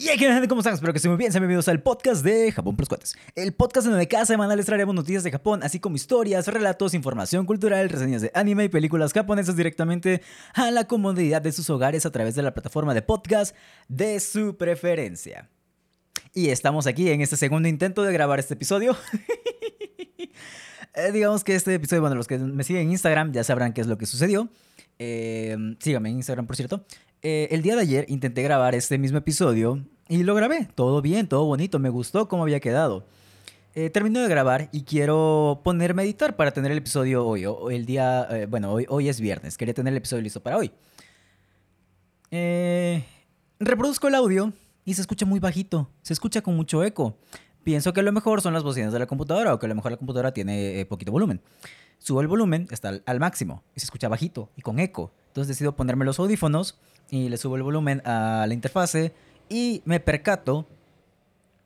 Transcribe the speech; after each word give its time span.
Y 0.00 0.10
aquí 0.10 0.20
gente, 0.20 0.46
¿cómo 0.46 0.60
están? 0.60 0.74
Espero 0.74 0.92
que 0.92 0.98
estén 0.98 1.10
muy 1.10 1.18
bien. 1.18 1.32
Sean 1.32 1.42
bienvenidos 1.42 1.66
al 1.66 1.82
podcast 1.82 2.24
de 2.24 2.52
Japón 2.52 2.76
por 2.76 2.82
los 2.82 2.88
Cuates. 2.88 3.16
El 3.34 3.52
podcast 3.52 3.84
en 3.86 3.94
donde 3.94 4.06
cada 4.06 4.24
semana 4.26 4.54
les 4.54 4.64
traeremos 4.64 4.94
noticias 4.94 5.24
de 5.24 5.32
Japón, 5.32 5.64
así 5.64 5.80
como 5.80 5.96
historias, 5.96 6.46
relatos, 6.46 6.94
información 6.94 7.46
cultural, 7.46 7.88
reseñas 7.88 8.22
de 8.22 8.30
anime 8.32 8.62
y 8.62 8.68
películas 8.68 9.12
japonesas 9.12 9.56
directamente 9.56 10.22
a 10.54 10.70
la 10.70 10.86
comodidad 10.86 11.42
de 11.42 11.50
sus 11.50 11.68
hogares 11.68 12.06
a 12.06 12.12
través 12.12 12.36
de 12.36 12.42
la 12.42 12.54
plataforma 12.54 12.94
de 12.94 13.02
podcast 13.02 13.56
de 13.88 14.20
su 14.20 14.56
preferencia. 14.56 15.50
Y 16.32 16.50
estamos 16.50 16.86
aquí 16.86 17.10
en 17.10 17.20
este 17.20 17.36
segundo 17.36 17.68
intento 17.68 18.04
de 18.04 18.12
grabar 18.12 18.38
este 18.38 18.54
episodio. 18.54 18.96
Eh, 20.94 21.12
digamos 21.12 21.44
que 21.44 21.54
este 21.54 21.74
episodio, 21.74 22.00
bueno, 22.00 22.16
los 22.16 22.26
que 22.26 22.38
me 22.38 22.64
siguen 22.64 22.82
en 22.82 22.90
Instagram 22.90 23.30
ya 23.30 23.44
sabrán 23.44 23.72
qué 23.72 23.82
es 23.82 23.86
lo 23.86 23.98
que 23.98 24.06
sucedió. 24.06 24.48
Eh, 24.98 25.56
síganme 25.78 26.08
en 26.08 26.16
Instagram, 26.16 26.46
por 26.48 26.56
cierto. 26.56 26.84
Eh, 27.22 27.48
el 27.50 27.62
día 27.62 27.74
de 27.74 27.82
ayer 27.82 28.04
intenté 28.08 28.42
grabar 28.42 28.74
este 28.74 28.98
mismo 28.98 29.18
episodio 29.18 29.84
y 30.08 30.22
lo 30.22 30.34
grabé. 30.34 30.68
Todo 30.74 31.02
bien, 31.02 31.28
todo 31.28 31.44
bonito. 31.44 31.78
Me 31.78 31.88
gustó 31.88 32.28
cómo 32.28 32.42
había 32.42 32.60
quedado. 32.60 33.04
Eh, 33.80 33.90
termino 33.90 34.20
de 34.20 34.28
grabar 34.28 34.68
y 34.72 34.82
quiero 34.82 35.60
ponerme 35.62 36.02
a 36.02 36.04
editar 36.04 36.34
para 36.34 36.50
tener 36.50 36.72
el 36.72 36.78
episodio 36.78 37.24
hoy. 37.24 37.44
El 37.70 37.86
día, 37.86 38.26
eh, 38.30 38.46
bueno, 38.46 38.72
hoy, 38.72 38.86
hoy 38.88 39.08
es 39.08 39.20
viernes. 39.20 39.56
Quería 39.56 39.72
tener 39.72 39.92
el 39.92 39.98
episodio 39.98 40.22
listo 40.22 40.42
para 40.42 40.56
hoy. 40.56 40.72
Eh, 42.30 43.04
reproduzco 43.60 44.08
el 44.08 44.16
audio 44.16 44.52
y 44.84 44.94
se 44.94 45.02
escucha 45.02 45.26
muy 45.26 45.38
bajito. 45.38 45.88
Se 46.02 46.12
escucha 46.12 46.40
con 46.40 46.56
mucho 46.56 46.82
eco. 46.82 47.18
Pienso 47.62 47.92
que 47.92 48.00
a 48.00 48.02
lo 48.02 48.10
mejor 48.10 48.40
son 48.40 48.54
las 48.54 48.64
bocinas 48.64 48.92
de 48.92 48.98
la 48.98 49.06
computadora 49.06 49.54
o 49.54 49.58
que 49.58 49.66
a 49.66 49.68
lo 49.68 49.74
mejor 49.74 49.92
la 49.92 49.98
computadora 49.98 50.32
tiene 50.32 50.84
poquito 50.86 51.12
volumen. 51.12 51.40
Subo 51.98 52.20
el 52.20 52.26
volumen, 52.26 52.66
está 52.70 52.88
al, 52.88 53.02
al 53.06 53.20
máximo 53.20 53.62
y 53.76 53.80
se 53.80 53.86
escucha 53.86 54.08
bajito 54.08 54.50
y 54.56 54.62
con 54.62 54.80
eco. 54.80 55.12
Entonces 55.28 55.48
decido 55.48 55.76
ponerme 55.76 56.04
los 56.04 56.18
audífonos 56.18 56.80
y 57.10 57.28
le 57.28 57.36
subo 57.36 57.56
el 57.56 57.62
volumen 57.62 58.02
a 58.04 58.44
la 58.46 58.54
interfase 58.54 59.12
y 59.48 59.82
me 59.84 60.00
percato 60.00 60.66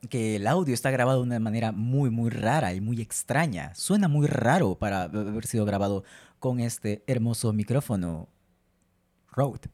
que 0.08 0.36
el 0.36 0.46
audio 0.46 0.74
está 0.74 0.90
grabado 0.90 1.20
de 1.20 1.26
una 1.26 1.38
manera 1.38 1.72
muy, 1.72 2.10
muy 2.10 2.30
rara 2.30 2.74
y 2.74 2.80
muy 2.80 3.00
extraña. 3.00 3.74
Suena 3.74 4.08
muy 4.08 4.26
raro 4.26 4.74
para 4.74 5.04
haber 5.04 5.46
sido 5.46 5.64
grabado 5.64 6.04
con 6.38 6.60
este 6.60 7.04
hermoso 7.06 7.52
micrófono 7.52 8.28
Rode. 9.30 9.70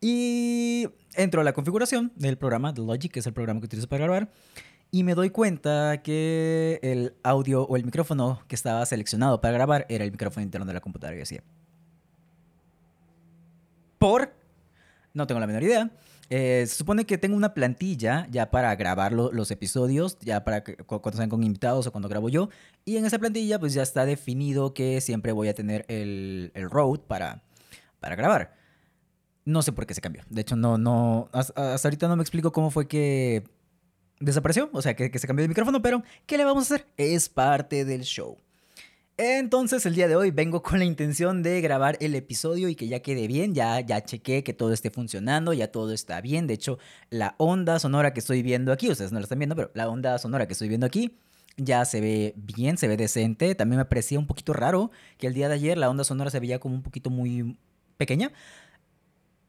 Y 0.00 0.88
entro 1.14 1.40
a 1.40 1.44
la 1.44 1.52
configuración 1.52 2.12
del 2.16 2.38
programa, 2.38 2.72
de 2.72 2.82
Logic, 2.82 3.10
que 3.10 3.20
es 3.20 3.26
el 3.26 3.32
programa 3.32 3.60
que 3.60 3.66
utilizo 3.66 3.88
para 3.88 4.04
grabar, 4.04 4.30
y 4.90 5.02
me 5.04 5.14
doy 5.14 5.30
cuenta 5.30 6.02
que 6.02 6.78
el 6.82 7.14
audio 7.22 7.64
o 7.64 7.76
el 7.76 7.84
micrófono 7.84 8.40
que 8.48 8.54
estaba 8.54 8.84
seleccionado 8.86 9.40
para 9.40 9.52
grabar 9.52 9.86
era 9.88 10.04
el 10.04 10.12
micrófono 10.12 10.44
interno 10.44 10.66
de 10.66 10.72
la 10.72 10.80
computadora. 10.80 11.16
Y 11.16 11.20
decía, 11.20 11.42
¿por? 13.98 14.32
No 15.14 15.26
tengo 15.26 15.40
la 15.40 15.46
menor 15.46 15.62
idea. 15.62 15.90
Eh, 16.30 16.64
se 16.68 16.74
supone 16.76 17.06
que 17.06 17.16
tengo 17.16 17.36
una 17.36 17.54
plantilla 17.54 18.26
ya 18.30 18.50
para 18.50 18.74
grabar 18.76 19.12
lo- 19.12 19.32
los 19.32 19.50
episodios, 19.50 20.18
ya 20.20 20.44
para 20.44 20.62
cuando 20.62 21.16
sean 21.16 21.30
con 21.30 21.42
invitados 21.42 21.86
o 21.86 21.92
cuando 21.92 22.08
grabo 22.08 22.28
yo. 22.28 22.50
Y 22.84 22.96
en 22.98 23.06
esa 23.06 23.18
plantilla 23.18 23.58
pues 23.58 23.72
ya 23.72 23.82
está 23.82 24.04
definido 24.04 24.74
que 24.74 25.00
siempre 25.00 25.32
voy 25.32 25.48
a 25.48 25.54
tener 25.54 25.86
el, 25.88 26.52
Rode 26.70 27.00
para, 27.06 27.42
para 28.00 28.14
grabar. 28.14 28.54
No 29.46 29.62
sé 29.62 29.72
por 29.72 29.86
qué 29.86 29.94
se 29.94 30.02
cambió. 30.02 30.22
De 30.28 30.42
hecho, 30.42 30.54
no, 30.56 30.76
no, 30.76 31.30
hasta, 31.32 31.72
hasta 31.74 31.88
ahorita 31.88 32.06
no 32.08 32.16
me 32.16 32.22
explico 32.22 32.52
cómo 32.52 32.70
fue 32.70 32.86
que 32.86 33.44
desapareció, 34.20 34.68
o 34.74 34.82
sea, 34.82 34.94
que, 34.94 35.10
que 35.10 35.18
se 35.18 35.26
cambió 35.26 35.42
de 35.44 35.48
micrófono, 35.48 35.80
pero 35.80 36.02
¿qué 36.26 36.36
le 36.36 36.44
vamos 36.44 36.70
a 36.70 36.74
hacer? 36.74 36.86
Es 36.98 37.30
parte 37.30 37.86
del 37.86 38.02
show. 38.02 38.36
Entonces 39.20 39.84
el 39.84 39.96
día 39.96 40.06
de 40.06 40.14
hoy 40.14 40.30
vengo 40.30 40.62
con 40.62 40.78
la 40.78 40.84
intención 40.84 41.42
de 41.42 41.60
grabar 41.60 41.96
el 42.00 42.14
episodio 42.14 42.68
y 42.68 42.76
que 42.76 42.86
ya 42.86 43.00
quede 43.00 43.26
bien, 43.26 43.52
ya, 43.52 43.80
ya 43.80 44.00
chequé 44.04 44.44
que 44.44 44.52
todo 44.52 44.72
esté 44.72 44.92
funcionando, 44.92 45.52
ya 45.52 45.72
todo 45.72 45.92
está 45.92 46.20
bien. 46.20 46.46
De 46.46 46.54
hecho, 46.54 46.78
la 47.10 47.34
onda 47.36 47.80
sonora 47.80 48.14
que 48.14 48.20
estoy 48.20 48.42
viendo 48.42 48.70
aquí, 48.70 48.88
ustedes 48.88 49.10
no 49.10 49.18
la 49.18 49.24
están 49.24 49.40
viendo, 49.40 49.56
pero 49.56 49.72
la 49.74 49.88
onda 49.88 50.16
sonora 50.18 50.46
que 50.46 50.52
estoy 50.52 50.68
viendo 50.68 50.86
aquí 50.86 51.18
ya 51.56 51.84
se 51.84 52.00
ve 52.00 52.32
bien, 52.36 52.78
se 52.78 52.86
ve 52.86 52.96
decente. 52.96 53.56
También 53.56 53.78
me 53.78 53.84
parecía 53.86 54.20
un 54.20 54.28
poquito 54.28 54.52
raro 54.52 54.92
que 55.18 55.26
el 55.26 55.34
día 55.34 55.48
de 55.48 55.56
ayer 55.56 55.76
la 55.76 55.90
onda 55.90 56.04
sonora 56.04 56.30
se 56.30 56.38
veía 56.38 56.60
como 56.60 56.76
un 56.76 56.82
poquito 56.84 57.10
muy 57.10 57.58
pequeña. 57.96 58.30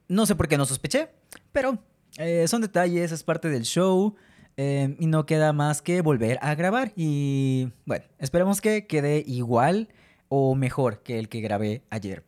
No 0.08 0.26
sé 0.26 0.36
por 0.36 0.48
qué 0.48 0.58
no 0.58 0.66
sospeché, 0.66 1.10
pero 1.52 1.78
eh, 2.18 2.48
son 2.48 2.62
detalles, 2.62 3.12
es 3.12 3.24
parte 3.24 3.50
del 3.50 3.66
show. 3.66 4.16
Eh, 4.62 4.98
y 5.00 5.08
no 5.08 5.26
queda 5.26 5.54
más 5.54 5.82
que 5.82 6.02
volver 6.02 6.38
a 6.42 6.54
grabar. 6.54 6.92
Y 6.98 7.70
bueno, 7.86 8.04
esperemos 8.18 8.60
que 8.60 8.88
quede 8.88 9.24
igual 9.26 9.88
o 10.28 10.54
mejor 10.54 11.02
que 11.02 11.18
el 11.18 11.30
que 11.30 11.40
grabé 11.40 11.84
ayer. 11.90 12.26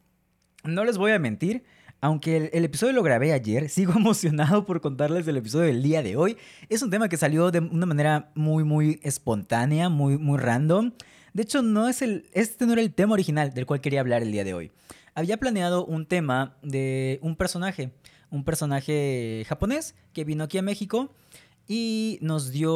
No 0.63 0.85
les 0.85 0.97
voy 0.97 1.11
a 1.11 1.19
mentir, 1.19 1.65
aunque 1.99 2.37
el, 2.37 2.49
el 2.53 2.63
episodio 2.63 2.93
lo 2.93 3.03
grabé 3.03 3.33
ayer, 3.33 3.67
sigo 3.69 3.91
emocionado 3.97 4.65
por 4.65 4.79
contarles 4.79 5.27
el 5.27 5.35
episodio 5.35 5.65
del 5.65 5.83
día 5.83 6.01
de 6.03 6.15
hoy. 6.15 6.37
Es 6.69 6.81
un 6.81 6.89
tema 6.89 7.09
que 7.09 7.17
salió 7.17 7.51
de 7.51 7.59
una 7.59 7.85
manera 7.85 8.31
muy, 8.33 8.63
muy 8.63 9.01
espontánea, 9.03 9.89
muy, 9.89 10.17
muy 10.17 10.39
random. 10.39 10.93
De 11.33 11.43
hecho, 11.43 11.61
no 11.61 11.89
es 11.89 12.01
el, 12.01 12.29
este 12.31 12.65
no 12.65 12.71
era 12.71 12.81
el 12.81 12.93
tema 12.93 13.11
original 13.11 13.53
del 13.53 13.65
cual 13.65 13.81
quería 13.81 13.99
hablar 13.99 14.21
el 14.21 14.31
día 14.31 14.45
de 14.45 14.53
hoy. 14.53 14.71
Había 15.15 15.35
planeado 15.35 15.85
un 15.85 16.05
tema 16.05 16.55
de 16.63 17.19
un 17.21 17.35
personaje, 17.35 17.91
un 18.29 18.45
personaje 18.45 19.43
japonés 19.49 19.95
que 20.13 20.23
vino 20.23 20.45
aquí 20.45 20.57
a 20.57 20.61
México 20.61 21.13
y 21.67 22.17
nos 22.21 22.51
dio... 22.51 22.73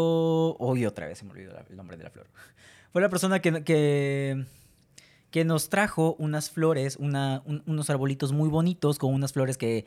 Hoy 0.57 0.85
otra 0.85 1.07
vez 1.07 1.19
se 1.19 1.25
me 1.25 1.31
olvidó 1.31 1.57
el 1.69 1.75
nombre 1.75 1.97
de 1.97 2.03
la 2.03 2.09
flor. 2.09 2.27
Fue 2.91 3.01
la 3.01 3.09
persona 3.09 3.41
que, 3.41 3.63
que, 3.63 4.45
que 5.31 5.43
nos 5.45 5.69
trajo 5.69 6.15
unas 6.19 6.49
flores, 6.49 6.97
unos 6.97 7.89
arbolitos 7.89 8.31
muy 8.31 8.49
bonitos 8.49 8.97
con 8.99 9.13
unas 9.13 9.33
flores 9.33 9.57
que 9.57 9.85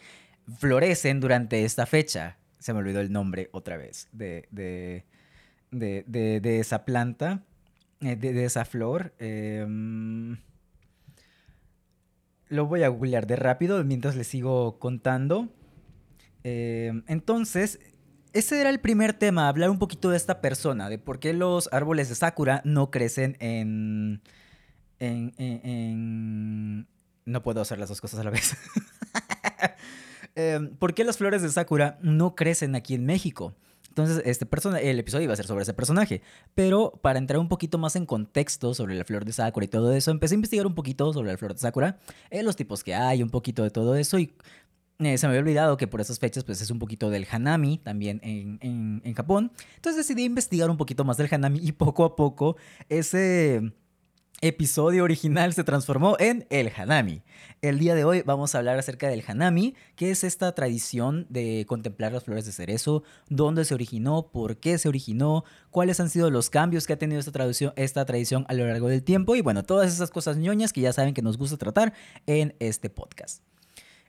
florecen 0.59 1.21
durante 1.21 1.65
esta 1.65 1.87
fecha. 1.87 2.37
Se 2.59 2.73
me 2.73 2.81
olvidó 2.81 3.01
el 3.01 3.13
nombre 3.13 3.49
otra 3.53 3.77
vez 3.77 4.09
de, 4.13 4.47
de, 4.51 5.05
de, 5.71 6.05
de- 6.07 6.41
de 6.41 6.61
esa 6.61 6.85
planta, 6.85 7.43
eh, 8.01 8.17
de, 8.17 8.33
de 8.33 8.45
esa 8.45 8.65
flor. 8.65 9.15
Em, 9.19 10.37
lo 12.49 12.67
voy 12.67 12.83
a 12.83 12.89
googlear 12.89 13.27
de 13.27 13.37
rápido 13.37 13.83
mientras 13.85 14.17
les 14.17 14.27
sigo 14.27 14.79
contando. 14.79 15.49
Em, 16.45 17.05
entonces, 17.07 17.79
ese 18.39 18.61
era 18.61 18.71
el 18.71 18.81
primer 18.81 19.13
tema, 19.15 19.49
hablar 19.49 19.71
un 19.71 19.79
poquito 19.79 20.11
de 20.11 20.17
esta 20.17 20.41
persona, 20.41 20.89
de 20.89 20.99
por 20.99 21.19
qué 21.19 21.33
los 21.33 21.69
árboles 21.73 22.09
de 22.09 22.15
Sakura 22.15 22.63
no 22.65 22.91
crecen 22.91 23.37
en... 23.41 24.21
en, 24.99 25.33
en- 25.39 26.87
No 27.27 27.43
puedo 27.43 27.61
hacer 27.61 27.79
las 27.79 27.89
dos 27.89 28.01
cosas 28.01 28.21
a 28.21 28.25
la 28.25 28.31
vez. 28.31 28.57
Em, 30.35 30.77
¿Por 30.77 30.95
qué 30.95 31.03
las 31.03 31.17
flores 31.19 31.43
de 31.43 31.49
Sakura 31.49 31.99
no 32.01 32.37
crecen 32.37 32.77
aquí 32.77 32.95
en 32.95 33.05
México? 33.05 33.55
Entonces, 33.89 34.23
este 34.25 34.47
persona, 34.47 34.79
el 34.79 34.97
episodio 35.01 35.25
iba 35.25 35.33
a 35.33 35.37
ser 35.37 35.47
sobre 35.47 35.63
ese 35.65 35.75
personaje. 35.75 36.23
Pero 36.55 36.93
para 37.03 37.19
entrar 37.19 37.41
un 37.41 37.49
poquito 37.49 37.77
más 37.77 37.97
en 37.97 38.07
contexto 38.07 38.73
sobre 38.73 38.95
la 38.95 39.05
flor 39.05 39.25
de 39.25 39.33
Sakura 39.33 39.65
y 39.65 39.69
todo 39.69 39.93
eso, 39.93 40.13
empecé 40.13 40.35
a 40.35 40.37
investigar 40.37 40.65
un 40.69 40.77
poquito 40.77 41.13
sobre 41.13 41.33
la 41.33 41.39
flor 41.39 41.55
de 41.55 41.59
Sakura, 41.59 41.99
eh, 42.31 42.45
los 42.45 42.55
tipos 42.55 42.85
que 42.85 42.95
hay, 42.95 43.21
un 43.25 43.31
poquito 43.31 43.65
de 43.65 43.71
todo 43.71 43.97
eso. 43.97 44.17
Y 44.21 44.33
eh, 45.01 45.17
se 45.19 45.27
me 45.27 45.31
había 45.31 45.41
olvidado 45.41 45.77
que 45.77 45.87
por 45.87 46.01
esas 46.01 46.19
fechas 46.19 46.45
pues 46.45 46.61
es 46.61 46.71
un 46.71 46.79
poquito 46.79 47.11
del 47.11 47.27
Hanami 47.31 47.79
también 47.79 48.21
en, 48.23 48.59
en- 48.63 49.01
en 49.05 49.15
Japón. 49.15 49.53
Entonces 49.77 49.97
decidí 50.07 50.25
investigar 50.25 50.71
un 50.71 50.77
poquito 50.77 51.05
más 51.05 51.17
del 51.17 51.29
Hanami 51.33 51.61
y 51.63 51.73
poco 51.73 52.05
a 52.05 52.17
poco 52.17 52.57
ese 52.89 53.73
episodio 54.41 55.03
original 55.03 55.53
se 55.53 55.65
transformó 55.65 56.17
en 56.21 56.47
el 56.51 56.71
Hanami. 56.77 57.23
El 57.61 57.81
día 57.81 57.97
de 57.97 58.05
hoy 58.05 58.23
vamos 58.23 58.55
a 58.55 58.59
hablar 58.59 58.79
acerca 58.79 59.09
del 59.09 59.25
Hanami, 59.27 59.75
que 59.97 60.13
es 60.13 60.23
esta 60.23 60.53
tradición 60.55 61.27
de 61.29 61.65
contemplar 61.69 62.13
las 62.13 62.23
flores 62.23 62.47
de 62.47 62.53
cerezo, 62.53 63.03
dónde 63.29 63.65
se 63.65 63.75
originó, 63.75 64.31
por 64.31 64.59
qué 64.59 64.79
se 64.79 64.89
originó, 64.89 65.43
cuáles 65.71 65.99
han 65.99 66.09
sido 66.09 66.31
los 66.31 66.51
cambios 66.51 66.87
que 66.87 66.93
ha 66.93 66.99
tenido 66.99 67.19
esta, 67.19 67.33
traducción, 67.33 67.73
esta 67.75 68.05
tradición 68.05 68.45
a 68.49 68.55
lo 68.55 68.65
largo 68.65 68.87
del 68.89 69.03
tiempo 69.03 69.35
y 69.35 69.41
bueno, 69.41 69.65
todas 69.65 69.93
esas 69.93 70.11
cosas 70.13 70.37
ñoñas 70.37 70.73
que 70.73 70.83
ya 70.83 70.93
saben 70.93 71.15
que 71.15 71.23
nos 71.23 71.37
gusta 71.37 71.57
tratar 71.57 71.93
en 72.27 72.55
este 72.61 72.91
podcast. 72.91 73.43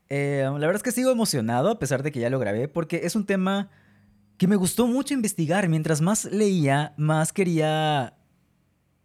Eh, 0.09 0.43
la 0.43 0.51
verdad 0.51 0.77
es 0.77 0.83
que 0.83 0.91
sigo 0.91 1.11
emocionado 1.11 1.69
a 1.69 1.79
pesar 1.79 2.03
de 2.03 2.11
que 2.11 2.19
ya 2.19 2.29
lo 2.29 2.39
grabé 2.39 2.67
porque 2.67 3.01
es 3.03 3.15
un 3.15 3.25
tema 3.25 3.69
que 4.37 4.47
me 4.47 4.55
gustó 4.55 4.87
mucho 4.87 5.13
investigar. 5.13 5.67
Mientras 5.69 6.01
más 6.01 6.25
leía, 6.25 6.93
más 6.97 7.33
quería... 7.33 8.15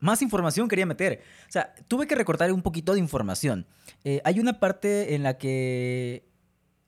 Más 0.01 0.21
información 0.21 0.69
quería 0.69 0.85
meter. 0.85 1.23
O 1.49 1.53
sea, 1.53 1.75
tuve 1.89 2.07
que 2.07 2.15
recortar 2.15 2.53
un 2.53 2.63
poquito 2.63 2.93
de 2.93 2.99
información. 3.01 3.67
Eh, 4.05 4.21
hay 4.25 4.39
una 4.39 4.61
parte 4.61 5.15
en 5.15 5.23
la 5.23 5.39
que 5.39 6.29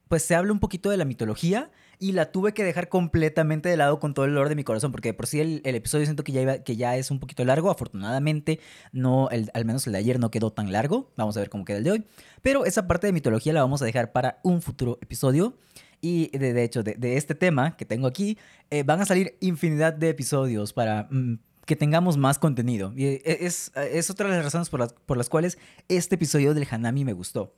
pues 0.09 0.23
se 0.23 0.35
habla 0.35 0.53
un 0.53 0.61
poquito 0.61 0.91
de 0.91 0.99
la 0.99 1.05
mitología 1.05 1.71
y 1.99 2.13
la 2.13 2.31
tuve 2.33 2.53
que 2.53 2.65
dejar 2.65 2.89
completamente 2.89 3.69
de 3.69 3.77
lado 3.77 3.99
con 4.01 4.15
todo 4.15 4.25
el 4.25 4.33
dolor 4.33 4.49
de 4.49 4.55
mi 4.55 4.65
corazón, 4.65 4.93
porque 4.93 5.15
por 5.15 5.27
sí 5.27 5.41
el, 5.41 5.61
episodio 5.65 6.05
siento 6.05 6.25
que 6.25 6.33
ya, 6.33 6.63
que 6.63 6.77
ya 6.77 6.97
es 6.97 7.11
un 7.11 7.21
poquito 7.21 7.45
largo, 7.45 7.71
afortunadamente 7.71 8.61
no, 8.93 9.31
el- 9.31 9.51
al 9.55 9.65
menos 9.65 9.87
el 9.87 9.93
de 9.95 9.99
ayer 9.99 10.19
no 10.19 10.31
quedó 10.31 10.53
tan 10.53 10.73
largo, 10.73 11.11
vamos 11.17 11.37
a 11.37 11.41
ver 11.41 11.51
cómo 11.51 11.65
queda 11.65 11.79
el 11.79 11.85
de 11.85 11.91
hoy, 11.93 12.05
pero 12.43 12.65
esa 12.65 12.87
parte 12.87 13.07
de 13.07 13.13
mitología 13.13 13.53
la 13.53 13.63
vamos 13.63 13.83
a 13.83 13.85
dejar 13.85 14.13
para 14.13 14.41
un 14.43 14.63
futuro 14.63 14.99
episodio. 15.01 15.55
Y 16.03 16.29
de, 16.37 16.63
hecho, 16.63 16.83
de, 16.83 16.95
de 16.95 17.17
este 17.17 17.35
tema 17.35 17.75
que 17.77 17.87
tengo 17.87 18.07
aquí, 18.07 18.37
eh, 18.71 18.83
van 18.83 19.01
a 19.01 19.07
salir 19.07 19.37
infinidad 19.41 19.95
de 19.95 20.11
episodios 20.11 20.75
para 20.75 21.09
mm, 21.11 21.39
que 21.65 21.75
tengamos 21.75 22.19
más 22.19 22.39
contenido. 22.39 22.93
Y 22.95 23.07
eh, 23.07 23.23
es, 23.25 23.73
es 23.75 24.11
otra 24.11 24.29
de 24.29 24.37
las 24.37 24.45
razones 24.45 24.69
por 24.69 24.81
las, 24.81 24.93
por 24.93 25.17
las 25.17 25.31
cuales 25.31 25.59
este 25.89 26.17
episodio 26.17 26.53
del 26.53 26.69
Hanami 26.71 27.05
me 27.07 27.15
gustó. 27.15 27.55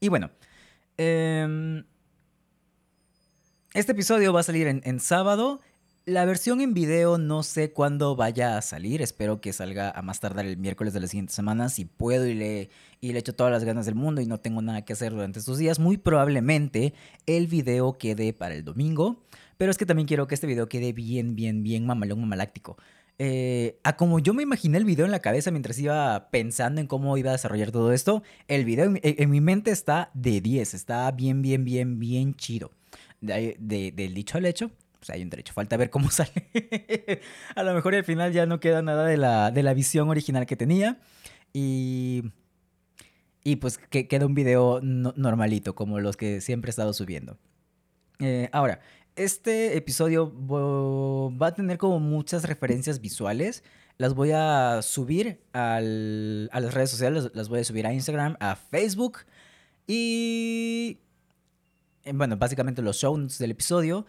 Y 0.00 0.08
bueno, 0.08 0.30
em, 0.96 1.84
Este 3.74 3.90
episodio 3.90 4.32
va 4.32 4.38
a 4.38 4.44
salir 4.44 4.68
en, 4.68 5.00
sábado. 5.00 5.60
La 6.04 6.24
versión 6.24 6.60
en 6.60 6.74
video 6.74 7.18
no 7.18 7.42
sé 7.42 7.72
cuándo 7.72 8.14
vaya 8.14 8.56
a 8.56 8.62
salir. 8.62 9.02
Espero 9.02 9.40
que 9.40 9.52
salga 9.52 9.90
a 9.90 10.00
más 10.00 10.20
tardar 10.20 10.46
el 10.46 10.56
miércoles 10.56 10.94
de 10.94 11.00
la 11.00 11.08
siguiente 11.08 11.32
semana. 11.32 11.68
Si 11.68 11.84
puedo 11.84 12.24
y 12.28 12.34
le, 12.34 12.70
y 13.00 13.12
le 13.12 13.18
echo 13.18 13.34
todas 13.34 13.50
las 13.50 13.64
ganas 13.64 13.84
del 13.84 13.96
mundo 13.96 14.20
y 14.20 14.26
no 14.26 14.38
tengo 14.38 14.62
nada 14.62 14.84
que 14.84 14.92
hacer 14.92 15.10
durante 15.10 15.40
estos 15.40 15.58
días, 15.58 15.80
muy 15.80 15.96
probablemente 15.96 16.94
el 17.26 17.48
video 17.48 17.98
quede 17.98 18.32
para 18.32 18.54
el 18.54 18.64
domingo. 18.64 19.24
Pero 19.56 19.72
es 19.72 19.76
que 19.76 19.86
también 19.86 20.06
quiero 20.06 20.28
que 20.28 20.36
este 20.36 20.46
video 20.46 20.68
quede 20.68 20.92
bien, 20.92 21.34
bien, 21.34 21.64
bien 21.64 21.84
mamalón, 21.84 22.20
mamaláctico. 22.20 22.76
Eh, 23.18 23.80
a 23.82 23.96
como 23.96 24.20
yo 24.20 24.34
me 24.34 24.44
imaginé 24.44 24.78
el 24.78 24.84
video 24.84 25.04
en 25.04 25.10
la 25.10 25.18
cabeza 25.18 25.50
mientras 25.50 25.76
iba 25.80 26.30
pensando 26.30 26.80
en 26.80 26.86
cómo 26.86 27.16
iba 27.18 27.30
a 27.30 27.32
desarrollar 27.32 27.72
todo 27.72 27.92
esto, 27.92 28.22
el 28.46 28.64
video 28.64 28.84
en, 28.84 29.00
en 29.02 29.30
mi 29.30 29.40
mente 29.40 29.72
está 29.72 30.12
de 30.14 30.40
10, 30.40 30.74
está 30.74 31.10
bien, 31.10 31.42
bien, 31.42 31.64
bien, 31.64 31.98
bien 31.98 32.36
chido. 32.36 32.70
De, 33.24 33.56
de, 33.58 33.92
del 33.92 34.14
dicho 34.14 34.38
al 34.38 34.46
hecho, 34.46 34.70
pues 34.98 35.10
hay 35.10 35.22
un 35.22 35.30
derecho. 35.30 35.52
Falta 35.52 35.76
ver 35.76 35.90
cómo 35.90 36.10
sale. 36.12 36.32
a 37.54 37.62
lo 37.62 37.74
mejor 37.74 37.94
al 37.94 38.04
final 38.04 38.32
ya 38.32 38.46
no 38.46 38.60
queda 38.60 38.82
nada 38.82 39.04
de 39.06 39.16
la, 39.16 39.50
de 39.50 39.62
la 39.62 39.74
visión 39.74 40.08
original 40.08 40.46
que 40.46 40.56
tenía. 40.56 40.98
Y. 41.52 42.24
Y 43.46 43.56
pues 43.56 43.76
que 43.76 44.08
queda 44.08 44.24
un 44.24 44.34
video 44.34 44.80
no, 44.82 45.12
normalito, 45.16 45.74
como 45.74 46.00
los 46.00 46.16
que 46.16 46.40
siempre 46.40 46.70
he 46.70 46.72
estado 46.72 46.94
subiendo. 46.94 47.36
Eh, 48.20 48.48
ahora, 48.52 48.80
este 49.16 49.76
episodio 49.76 50.32
va 51.30 51.48
a 51.48 51.54
tener 51.54 51.76
como 51.76 52.00
muchas 52.00 52.44
referencias 52.44 53.02
visuales. 53.02 53.62
Las 53.98 54.14
voy 54.14 54.30
a 54.32 54.80
subir 54.80 55.42
al, 55.52 56.48
a 56.52 56.60
las 56.60 56.72
redes 56.72 56.90
sociales, 56.90 57.30
las 57.34 57.50
voy 57.50 57.60
a 57.60 57.64
subir 57.64 57.86
a 57.86 57.92
Instagram, 57.92 58.36
a 58.40 58.56
Facebook. 58.56 59.18
Y. 59.86 61.00
eh, 62.04 62.12
Bueno, 62.14 62.36
básicamente 62.36 62.82
los 62.82 62.96
show 62.96 63.16
notes 63.16 63.38
del 63.38 63.52
episodio 63.52 64.06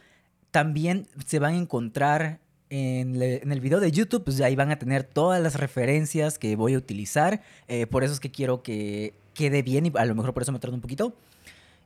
también 0.51 1.07
se 1.25 1.39
van 1.39 1.55
a 1.55 1.57
encontrar 1.57 2.39
en, 2.69 3.21
el 3.21 3.59
video 3.59 3.79
de 3.79 3.91
YouTube, 3.91 4.23
pues 4.23 4.39
ahí 4.41 4.55
van 4.55 4.71
a 4.71 4.79
tener 4.79 5.03
todas 5.03 5.41
las 5.41 5.55
referencias 5.55 6.39
que 6.39 6.55
voy 6.55 6.73
a 6.73 6.77
utilizar. 6.77 7.41
Eh, 7.67 7.87
por 7.87 8.03
eso 8.03 8.13
es 8.13 8.19
que 8.19 8.31
quiero 8.31 8.63
que 8.63 9.13
quede 9.33 9.61
bien 9.61 9.85
y 9.85 9.91
a 9.95 10.05
lo 10.05 10.15
mejor 10.15 10.33
por 10.33 10.43
eso 10.43 10.51
me 10.51 10.59
tardo 10.59 10.75
un 10.75 10.81
poquito. 10.81 11.13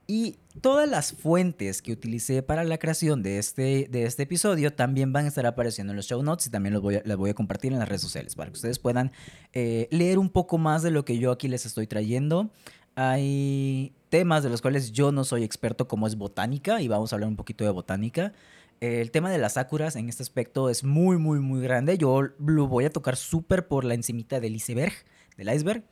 Y 0.07 0.37
todas 0.61 0.89
las 0.89 1.13
fuentes 1.13 1.83
que 1.83 1.91
utilicé 1.91 2.41
para 2.41 2.63
la 2.63 2.79
creación 2.79 3.21
de 3.21 3.37
este, 3.37 3.87
de 3.91 4.05
este 4.05 4.23
episodio 4.23 4.73
también 4.73 5.13
van 5.13 5.25
a 5.25 5.27
estar 5.27 5.45
apareciendo 5.45 5.91
en 5.91 5.97
los 5.97 6.07
show 6.07 6.23
notes 6.23 6.47
y 6.47 6.49
también 6.49 6.81
voy 6.81 6.95
a, 6.95 7.03
las 7.05 7.15
voy 7.15 7.29
a 7.29 7.35
compartir 7.35 7.73
en 7.73 7.79
las 7.79 7.87
redes 7.87 8.01
sociales 8.01 8.33
para 8.33 8.49
que 8.49 8.55
ustedes 8.55 8.79
puedan 8.79 9.11
eh, 9.53 9.87
leer 9.91 10.17
un 10.17 10.29
poco 10.29 10.57
más 10.57 10.81
de 10.81 10.89
lo 10.89 11.05
que 11.05 11.19
yo 11.19 11.31
aquí 11.31 11.47
les 11.47 11.67
estoy 11.67 11.85
trayendo. 11.85 12.49
Hay 12.95 13.93
temas 14.09 14.43
de 14.43 14.49
los 14.49 14.61
cuales 14.61 14.91
yo 14.91 15.11
no 15.11 15.23
soy 15.23 15.43
experto 15.43 15.87
como 15.87 16.07
es 16.07 16.15
botánica 16.15 16.81
y 16.81 16.87
vamos 16.87 17.11
a 17.11 17.15
hablar 17.15 17.29
un 17.29 17.35
poquito 17.35 17.63
de 17.63 17.69
botánica. 17.69 18.33
El 18.79 19.11
tema 19.11 19.29
de 19.29 19.37
las 19.37 19.53
sakuras 19.53 19.95
en 19.95 20.09
este 20.09 20.23
aspecto 20.23 20.69
es 20.69 20.83
muy, 20.83 21.17
muy, 21.17 21.39
muy 21.39 21.61
grande. 21.61 21.97
Yo 21.97 22.21
lo 22.39 22.67
voy 22.67 22.85
a 22.85 22.89
tocar 22.89 23.15
súper 23.15 23.67
por 23.67 23.83
la 23.83 23.93
encimita 23.93 24.39
del 24.39 24.55
iceberg, 24.55 24.93
del 25.37 25.53
iceberg. 25.53 25.83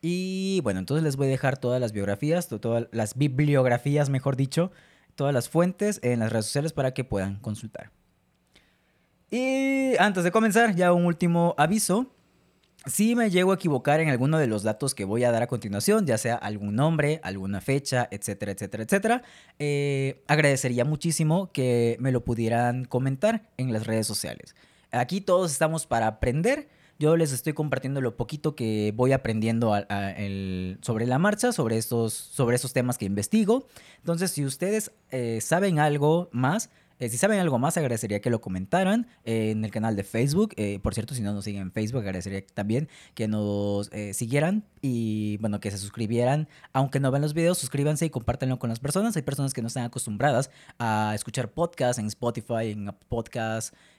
Y 0.00 0.60
bueno, 0.62 0.80
entonces 0.80 1.02
les 1.04 1.16
voy 1.16 1.28
a 1.28 1.30
dejar 1.30 1.58
todas 1.58 1.80
las 1.80 1.92
biografías, 1.92 2.48
to- 2.48 2.60
todas 2.60 2.88
las 2.92 3.16
bibliografías, 3.16 4.10
mejor 4.10 4.36
dicho, 4.36 4.70
todas 5.14 5.32
las 5.32 5.48
fuentes 5.48 6.00
en 6.02 6.20
las 6.20 6.32
redes 6.32 6.46
sociales 6.46 6.72
para 6.72 6.92
que 6.92 7.04
puedan 7.04 7.38
consultar. 7.40 7.90
Y 9.30 9.96
antes 9.98 10.24
de 10.24 10.30
comenzar, 10.30 10.74
ya 10.74 10.92
un 10.92 11.06
último 11.06 11.54
aviso. 11.58 12.10
Si 12.86 13.14
me 13.16 13.30
llego 13.30 13.52
a 13.52 13.54
equivocar 13.54 14.00
en 14.00 14.10
alguno 14.10 14.36
de 14.38 14.46
los 14.46 14.62
datos 14.62 14.94
que 14.94 15.06
voy 15.06 15.24
a 15.24 15.30
dar 15.30 15.42
a 15.42 15.46
continuación, 15.46 16.04
ya 16.06 16.18
sea 16.18 16.34
algún 16.34 16.74
nombre, 16.76 17.18
alguna 17.22 17.62
fecha, 17.62 18.06
etcétera, 18.10 18.52
etcétera, 18.52 18.82
etcétera, 18.84 19.22
eh, 19.58 20.22
agradecería 20.26 20.84
muchísimo 20.84 21.50
que 21.52 21.96
me 21.98 22.12
lo 22.12 22.24
pudieran 22.24 22.84
comentar 22.84 23.48
en 23.56 23.72
las 23.72 23.86
redes 23.86 24.06
sociales. 24.06 24.54
Aquí 24.90 25.22
todos 25.22 25.50
estamos 25.50 25.86
para 25.86 26.06
aprender. 26.06 26.68
Yo 26.98 27.16
les 27.16 27.32
estoy 27.32 27.54
compartiendo 27.54 28.00
lo 28.02 28.16
poquito 28.16 28.54
que 28.54 28.92
voy 28.94 29.12
aprendiendo 29.12 29.72
a- 29.74 29.86
sobre 30.82 31.06
la 31.06 31.18
marcha, 31.18 31.52
sobre 31.52 31.78
estos, 31.78 32.12
sobre 32.12 32.54
estos 32.56 32.72
temas 32.74 32.98
que 32.98 33.06
investigo. 33.06 33.66
Entonces, 33.98 34.30
si 34.30 34.44
ustedes 34.44 34.92
eh, 35.10 35.40
saben 35.40 35.78
algo 35.78 36.28
más, 36.32 36.68
eh, 36.98 37.08
si 37.08 37.16
saben 37.16 37.38
algo 37.38 37.58
más, 37.58 37.76
agradecería 37.76 38.20
que 38.20 38.30
lo 38.30 38.40
comentaran 38.40 39.06
en 39.24 39.64
el 39.64 39.70
canal 39.70 39.96
de 39.96 40.04
Facebook. 40.04 40.54
Eh, 40.56 40.78
por 40.82 40.94
cierto, 40.94 41.14
si 41.14 41.22
no 41.22 41.32
nos 41.32 41.44
siguen 41.44 41.62
en 41.62 41.72
Facebook, 41.72 42.02
agradecería 42.02 42.44
también 42.46 42.88
que 43.14 43.28
nos 43.28 43.90
eh, 43.92 44.14
siguieran 44.14 44.64
y, 44.80 45.38
bueno, 45.38 45.60
que 45.60 45.70
se 45.70 45.78
suscribieran. 45.78 46.48
Aunque 46.72 47.00
no 47.00 47.10
vean 47.10 47.22
los 47.22 47.34
videos, 47.34 47.58
suscríbanse 47.58 48.06
y 48.06 48.10
compártanlo 48.10 48.58
con 48.58 48.70
las 48.70 48.80
personas. 48.80 49.16
Hay 49.16 49.22
personas 49.22 49.54
que 49.54 49.62
no 49.62 49.68
están 49.68 49.84
acostumbradas 49.84 50.50
a 50.78 51.12
escuchar 51.14 51.50
podcasts 51.50 51.98
en 51.98 52.06
Spotify, 52.06 52.70
en 52.70 52.90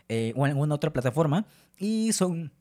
eh, 0.08 0.34
o 0.36 0.46
en 0.46 0.52
alguna 0.52 0.76
otra 0.76 0.94
plataforma 0.94 1.46
y 1.78 2.14
son... 2.14 2.52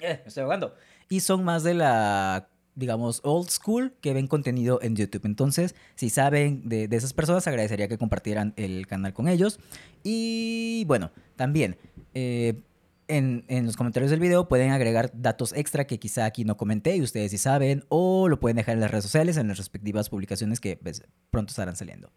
Eh, 0.00 0.20
me 0.22 0.28
estoy 0.28 0.42
ahogando. 0.42 0.74
Y 1.08 1.20
son 1.20 1.44
más 1.44 1.62
de 1.62 1.74
la 1.74 2.48
digamos, 2.74 3.20
old 3.22 3.48
school 3.50 3.94
que 4.00 4.12
ven 4.12 4.26
contenido 4.26 4.80
en 4.82 4.96
YouTube. 4.96 5.26
Entonces, 5.26 5.74
si 5.94 6.10
saben 6.10 6.68
de, 6.68 6.88
esas 6.90 7.12
personas, 7.12 7.46
agradecería 7.46 7.88
que 7.88 7.98
compartieran 7.98 8.52
el 8.56 8.86
canal 8.86 9.12
con 9.12 9.28
ellos. 9.28 9.60
Y 10.02 10.84
bueno, 10.86 11.10
también 11.36 11.76
eh, 12.14 12.62
en, 13.08 13.44
en 13.48 13.66
los 13.66 13.76
comentarios 13.76 14.10
del 14.10 14.20
video 14.20 14.48
pueden 14.48 14.70
agregar 14.70 15.10
datos 15.14 15.52
extra 15.52 15.86
que 15.86 15.98
quizá 15.98 16.24
aquí 16.24 16.44
no 16.44 16.56
comenté 16.56 16.96
y 16.96 17.02
ustedes 17.02 17.30
sí 17.30 17.38
saben, 17.38 17.84
o 17.88 18.28
lo 18.28 18.40
pueden 18.40 18.56
dejar 18.56 18.74
en 18.74 18.80
las 18.80 18.90
redes 18.90 19.04
sociales, 19.04 19.36
en 19.36 19.48
las 19.48 19.58
respectivas 19.58 20.08
publicaciones 20.10 20.60
que 20.60 20.76
pues, 20.76 21.02
pronto 21.30 21.50
estarán 21.50 21.76
saliendo. 21.76 22.10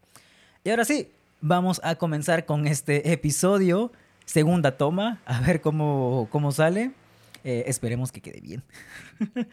Y 0.63 0.69
ahora 0.69 0.85
sí, 0.85 1.11
vamos 1.41 1.79
a 1.83 1.95
comenzar 1.95 2.45
con 2.45 2.67
este 2.67 3.11
episodio. 3.11 3.91
Segunda 4.25 4.77
toma, 4.77 5.21
a 5.25 5.39
ver 5.41 5.61
cómo, 5.61 6.27
cómo 6.31 6.51
sale. 6.51 6.91
Eh, 7.43 7.63
esperemos 7.67 8.11
que 8.11 8.21
quede 8.21 8.41
bien. 8.41 8.63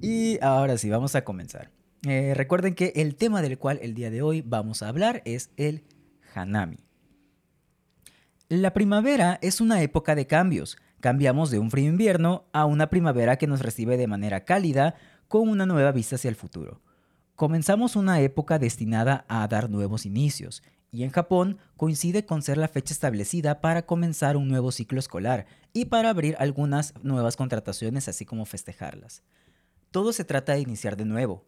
y 0.00 0.38
ahora 0.42 0.78
sí, 0.78 0.90
vamos 0.90 1.14
a 1.14 1.24
comenzar. 1.24 1.70
Eh, 2.06 2.32
recuerden 2.34 2.74
que 2.74 2.92
el 2.96 3.16
tema 3.16 3.42
del 3.42 3.58
cual 3.58 3.78
el 3.82 3.94
día 3.94 4.10
de 4.10 4.22
hoy 4.22 4.42
vamos 4.42 4.82
a 4.82 4.88
hablar 4.88 5.22
es 5.24 5.50
el 5.56 5.84
Hanami. 6.34 6.78
La 8.48 8.72
primavera 8.72 9.38
es 9.42 9.60
una 9.60 9.82
época 9.82 10.14
de 10.14 10.26
cambios. 10.26 10.76
Cambiamos 11.00 11.50
de 11.50 11.58
un 11.58 11.70
frío 11.70 11.88
invierno 11.88 12.44
a 12.52 12.64
una 12.64 12.90
primavera 12.90 13.36
que 13.36 13.46
nos 13.46 13.60
recibe 13.60 13.96
de 13.96 14.06
manera 14.06 14.44
cálida 14.44 14.94
con 15.28 15.48
una 15.48 15.66
nueva 15.66 15.92
vista 15.92 16.16
hacia 16.16 16.30
el 16.30 16.36
futuro. 16.36 16.80
Comenzamos 17.36 17.96
una 17.96 18.20
época 18.20 18.58
destinada 18.58 19.24
a 19.28 19.46
dar 19.46 19.70
nuevos 19.70 20.04
inicios, 20.04 20.62
y 20.92 21.04
en 21.04 21.10
Japón 21.10 21.58
coincide 21.76 22.26
con 22.26 22.42
ser 22.42 22.58
la 22.58 22.68
fecha 22.68 22.92
establecida 22.92 23.60
para 23.60 23.86
comenzar 23.86 24.36
un 24.36 24.48
nuevo 24.48 24.72
ciclo 24.72 24.98
escolar 24.98 25.46
y 25.72 25.86
para 25.86 26.10
abrir 26.10 26.36
algunas 26.38 26.94
nuevas 27.02 27.36
contrataciones 27.36 28.08
así 28.08 28.24
como 28.24 28.44
festejarlas. 28.44 29.22
Todo 29.90 30.12
se 30.12 30.24
trata 30.24 30.52
de 30.54 30.60
iniciar 30.60 30.96
de 30.96 31.04
nuevo. 31.04 31.44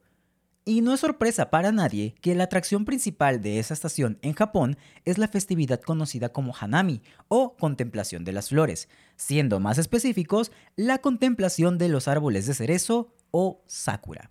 Y 0.64 0.80
no 0.80 0.94
es 0.94 1.00
sorpresa 1.00 1.50
para 1.50 1.72
nadie 1.72 2.14
que 2.20 2.36
la 2.36 2.44
atracción 2.44 2.84
principal 2.84 3.42
de 3.42 3.58
esa 3.58 3.74
estación 3.74 4.18
en 4.22 4.32
Japón 4.32 4.76
es 5.04 5.18
la 5.18 5.26
festividad 5.26 5.80
conocida 5.80 6.28
como 6.28 6.54
Hanami 6.58 7.02
o 7.26 7.56
contemplación 7.56 8.24
de 8.24 8.32
las 8.32 8.50
flores, 8.50 8.88
siendo 9.16 9.58
más 9.58 9.78
específicos 9.78 10.52
la 10.76 10.98
contemplación 10.98 11.78
de 11.78 11.88
los 11.88 12.06
árboles 12.06 12.46
de 12.46 12.54
cerezo 12.54 13.12
o 13.32 13.64
sakura. 13.66 14.30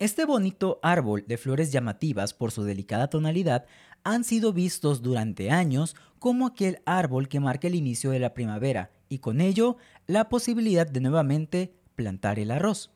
Este 0.00 0.24
bonito 0.24 0.78
árbol 0.82 1.24
de 1.26 1.38
flores 1.38 1.72
llamativas 1.72 2.34
por 2.34 2.50
su 2.50 2.64
delicada 2.64 3.10
tonalidad 3.10 3.66
han 4.04 4.24
sido 4.24 4.52
vistos 4.52 5.02
durante 5.02 5.50
años 5.50 5.96
como 6.18 6.46
aquel 6.46 6.82
árbol 6.84 7.28
que 7.28 7.40
marca 7.40 7.68
el 7.68 7.74
inicio 7.74 8.10
de 8.10 8.20
la 8.20 8.34
primavera 8.34 8.90
y 9.08 9.18
con 9.18 9.40
ello 9.40 9.76
la 10.06 10.28
posibilidad 10.28 10.86
de 10.86 11.00
nuevamente 11.00 11.77
plantar 11.98 12.38
el 12.38 12.52
arroz. 12.52 12.92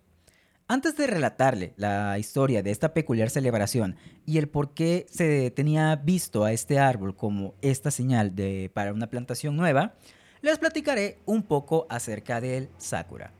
Antes 0.68 0.96
de 0.96 1.08
relatarle 1.08 1.74
la 1.76 2.16
historia 2.20 2.62
de 2.62 2.70
esta 2.70 2.94
peculiar 2.94 3.30
celebración 3.30 3.96
y 4.24 4.38
el 4.38 4.48
por 4.48 4.74
qué 4.74 5.06
se 5.10 5.50
tenía 5.50 5.96
visto 5.96 6.44
a 6.44 6.52
este 6.52 6.78
árbol 6.78 7.16
como 7.16 7.54
esta 7.60 7.90
señal 7.90 8.36
de, 8.36 8.70
para 8.72 8.92
una 8.92 9.10
plantación 9.10 9.56
nueva, 9.56 9.96
les 10.40 10.58
platicaré 10.58 11.18
un 11.26 11.42
poco 11.42 11.86
acerca 11.90 12.40
del 12.40 12.70
sakura. 12.78 13.32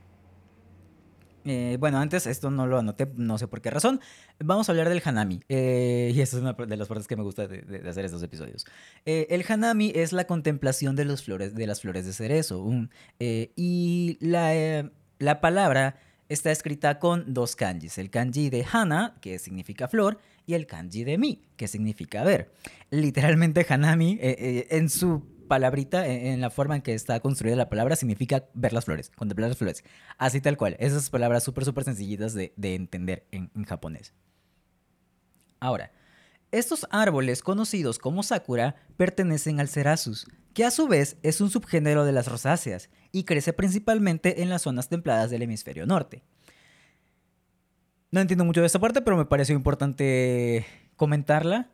Eh, 1.44 1.76
bueno, 1.80 1.98
antes 1.98 2.26
esto 2.26 2.50
no 2.50 2.66
lo 2.66 2.78
anoté, 2.78 3.10
no 3.16 3.38
sé 3.38 3.48
por 3.48 3.60
qué 3.60 3.70
razón. 3.70 4.00
Vamos 4.38 4.68
a 4.68 4.72
hablar 4.72 4.88
del 4.88 5.02
Hanami. 5.04 5.40
eh, 5.48 6.12
y 6.14 6.20
esa 6.20 6.36
es 6.36 6.42
una 6.42 6.52
de 6.52 6.76
las 6.76 6.88
partes 6.88 7.06
que 7.06 7.16
me 7.16 7.22
gusta 7.22 7.46
de, 7.46 7.88
hacer 7.88 8.04
estos 8.04 8.22
episodios. 8.22 8.66
Eh, 9.06 9.26
el 9.30 9.44
Hanami 9.48 9.92
es 9.94 10.12
la 10.12 10.26
contemplación 10.26 10.96
de, 10.96 11.04
los 11.04 11.22
flores, 11.22 11.54
de 11.54 11.66
las 11.66 11.80
flores 11.80 12.04
de 12.04 12.12
cerezo. 12.12 12.64
y 13.18 14.18
la, 14.20 14.90
la 15.22 15.40
palabra 15.40 15.96
está 16.28 16.50
escrita 16.50 16.98
con 16.98 17.32
dos 17.32 17.54
kanjis. 17.54 17.96
El 17.98 18.10
kanji 18.10 18.50
de 18.50 18.66
Hana, 18.70 19.16
que 19.20 19.38
significa 19.38 19.86
flor, 19.86 20.18
y 20.46 20.54
el 20.54 20.66
kanji 20.66 21.04
de 21.04 21.16
Mi, 21.16 21.42
que 21.56 21.68
significa 21.68 22.24
ver. 22.24 22.52
Literalmente 22.90 23.64
Hanami, 23.68 24.18
eh, 24.20 24.36
eh, 24.38 24.66
en 24.70 24.90
su 24.90 25.24
palabrita, 25.46 26.06
en, 26.06 26.40
la 26.40 26.50
forma 26.50 26.74
en 26.76 26.82
que 26.82 26.94
está 26.94 27.20
construida 27.20 27.54
la 27.54 27.68
palabra, 27.68 27.94
significa 27.94 28.46
ver 28.54 28.72
las 28.72 28.84
flores, 28.86 29.10
contemplar 29.10 29.48
las 29.48 29.58
flores. 29.58 29.84
Así 30.18 30.40
tal 30.40 30.56
cual. 30.56 30.76
Esas 30.80 31.08
palabras 31.08 31.44
súper, 31.44 31.64
súper 31.64 31.84
sencillitas 31.84 32.34
de, 32.34 32.52
de 32.56 32.74
entender 32.74 33.26
en, 33.30 33.50
en 33.54 33.64
japonés. 33.64 34.12
Ahora, 35.60 35.92
Estos 36.50 36.86
árboles 36.90 37.42
conocidos 37.42 37.98
como 37.98 38.22
sakura 38.22 38.74
pertenecen 38.96 39.60
al 39.60 39.68
cerasus, 39.68 40.26
que 40.52 40.64
a 40.64 40.70
su 40.70 40.88
vez 40.88 41.16
es 41.22 41.40
un 41.40 41.50
subgénero 41.50 42.04
de 42.04 42.12
las 42.12 42.28
rosáceas 42.28 42.90
y 43.10 43.24
crece 43.24 43.52
principalmente 43.52 44.42
en 44.42 44.48
las 44.48 44.62
zonas 44.62 44.88
templadas 44.88 45.30
del 45.30 45.42
hemisferio 45.42 45.86
norte. 45.86 46.22
No 48.10 48.20
entiendo 48.20 48.44
mucho 48.44 48.60
de 48.60 48.66
esta 48.66 48.78
parte, 48.78 49.00
pero 49.00 49.16
me 49.16 49.24
pareció 49.24 49.54
importante 49.54 50.66
comentarla. 50.96 51.70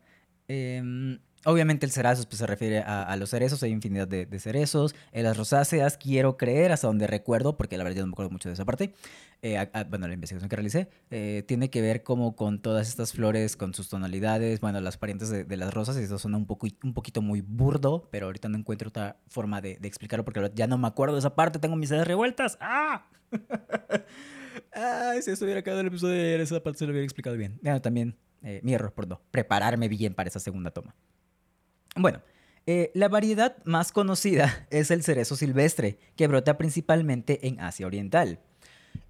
Em, 0.47 1.19
Obviamente 1.45 1.85
el 1.85 1.91
cerazos 1.91 2.25
pues, 2.25 2.39
se 2.39 2.47
refiere 2.47 2.79
a, 2.79 3.15
los 3.15 3.29
cerezos, 3.29 3.63
hay 3.63 3.71
infinidad 3.71 4.07
de, 4.07 4.39
cerezos. 4.39 4.93
En 5.11 5.23
las 5.23 5.37
rosáceas 5.37 5.97
quiero 5.97 6.35
creer, 6.37 6.71
hasta 6.71 6.87
donde 6.87 7.07
recuerdo, 7.07 7.55
porque 7.57 7.77
la 7.77 7.83
verdad 7.83 7.97
yo 7.97 8.03
no 8.03 8.07
me 8.07 8.13
acuerdo 8.13 8.31
mucho 8.31 8.49
de 8.49 8.53
esa 8.53 8.65
parte, 8.65 8.93
eh, 9.41 9.57
bueno, 9.89 10.07
la 10.07 10.13
investigación 10.13 10.49
que 10.49 10.55
realicé, 10.57 10.89
eh, 11.11 11.43
tiene 11.47 11.69
que 11.69 11.81
ver 11.81 12.03
como 12.03 12.35
con 12.35 12.61
todas 12.61 12.89
estas 12.89 13.13
flores, 13.13 13.55
con 13.55 13.73
sus 13.73 13.87
tonalidades, 13.87 14.59
bueno, 14.59 14.81
las 14.81 14.97
parientes 14.97 15.29
de, 15.29 15.57
las 15.57 15.73
rosas, 15.73 15.97
y 15.97 16.03
eso 16.03 16.19
suena 16.19 16.37
un, 16.37 16.45
poco, 16.45 16.67
un 16.83 16.93
poquito 16.93 17.21
muy 17.21 17.39
burdo, 17.39 18.09
pero 18.11 18.25
ahorita 18.25 18.49
no 18.49 18.57
encuentro 18.57 18.89
otra 18.89 19.17
forma 19.27 19.61
de, 19.61 19.79
explicarlo 19.83 20.25
porque 20.25 20.51
ya 20.55 20.67
no 20.67 20.77
me 20.77 20.87
acuerdo 20.87 21.15
de 21.15 21.19
esa 21.19 21.35
parte, 21.35 21.57
tengo 21.59 21.77
mis 21.77 21.89
ideas 21.89 22.07
revueltas. 22.07 22.57
¡Ah! 22.59 23.07
Ay, 24.73 25.21
si 25.21 25.31
estuviera 25.31 25.61
acá 25.61 25.71
en 25.71 25.79
el 25.79 25.87
episodio 25.87 26.15
de 26.15 26.41
esa 26.41 26.61
parte 26.61 26.79
se 26.79 26.85
lo 26.85 26.91
hubiera 26.91 27.05
explicado 27.05 27.37
bien. 27.37 27.57
Ya, 27.61 27.79
también 27.79 28.17
eh, 28.43 28.59
mi 28.63 28.73
error 28.73 28.93
por 28.93 29.07
no 29.07 29.21
prepararme 29.31 29.87
bien 29.87 30.13
para 30.13 30.29
esa 30.29 30.39
segunda 30.39 30.71
toma. 30.71 30.95
Bueno, 31.95 32.21
eh, 32.65 32.91
la 32.93 33.09
variedad 33.09 33.57
más 33.65 33.91
conocida 33.91 34.67
es 34.71 34.91
el 34.91 35.03
cerezo 35.03 35.35
silvestre, 35.35 35.97
que 36.15 36.27
brota 36.27 36.57
principalmente 36.57 37.47
en 37.47 37.59
Asia 37.59 37.87
Oriental. 37.87 38.39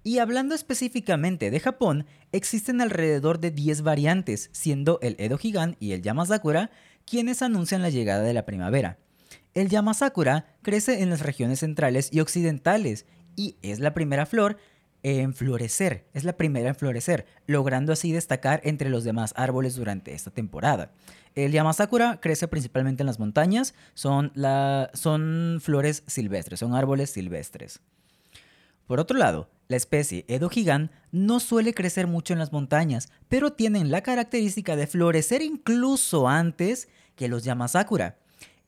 Y 0.02 0.18
hablando 0.18 0.54
específicamente 0.54 1.50
de 1.50 1.60
Japón, 1.60 2.06
existen 2.32 2.80
alrededor 2.80 3.38
de 3.38 3.50
10 3.50 3.82
variantes, 3.82 4.48
siendo 4.52 4.98
el 5.02 5.14
Edo 5.18 5.36
Gigan 5.36 5.76
y 5.78 5.92
el 5.92 6.02
Yamasakura 6.02 6.70
quienes 7.04 7.42
anuncian 7.42 7.82
la 7.82 7.90
llegada 7.90 8.22
de 8.22 8.32
la 8.32 8.46
primavera. 8.46 8.98
El 9.52 9.68
Yamasakura 9.68 10.46
crece 10.62 11.02
en 11.02 11.10
las 11.10 11.20
regiones 11.20 11.60
centrales 11.60 12.08
y 12.12 12.20
occidentales 12.20 13.04
y 13.36 13.56
es 13.62 13.80
la 13.80 13.94
primera 13.94 14.26
flor 14.26 14.58
en 15.02 15.34
florecer, 15.34 16.06
es 16.12 16.24
la 16.24 16.36
primera 16.36 16.68
en 16.68 16.74
florecer, 16.74 17.26
logrando 17.46 17.92
así 17.92 18.12
destacar 18.12 18.60
entre 18.64 18.90
los 18.90 19.04
demás 19.04 19.32
árboles 19.36 19.76
durante 19.76 20.14
esta 20.14 20.30
temporada. 20.30 20.92
El 21.34 21.52
Yamasakura 21.52 22.20
crece 22.20 22.48
principalmente 22.48 23.02
en 23.02 23.06
las 23.06 23.18
montañas, 23.18 23.74
son, 23.94 24.32
son 24.94 25.58
flores 25.62 26.02
silvestres, 26.06 26.60
son 26.60 26.74
árboles 26.74 27.10
silvestres. 27.10 27.80
Por 28.86 28.98
otro 28.98 29.16
lado, 29.16 29.48
la 29.68 29.76
especie 29.76 30.24
Edo 30.26 30.48
Gigan 30.48 30.90
no 31.12 31.38
suele 31.38 31.74
crecer 31.74 32.08
mucho 32.08 32.32
en 32.32 32.40
las 32.40 32.52
montañas, 32.52 33.08
pero 33.28 33.52
tienen 33.52 33.92
la 33.92 34.02
característica 34.02 34.74
de 34.74 34.88
florecer 34.88 35.42
incluso 35.42 36.28
antes 36.28 36.88
que 37.14 37.28
los 37.28 37.44
Yamasakura. 37.44 38.18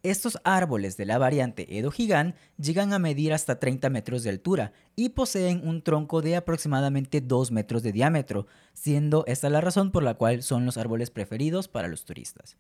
Estos 0.03 0.39
árboles 0.43 0.97
de 0.97 1.07
la 1.07 1.19
variante 1.19 1.79
Edo 1.79 1.93
Gigan 1.93 2.35
llegan 2.59 2.93
a 2.93 2.99
medir 2.99 3.33
hasta 3.33 3.61
30 3.61 3.89
metros 3.89 4.25
de 4.25 4.31
altura 4.31 4.73
y 4.97 5.11
poseen 5.11 5.67
un 5.67 5.83
tronco 5.83 6.23
de 6.23 6.35
aproximadamente 6.35 7.21
2 7.21 7.53
metros 7.53 7.85
de 7.85 7.93
diámetro, 7.93 8.49
siendo 8.73 9.25
esta 9.29 9.49
la 9.49 9.61
razón 9.61 9.93
por 9.93 10.03
la 10.03 10.15
cual 10.15 10.43
son 10.43 10.67
los 10.67 10.77
árboles 10.77 11.11
preferidos 11.11 11.69
para 11.69 11.87
los 11.87 12.05
turistas. 12.05 12.57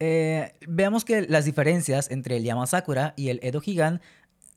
Eh, 0.00 0.54
veamos 0.66 1.04
que 1.04 1.22
las 1.22 1.44
diferencias 1.44 2.10
entre 2.10 2.36
el 2.36 2.42
Yamasakura 2.42 3.14
y 3.16 3.28
el 3.28 3.38
Edo 3.40 3.60
Gigan 3.60 4.00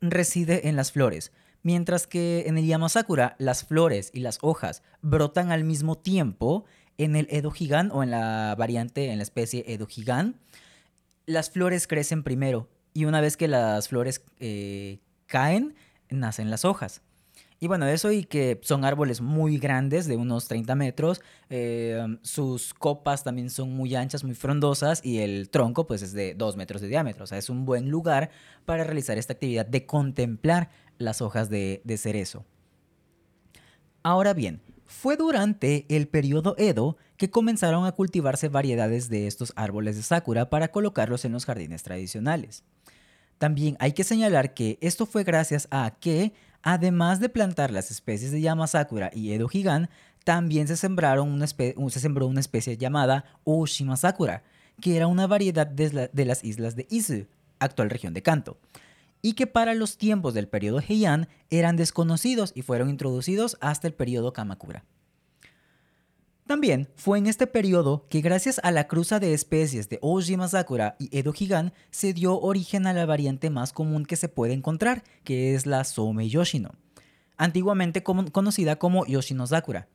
reside 0.02 0.68
en 0.68 0.76
las 0.76 0.92
flores. 0.92 1.32
Mientras 1.62 2.08
que 2.08 2.46
en 2.48 2.58
el 2.58 2.66
Yamasakura 2.66 3.36
las 3.38 3.66
flores 3.66 4.10
y 4.14 4.22
las 4.22 4.40
hojas 4.42 4.82
brotan 5.04 5.52
al 5.52 5.64
mismo 5.64 5.96
tiempo, 5.96 6.66
en 6.98 7.16
el 7.16 7.28
Edo 7.30 7.52
Gigan 7.52 7.92
o 7.92 8.02
en 8.02 8.10
la 8.10 8.56
variante, 8.58 9.12
en 9.12 9.18
la 9.18 9.24
especie 9.24 9.64
Edo 9.68 9.86
Gigan, 9.86 10.40
las 11.26 11.50
flores 11.50 11.88
crecen 11.88 12.24
primero 12.24 12.70
y 12.94 13.06
una 13.06 13.22
vez 13.22 13.38
que 13.38 13.48
las 13.48 13.90
flores 13.90 14.24
eh, 14.40 15.00
caen, 15.28 15.76
nacen 16.10 16.50
las 16.50 16.66
hojas. 16.66 17.02
Y 17.60 17.68
bueno, 17.68 17.88
eso 17.88 18.12
y 18.12 18.26
que 18.26 18.60
son 18.64 18.84
árboles 18.84 19.22
muy 19.22 19.58
grandes, 19.58 20.08
de 20.08 20.18
unos 20.18 20.48
30 20.48 20.76
metros, 20.76 21.22
eh, 21.50 22.18
sus 22.22 22.74
copas 22.74 23.24
también 23.24 23.50
son 23.50 23.72
muy 23.72 23.96
anchas, 23.96 24.24
muy 24.24 24.36
frondosas 24.36 25.04
y 25.04 25.20
el 25.20 25.50
tronco 25.50 25.88
pues 25.88 26.02
es 26.02 26.12
de 26.14 26.36
2 26.36 26.58
metros 26.58 26.82
de 26.82 26.90
diámetro. 26.90 27.24
O 27.24 27.28
sea, 27.28 27.38
es 27.38 27.50
un 27.50 27.66
buen 27.66 27.90
lugar 27.90 28.30
para 28.66 28.84
realizar 28.84 29.18
esta 29.18 29.34
actividad 29.34 29.66
de 29.66 29.86
contemplar 29.86 30.70
las 30.98 31.22
hojas 31.22 31.50
de 31.50 31.98
cerezo. 31.98 32.46
Ahora 34.04 34.36
bien, 34.36 34.62
fue 34.86 35.18
durante 35.18 35.86
el 35.90 36.08
periodo 36.08 36.56
Edo 36.58 36.98
que 37.18 37.30
comenzaron 37.30 37.86
a 37.86 37.92
cultivarse 37.92 38.50
variedades 38.50 39.10
de 39.10 39.28
estos 39.28 39.54
árboles 39.56 39.96
de 39.96 40.04
sakura 40.04 40.50
para 40.50 40.70
colocarlos 40.70 41.26
en 41.26 41.32
los 41.32 41.46
jardines 41.46 41.84
tradicionales. 41.84 42.64
También 43.38 43.76
hay 43.80 43.94
que 43.94 44.04
señalar 44.04 44.54
que 44.54 44.78
esto 44.82 45.06
fue 45.06 45.24
gracias 45.24 45.68
a 45.72 45.92
que, 46.00 46.34
además 46.62 47.20
de 47.20 47.30
plantar 47.30 47.72
las 47.72 47.92
especies 47.92 48.32
de 48.32 48.42
Yamasakura 48.42 49.12
y 49.14 49.34
Edo 49.34 49.48
Gigan, 49.48 49.90
también 50.24 50.68
se, 50.68 50.78
sembraron 50.78 51.32
una 51.32 51.48
se 51.48 52.00
sembró 52.00 52.28
una 52.28 52.40
especie 52.40 52.78
llamada 52.78 53.26
Oshima 53.44 53.98
Sakura, 53.98 54.44
que 54.82 54.96
era 54.96 55.08
una 55.08 55.28
variedad 55.28 55.68
de, 55.68 56.10
de 56.12 56.26
las 56.26 56.44
islas 56.44 56.76
de 56.76 56.88
Izu, 56.90 57.28
actual 57.60 57.90
región 57.90 58.14
de 58.14 58.24
Kanto 58.24 58.58
y 59.26 59.34
que 59.34 59.48
para 59.48 59.74
los 59.74 59.98
tiempos 59.98 60.36
del 60.36 60.48
periodo 60.48 60.84
Heian 60.88 61.28
eran 61.50 61.78
desconocidos 61.78 62.52
y 62.54 62.62
fueron 62.62 62.92
introducidos 62.92 63.58
hasta 63.60 63.88
el 63.88 63.96
periodo 63.96 64.34
Kamakura. 64.34 64.86
También 66.46 66.90
fue 66.96 67.18
en 67.18 67.26
este 67.26 67.48
periodo 67.48 68.06
que 68.08 68.22
gracias 68.22 68.62
a 68.62 68.70
la 68.70 68.88
cruza 68.88 69.20
de 69.20 69.34
especies 69.34 69.90
de 69.90 69.98
Ojima 70.04 70.48
Sakura 70.48 70.96
y 71.00 71.10
Edo 71.18 71.34
Higan 71.36 71.74
se 71.90 72.14
dio 72.14 72.40
origen 72.40 72.86
a 72.86 72.94
la 72.94 73.08
variante 73.08 73.50
más 73.50 73.74
común 73.74 74.06
que 74.06 74.16
se 74.16 74.30
puede 74.30 74.54
encontrar, 74.54 75.04
que 75.24 75.56
es 75.56 75.66
la 75.66 75.84
Some 75.86 76.30
Yoshino, 76.30 76.76
antiguamente 77.36 78.04
conocida 78.04 78.76
como 78.76 79.08
Yoshino 79.08 79.48
Sakura, 79.48 79.88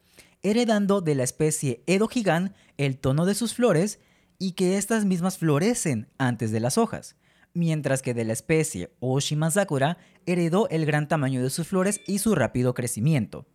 heredando 0.43 1.03
de 1.03 1.15
la 1.15 1.23
especie 1.23 1.85
Edo 1.87 2.09
Higan 2.13 2.57
el 2.79 2.99
tono 2.99 3.27
de 3.27 3.37
sus 3.37 3.55
flores 3.55 4.01
y 4.41 4.55
que 4.55 4.77
estas 4.77 5.05
mismas 5.05 5.39
florecen 5.39 6.09
antes 6.19 6.51
de 6.51 6.59
las 6.59 6.79
hojas 6.79 7.15
mientras 7.55 8.03
que 8.03 8.15
de 8.15 8.25
la 8.25 8.33
especie 8.33 8.91
Oshima 9.01 9.51
Sakura 9.51 9.99
heredó 10.27 10.69
el 10.69 10.87
gran 10.87 11.09
tamaño 11.09 11.43
de 11.43 11.51
sus 11.51 11.67
flores 11.67 12.01
y 12.07 12.19
su 12.19 12.35
rápido 12.35 12.75
crecimiento. 12.75 13.47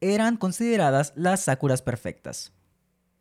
Eran 0.00 0.36
consideradas 0.36 1.12
las 1.16 1.40
sakuras 1.40 1.82
perfectas. 1.82 2.52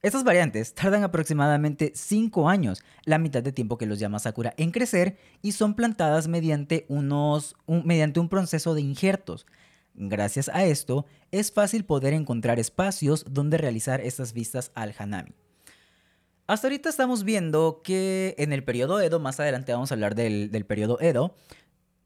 Estas 0.03 0.23
variantes 0.23 0.75
tardan 0.75 1.03
aproximadamente 1.03 1.91
5 1.95 2.49
años, 2.49 2.83
la 3.03 3.17
mitad 3.17 3.41
de 3.41 3.51
tiempo 3.51 3.77
que 3.77 3.87
los 3.87 3.99
llama 3.99 4.19
sakura, 4.19 4.53
en 4.57 4.71
crecer 4.71 5.17
y 5.41 5.53
son 5.53 5.73
plantadas 5.73 6.27
mediante, 6.27 6.85
unos, 6.87 7.55
mediante 7.67 8.19
un 8.19 8.29
proceso 8.29 8.75
de 8.75 8.81
injertos. 8.81 9.47
Gracias 9.95 10.49
a 10.49 10.63
esto, 10.65 11.07
es 11.31 11.51
fácil 11.51 11.83
poder 11.83 12.13
encontrar 12.13 12.59
espacios 12.59 13.25
donde 13.27 13.57
realizar 13.57 13.99
estas 13.99 14.33
vistas 14.33 14.71
al 14.75 14.93
hanami. 14.97 15.33
Hasta 16.47 16.67
ahorita 16.67 16.87
estamos 16.87 17.25
viendo 17.25 17.81
que 17.83 18.33
en 18.37 18.53
el 18.53 18.63
periodo 18.63 19.01
Edo, 19.01 19.19
más 19.19 19.37
adelante 19.41 19.73
vamos 19.73 19.91
a 19.91 19.95
hablar 19.95 20.15
del, 20.15 20.65
periodo 20.65 20.97
Edo, 21.01 21.35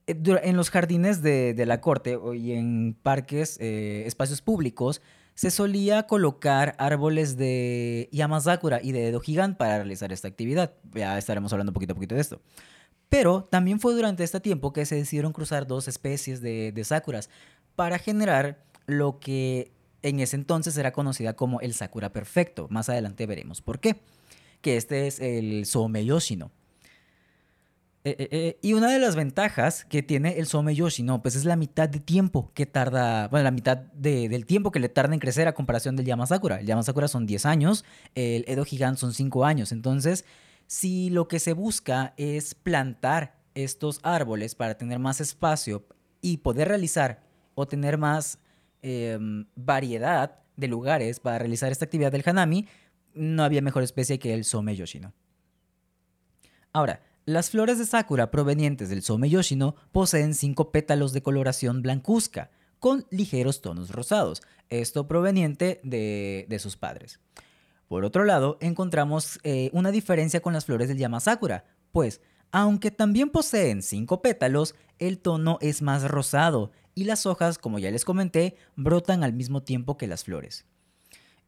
eh, 0.07 0.15
en 0.17 0.57
los 0.57 0.71
jardines 0.71 1.21
de, 1.21 1.63
la 1.67 1.79
corte 1.79 2.17
y 2.33 2.53
en 2.53 2.98
parques, 3.03 3.60
eh, 3.62 4.01
espacios 4.07 4.41
públicos, 4.41 5.03
se 5.36 5.51
solía 5.51 6.07
colocar 6.07 6.75
árboles 6.79 7.38
de 7.38 8.10
Yamasakura 8.12 8.81
y 8.81 8.93
de 8.93 9.10
Edo 9.10 9.19
Gigan 9.19 9.55
para 9.55 9.77
realizar 9.77 10.12
esta 10.12 10.27
actividad. 10.27 10.74
Ya 10.95 11.19
estaremos 11.19 11.53
hablando 11.53 11.71
poquito 11.71 11.93
a 11.93 11.95
poquito 11.95 12.15
de 12.15 12.21
esto. 12.21 12.41
Pero 13.10 13.43
también 13.43 13.79
fue 13.79 13.93
durante 13.93 14.24
este 14.24 14.39
tiempo 14.39 14.74
que 14.74 14.88
se 14.88 14.95
decidieron 14.95 15.33
cruzar 15.33 15.67
dos 15.67 15.88
especies 15.88 16.41
de, 16.41 16.71
de 16.71 16.83
sakuras 16.83 17.29
para 17.75 18.00
generar 18.00 18.63
lo 18.88 19.19
que 19.19 19.71
en 20.01 20.19
ese 20.19 20.36
entonces 20.36 20.75
era 20.77 20.93
conocida 20.93 21.36
como 21.36 21.62
el 21.62 21.75
sakura 21.75 22.12
perfecto. 22.12 22.65
Más 22.71 22.89
adelante 22.89 23.27
veremos 23.27 23.62
por 23.62 23.79
qué 23.79 24.01
que 24.62 24.77
este 24.77 25.08
es 25.08 25.20
el 25.20 25.65
Some 25.65 26.03
Yoshino. 26.06 26.51
Eh, 28.03 28.15
eh, 28.18 28.27
eh, 28.32 28.60
y 28.63 28.74
una 28.74 28.91
de 28.91 28.98
las 28.98 29.15
ventajas 29.15 29.86
que 29.86 30.01
tiene 30.01 30.39
el 30.39 30.48
Some 30.48 30.74
Yoshino, 30.74 31.22
pues 31.22 31.36
es 31.36 31.46
la 31.46 31.56
mitad 31.56 31.88
de 31.88 32.00
tiempo 32.00 32.51
que 32.56 32.65
tarda, 32.65 33.27
bueno, 33.27 33.44
la 33.44 33.51
mitad 33.51 33.77
del 33.77 34.46
tiempo 34.48 34.72
que 34.72 34.80
le 34.80 34.89
tarda 34.89 35.13
en 35.13 35.20
crecer 35.20 35.48
a 35.48 35.53
comparación 35.53 35.96
del 35.96 36.08
Yamasakura. 36.08 36.62
El 36.62 36.65
Yamasakura 36.65 37.08
son 37.08 37.27
10 37.27 37.46
años, 37.46 37.86
el 38.15 38.44
Edo 38.48 38.65
Gigan 38.65 38.98
son 38.98 39.13
5 39.13 39.46
años. 39.46 39.72
Entonces, 39.72 40.25
si 40.65 41.12
lo 41.12 41.27
que 41.27 41.39
se 41.39 41.53
busca 41.53 42.13
es 42.18 42.56
plantar 42.56 43.36
estos 43.53 44.00
árboles 44.01 44.56
para 44.56 44.77
tener 44.77 44.98
más 44.98 45.22
espacio 45.22 45.86
y 46.22 46.38
poder 46.38 46.70
realizar 46.70 47.22
o 47.53 47.68
tener 47.68 48.00
más 48.00 48.39
em, 48.82 49.46
variedad 49.56 50.39
de 50.56 50.68
lugares 50.68 51.20
para 51.20 51.38
realizar 51.38 51.72
esta 51.72 51.86
actividad 51.86 52.12
del 52.12 52.24
Hanami, 52.25 52.68
no 53.13 53.44
había 53.44 53.62
mejor 53.62 53.84
especie 53.84 54.20
que 54.20 54.34
el 54.34 54.44
Some 54.44 54.75
Yoshino. 54.75 55.13
Ahora, 56.74 57.03
las 57.25 57.50
flores 57.50 57.77
de 57.77 57.86
Sakura 57.86 58.32
provenientes 58.32 58.89
del 58.89 59.03
Some 59.03 59.30
Yoshino 59.30 59.75
poseen 59.91 60.34
cinco 60.34 60.72
pétalos 60.72 61.13
de 61.13 61.22
coloración 61.22 61.82
blancuzca, 61.82 62.50
con 62.80 63.06
ligeros 63.12 63.62
tonos 63.62 63.91
rosados, 63.91 64.41
esto 64.70 65.08
proveniente 65.08 65.80
de, 65.84 66.58
sus 66.60 66.77
padres. 66.77 67.20
Por 67.88 68.06
otro 68.06 68.24
lado, 68.24 68.58
encontramos 68.60 69.39
eh, 69.44 69.70
una 69.72 69.91
diferencia 69.91 70.41
con 70.41 70.53
las 70.53 70.65
flores 70.65 70.88
del 70.88 70.98
Yamasakura, 70.98 71.65
pues, 71.91 72.22
aunque 72.51 72.89
también 72.89 73.30
poseen 73.30 73.84
cinco 73.84 74.24
pétalos, 74.24 74.74
el 74.98 75.20
tono 75.20 75.60
es 75.62 75.84
más 75.84 76.10
rosado 76.10 76.72
y 76.96 77.03
las 77.03 77.25
hojas, 77.27 77.58
como 77.58 77.77
ya 77.77 77.91
les 77.91 78.03
comenté, 78.03 78.56
brotan 78.75 79.24
al 79.24 79.34
mismo 79.34 79.62
tiempo 79.62 79.96
que 79.98 80.08
las 80.08 80.24
flores. 80.24 80.65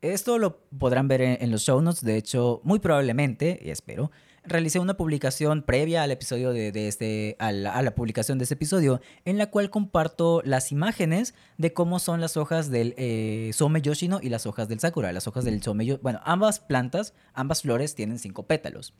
Esto 0.03 0.37
lo 0.37 0.57
podrán 0.77 1.07
ver 1.07 1.21
en, 1.21 1.49
los 1.49 1.61
show 1.61 1.81
notes, 1.81 2.03
de 2.03 2.17
hecho, 2.17 2.59
muy 2.65 2.79
probablemente, 2.79 3.57
y 3.63 3.69
espero, 3.69 4.11
realicé 4.43 4.79
una 4.79 4.97
publicación 4.97 5.63
previa 5.63 6.03
al 6.03 6.11
episodio 6.11 6.51
de, 6.51 6.73
este, 6.89 7.37
a 7.39 7.53
la, 7.53 7.95
publicación 7.95 8.37
de 8.37 8.43
este 8.43 8.55
episodio, 8.55 8.99
en 9.23 9.37
la 9.37 9.49
cual 9.49 9.69
comparto 9.69 10.41
las 10.43 10.73
imágenes 10.73 11.35
de 11.57 11.71
cómo 11.71 11.99
son 11.99 12.19
las 12.19 12.35
hojas 12.35 12.69
del 12.69 12.95
eh, 12.97 13.51
Yoshino 13.81 14.19
y 14.21 14.27
las 14.27 14.45
hojas 14.45 14.67
del 14.67 14.81
Sakura. 14.81 15.13
Las 15.13 15.25
hojas 15.27 15.45
del 15.45 15.63
Some 15.63 15.97
Bueno, 16.01 16.19
ambas 16.25 16.59
plantas, 16.59 17.13
ambas 17.33 17.61
flores 17.61 17.95
tienen 17.95 18.19
cinco 18.19 18.45
pétalos. 18.45 18.93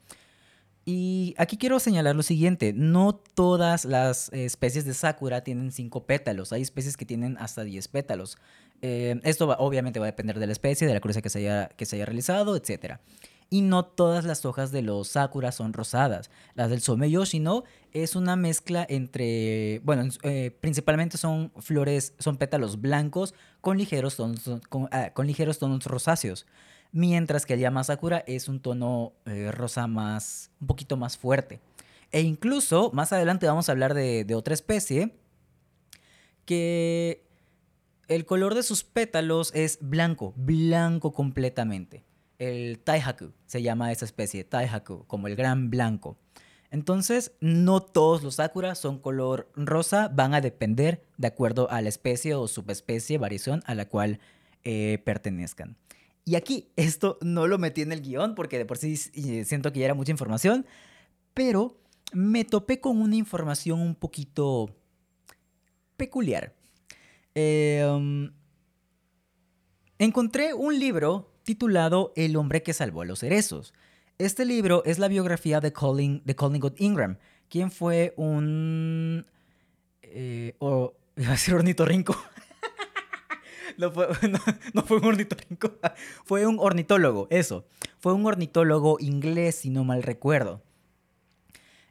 Y 0.86 1.34
aquí 1.38 1.58
quiero 1.58 1.80
señalar 1.80 2.14
lo 2.14 2.24
siguiente, 2.24 2.74
no 2.74 3.16
todas 3.16 3.86
las 3.86 4.30
especies 4.34 4.84
de 4.84 4.94
Sakura 4.94 5.42
tienen 5.42 5.72
cinco 5.72 6.06
pétalos, 6.06 6.52
hay 6.52 6.62
especies 6.62 6.98
que 6.98 7.06
tienen 7.06 7.38
hasta 7.38 7.64
10 7.64 7.88
pétalos. 7.88 8.38
Eh, 8.86 9.18
esto 9.24 9.48
obviamente 9.60 9.98
va 9.98 10.08
a 10.08 10.12
depender 10.12 10.38
de 10.40 10.46
la 10.46 10.52
especie, 10.52 10.86
de 10.86 10.94
la 10.94 11.00
cruza 11.00 11.22
que 11.22 11.30
se 11.30 11.40
haya, 11.40 11.70
que 11.70 11.86
se 11.86 11.96
haya 11.96 12.06
realizado, 12.06 12.58
etc. 12.58 12.98
Y 13.50 13.62
no 13.62 13.86
todas 13.86 14.26
las 14.26 14.44
hojas 14.44 14.74
de 14.74 14.82
los 14.82 15.08
sakura 15.08 15.54
son 15.54 15.72
rosadas. 15.72 16.30
Las 16.54 16.70
del 16.70 16.82
someyoshi 16.82 17.40
no 17.40 17.64
es 17.94 18.18
una 18.18 18.36
mezcla 18.36 18.86
entre, 18.90 19.80
bueno, 19.86 20.04
eh, 20.24 20.52
principalmente 20.60 21.18
son 21.18 21.54
flores, 21.60 22.14
son 22.20 22.36
pétalos 22.36 22.82
blancos 22.82 23.34
con 23.62 23.78
ligeros 23.78 24.18
tonos, 24.18 24.42
con, 24.68 24.90
ah, 24.92 25.14
ligeros 25.24 25.60
tonos 25.60 25.86
rosáceos. 25.86 26.46
Mientras 26.92 27.46
que 27.46 27.54
el 27.54 27.62
Yamasakura 27.62 28.26
es 28.28 28.50
un 28.50 28.60
tono 28.60 29.14
eh, 29.26 29.50
rosa 29.54 29.88
más, 29.88 30.52
un 30.60 30.68
poquito 30.68 30.98
más 30.98 31.18
fuerte. 31.18 31.62
E 32.12 32.20
incluso 32.20 32.92
más 32.94 33.14
adelante 33.14 33.48
vamos 33.48 33.70
a 33.70 33.72
hablar 33.72 33.94
de 33.94 34.36
otra 34.36 34.54
especie 34.54 35.16
que 36.46 37.24
el 38.16 38.26
color 38.26 38.54
de 38.54 38.62
sus 38.62 38.84
pétalos 38.84 39.52
es 39.56 39.80
blanco, 39.82 40.34
blanco 40.36 41.14
completamente. 41.14 42.04
El 42.38 42.80
Taihaku 42.80 43.32
se 43.48 43.64
llama 43.64 43.92
esa 43.92 44.06
especie, 44.06 44.44
Taihaku, 44.44 45.06
como 45.08 45.28
el 45.28 45.36
gran 45.36 45.72
blanco. 45.72 46.18
Entonces, 46.70 47.32
no 47.40 47.82
todos 47.82 48.24
los 48.24 48.36
sakura 48.36 48.76
son 48.76 49.00
color 49.00 49.52
rosa, 49.56 50.10
van 50.10 50.34
a 50.34 50.42
depender 50.42 51.04
de 51.18 51.28
acuerdo 51.28 51.70
a 51.72 51.82
la 51.82 51.90
especie 51.90 52.36
o 52.36 52.48
subespecie, 52.48 53.18
variación 53.18 53.64
a 53.66 53.74
la 53.74 53.88
cual 53.88 54.20
eh, 54.64 55.00
pertenezcan. 55.04 55.76
Y 56.24 56.36
aquí, 56.36 56.70
esto 56.76 57.18
no 57.22 57.48
lo 57.48 57.58
metí 57.58 57.82
en 57.82 57.92
el 57.92 58.02
guion 58.02 58.36
porque 58.36 58.60
de 58.60 58.66
por 58.66 58.78
sí 58.78 58.96
siento 58.96 59.72
que 59.74 59.80
ya 59.80 59.86
era 59.86 59.94
mucha 59.96 60.12
información, 60.12 60.66
pero 61.34 61.80
me 62.12 62.46
topé 62.46 62.80
con 62.80 63.02
una 63.02 63.16
información 63.16 63.80
un 63.80 63.96
poquito 63.96 64.70
peculiar. 65.98 66.54
Em, 67.36 68.32
encontré 69.98 70.54
un 70.54 70.80
libro 70.80 71.32
titulado 71.44 72.14
El 72.16 72.36
hombre 72.36 72.64
que 72.64 72.74
salvó 72.74 73.02
a 73.02 73.06
los 73.06 73.20
cerezos. 73.20 73.74
Este 74.18 74.46
libro 74.46 74.84
es 74.86 75.00
la 75.00 75.08
biografía 75.08 75.60
de, 75.60 75.74
Colin, 75.74 76.22
de 76.26 76.36
Collingwood 76.36 76.76
Ingram, 76.78 77.18
quien 77.50 77.72
fue 77.72 78.14
un... 78.18 79.26
Eh, 80.04 80.56
iba 80.62 81.28
a 81.28 81.32
decir 81.32 81.56
ornitorrinco. 81.56 82.16
no, 83.78 83.92
fue, 83.92 84.08
no, 84.74 84.84
fue 84.84 84.98
un 84.98 85.06
ornitorrinco. 85.06 85.74
fue 86.26 86.46
un 86.46 86.58
ornitólogo, 86.60 87.28
eso. 87.32 87.66
Fue 88.00 88.14
un 88.14 88.26
ornitólogo 88.26 88.98
inglés, 89.00 89.56
si 89.56 89.70
no 89.70 89.84
mal 89.84 90.04
recuerdo. 90.04 90.62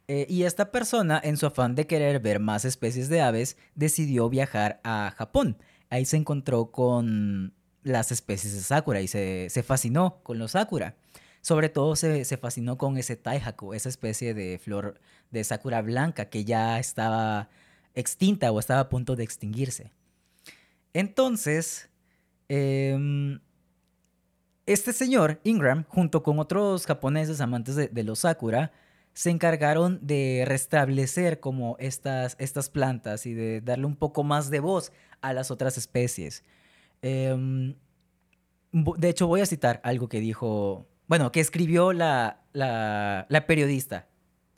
Eh, 0.09 0.26
y 0.28 0.42
esta 0.44 0.71
persona, 0.73 1.21
en 1.23 1.37
su 1.37 1.47
afán 1.47 1.75
de 1.75 1.87
querer 1.87 2.21
ver 2.21 2.40
más 2.40 2.64
especies 2.64 3.09
de 3.09 3.20
aves, 3.20 3.57
decidió 3.74 4.29
viajar 4.29 4.81
a 4.85 5.14
Japón. 5.16 5.57
Ahí 5.90 6.05
se 6.05 6.16
encontró 6.16 6.70
con 6.70 7.55
las 7.83 8.12
especies 8.12 8.55
de 8.55 8.61
sakura 8.61 9.00
y 9.00 9.09
se, 9.09 9.48
fascinó 9.64 10.20
con 10.22 10.38
los 10.38 10.53
sakura. 10.53 10.96
Sobre 11.40 11.68
todo 11.68 11.96
se, 11.96 12.24
fascinó 12.37 12.79
con 12.79 12.98
ese 12.98 13.16
taihaku, 13.16 13.74
esa 13.74 13.88
especie 13.88 14.35
de 14.35 14.59
flor 14.59 15.00
de 15.31 15.42
sakura 15.44 15.83
blanca 15.83 16.27
que 16.27 16.44
ya 16.44 16.79
estaba 16.79 17.48
extinta 17.94 18.50
o 18.53 18.59
estaba 18.59 18.81
a 18.81 18.88
punto 18.88 19.16
de 19.16 19.24
extinguirse. 19.24 19.92
Entonces, 20.92 21.88
em, 22.48 23.40
este 24.66 24.92
señor, 24.92 25.40
Ingram, 25.42 25.85
junto 25.88 26.22
con 26.22 26.38
otros 26.38 26.87
japoneses 26.87 27.40
amantes 27.40 27.77
de 27.77 28.03
los 28.05 28.20
sakura, 28.20 28.72
se 29.14 29.31
encargaron 29.31 29.98
de 30.03 30.44
restablecer 30.46 31.40
como 31.40 31.77
estas, 31.79 32.37
estas 32.38 32.70
plantas 32.70 33.27
y 33.27 33.35
de 33.35 33.61
darle 33.61 33.87
un 33.87 33.96
poco 33.96 34.25
más 34.25 34.51
de 34.51 34.61
voz 34.61 34.92
a 35.20 35.33
las 35.33 35.51
otras 35.51 35.77
especies. 35.77 36.44
Em, 37.03 37.75
de 38.72 39.09
hecho, 39.09 39.27
voy 39.27 39.40
a 39.42 39.46
citar 39.46 39.81
algo 39.85 40.09
que 40.09 40.20
dijo, 40.20 40.87
bueno, 41.09 41.31
que 41.31 41.40
escribió 41.40 41.92
la, 41.92 42.42
la, 42.53 43.27
la 43.29 43.46
periodista, 43.46 44.09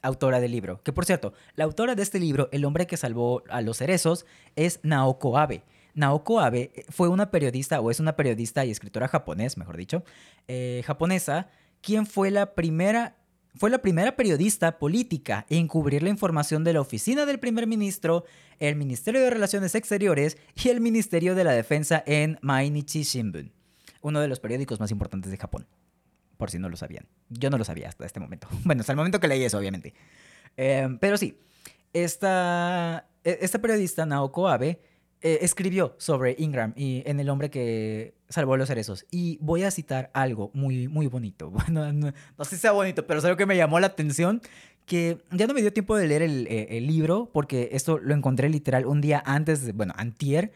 autora 0.03 0.39
del 0.39 0.53
libro. 0.53 0.83
Que 0.83 0.93
por 0.93 1.05
cierto, 1.05 1.33
la 1.57 1.65
autora 1.65 1.95
de 1.95 2.03
este 2.03 2.21
libro, 2.21 2.49
El 2.53 2.65
hombre 2.65 2.87
que 2.87 2.97
salvó 2.97 3.43
a 3.49 3.61
los 3.61 3.79
cerezos, 3.79 4.27
es 4.55 4.79
Naoko 4.83 5.37
Abe. 5.39 5.65
Naoko 5.95 6.41
Abe 6.41 6.73
fue 6.91 7.09
una 7.09 7.31
periodista, 7.31 7.81
o 7.81 7.91
es 7.91 8.01
una 8.01 8.15
periodista 8.15 8.65
y 8.65 8.71
escritora 8.71 9.09
japonés, 9.09 9.57
mejor 9.57 9.77
dicho, 9.77 10.05
eh, 10.47 10.83
japonesa, 10.87 11.49
quien 11.81 12.07
fue 12.07 12.31
la 12.31 12.55
primera 12.55 13.17
fue 13.57 13.71
la 13.71 13.79
primera 13.79 14.17
periodista 14.17 14.79
política 14.79 15.47
en 15.49 15.69
cubrir 15.69 16.03
la 16.03 16.11
información 16.11 16.65
de 16.65 16.73
la 16.73 16.81
oficina 16.81 17.25
del 17.25 17.39
primer 17.39 17.67
ministro, 17.67 18.25
el 18.59 18.75
Ministerio 18.77 19.21
de 19.21 19.31
Relaciones 19.31 19.75
Exteriores 19.75 20.37
y 20.57 20.69
el 20.69 20.81
Ministerio 20.81 21.35
de 21.35 21.45
la 21.45 21.53
Defensa 21.53 22.03
en 22.07 22.39
Mainichi 22.43 23.03
Shimbun, 23.05 23.53
uno 24.01 24.21
de 24.21 24.29
los 24.29 24.41
periódicos 24.41 24.81
más 24.81 24.91
importantes 24.91 25.31
de 25.31 25.39
Japón, 25.39 25.67
por 26.37 26.51
si 26.51 26.59
no 26.59 26.69
lo 26.69 26.77
sabían. 26.77 27.07
Yo 27.29 27.49
no 27.49 27.59
lo 27.59 27.65
sabía 27.65 27.89
hasta 27.89 28.05
este 28.07 28.21
momento. 28.21 28.49
Bueno, 28.65 28.81
hasta 28.81 28.93
el 28.93 28.97
momento 28.97 29.21
que 29.21 29.29
leí 29.29 29.45
eso, 29.45 29.59
obviamente. 29.59 29.95
Em, 30.57 30.99
pero 30.99 31.17
sí, 31.17 31.39
esta, 31.93 33.09
e, 33.23 33.39
esta 33.41 33.61
periodista, 33.61 34.05
Naoko 34.05 34.49
Abe, 34.49 34.81
eh, 35.21 35.39
escribió 35.43 35.95
sobre 35.99 36.35
Ingram 36.39 36.75
y 36.77 37.03
en 37.07 37.19
El 37.21 37.31
hombre 37.31 37.51
que 37.51 38.15
salvó 38.35 38.55
a 38.55 38.57
los 38.57 38.69
cerezos. 38.69 39.07
Y 39.11 39.39
voy 39.41 39.63
a 39.63 39.71
citar 39.71 40.11
algo 40.13 40.51
muy, 40.55 40.89
muy 40.89 41.07
bonito. 41.07 41.51
Bueno, 41.55 41.93
no, 41.93 42.13
sé 42.45 42.57
si 42.57 42.63
sea 42.63 42.73
bonito, 42.73 43.07
pero 43.07 43.21
es 43.21 43.25
algo 43.25 43.37
que 43.37 43.47
me 43.47 43.57
llamó 43.57 43.79
la 43.81 43.87
atención. 43.87 44.43
Que 44.87 45.23
ya 45.31 45.47
no 45.47 45.55
me 45.55 45.63
dio 45.63 45.73
tiempo 45.73 45.97
de 45.97 46.07
leer 46.07 46.23
el, 46.23 46.47
eh, 46.51 46.81
libro, 46.81 47.31
porque 47.33 47.71
esto 47.73 47.99
lo 47.99 48.13
encontré 48.13 48.51
literal 48.51 48.85
un 48.85 49.01
día 49.01 49.23
antes, 49.25 49.65
de, 49.65 49.73
bueno, 49.73 49.95
antier. 49.97 50.53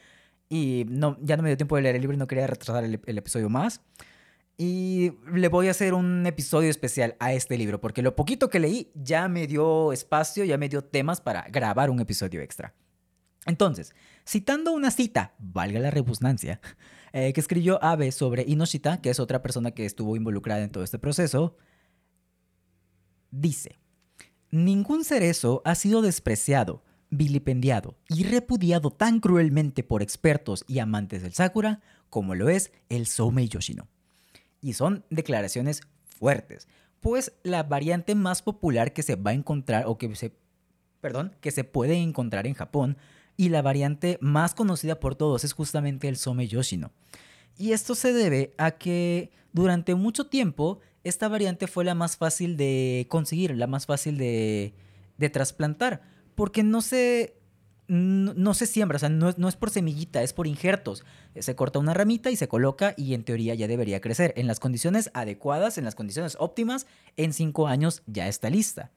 Y 0.51 0.85
no, 0.89 1.17
ya 1.23 1.37
no 1.37 1.43
me 1.43 1.49
dio 1.49 1.57
tiempo 1.57 1.77
de 1.77 1.83
leer 1.83 1.95
el 1.95 2.03
libro 2.03 2.15
y 2.15 2.19
no 2.19 2.27
quería 2.27 2.47
retrasar 2.47 2.85
el, 2.85 3.01
el 3.07 3.19
episodio 3.19 3.49
más. 3.49 3.81
Y 4.59 5.13
le 5.33 5.49
voy 5.49 5.69
a 5.69 5.71
hacer 5.71 5.95
un 5.95 6.27
episodio 6.27 6.69
especial 6.69 7.17
a 7.21 7.33
este 7.33 7.57
libro, 7.57 7.81
porque 7.81 8.03
lo 8.03 8.17
poquito 8.17 8.51
que 8.51 8.59
leí 8.59 8.91
ya 8.95 9.29
me 9.29 9.47
dio 9.47 9.93
espacio, 9.93 10.45
ya 10.45 10.59
me 10.59 10.69
dio 10.69 10.83
temas 10.83 11.21
para 11.21 11.43
grabar 11.49 11.91
un 11.91 12.01
episodio 12.01 12.43
extra. 12.43 12.75
Entonces, 13.47 13.95
citando 14.27 14.73
una 14.73 14.91
cita, 14.91 15.35
valga 15.39 15.81
la 15.81 15.91
repugnancia, 15.91 16.61
eh, 17.13 17.33
que 17.33 17.41
escribió 17.41 17.83
Abe 17.83 18.13
sobre 18.13 18.45
Inoshita, 18.47 19.01
que 19.01 19.11
es 19.11 19.21
otra 19.21 19.43
persona 19.43 19.71
que 19.73 19.85
estuvo 19.85 20.17
involucrada 20.17 20.63
en 20.63 20.71
todo 20.71 20.85
este 20.85 20.99
proceso, 20.99 21.57
dice, 23.31 23.79
ningún 24.51 25.05
cerezo 25.05 25.63
ha 25.65 25.75
sido 25.75 26.03
despreciado, 26.03 26.83
vilipendiado 27.11 27.97
y 28.09 28.25
repudiado 28.25 28.91
tan 28.91 29.21
cruelmente 29.21 29.83
por 29.83 30.03
expertos 30.03 30.65
y 30.69 30.79
amantes 30.79 31.23
del 31.23 31.33
Sakura 31.33 31.81
como 32.11 32.35
lo 32.35 32.49
es 32.49 32.73
el 32.89 33.07
Soumei 33.07 33.49
Yoshino. 33.49 33.89
Y 34.61 34.73
son 34.75 35.05
declaraciones 35.11 35.83
fuertes, 36.05 36.69
pues 37.01 37.33
la 37.43 37.63
variante 37.63 38.15
más 38.15 38.43
popular 38.43 38.93
que 38.93 39.03
se 39.03 39.17
va 39.17 39.31
a 39.31 39.35
encontrar 39.35 39.85
o 39.87 39.99
que 39.99 40.15
se, 40.17 40.33
perdón, 41.01 41.37
que 41.41 41.51
se 41.51 41.65
puede 41.65 41.95
encontrar 41.97 42.47
en 42.47 42.55
Japón 42.55 42.97
y 43.39 43.49
la 43.49 43.63
variante 43.63 44.19
más 44.21 44.53
conocida 44.53 44.99
por 45.01 45.15
todos 45.15 45.45
es 45.45 45.55
justamente 45.55 46.09
el 46.09 46.17
Some 46.17 46.47
Yoshino. 46.47 46.91
Y 47.57 47.73
esto 47.73 47.95
se 47.95 48.13
debe 48.13 48.53
a 48.59 48.73
que 48.73 49.31
durante 49.53 49.95
mucho 49.95 50.27
tiempo 50.27 50.81
esta 51.05 51.29
variante 51.29 51.69
fue 51.69 51.85
la 51.85 51.95
más 51.95 52.17
fácil 52.17 52.57
de 52.57 53.07
conseguir, 53.09 53.57
la 53.57 53.69
más 53.69 53.87
fácil 53.87 54.19
de, 54.19 54.75
trasplantar, 55.33 56.03
porque 56.35 56.65
no 56.65 56.83
se, 56.83 57.37
no, 57.87 58.55
se 58.55 58.67
siembra, 58.67 58.97
o 58.97 58.99
sea, 58.99 59.09
no, 59.09 59.33
no, 59.37 59.49
es 59.49 59.55
por 59.55 59.71
semillita, 59.71 60.23
es 60.23 60.33
por 60.33 60.49
injertos. 60.49 61.05
Se 61.39 61.55
corta 61.55 61.79
una 61.79 61.95
ramita 61.95 62.33
y 62.33 62.37
se 62.37 62.49
coloca 62.49 62.95
y 62.97 63.15
en 63.15 63.23
teoría 63.23 63.55
ya 63.55 63.69
debería 63.69 64.01
crecer. 64.01 64.35
En 64.37 64.49
las 64.49 64.59
condiciones 64.59 65.11
adecuadas, 65.15 65.79
en 65.79 65.85
las 65.85 65.95
condiciones 65.95 66.37
óptimas, 66.41 66.87
en 67.17 67.33
cinco 67.33 67.69
años 67.69 68.03
ya 68.07 68.27
está 68.27 68.51
lista. 68.51 68.91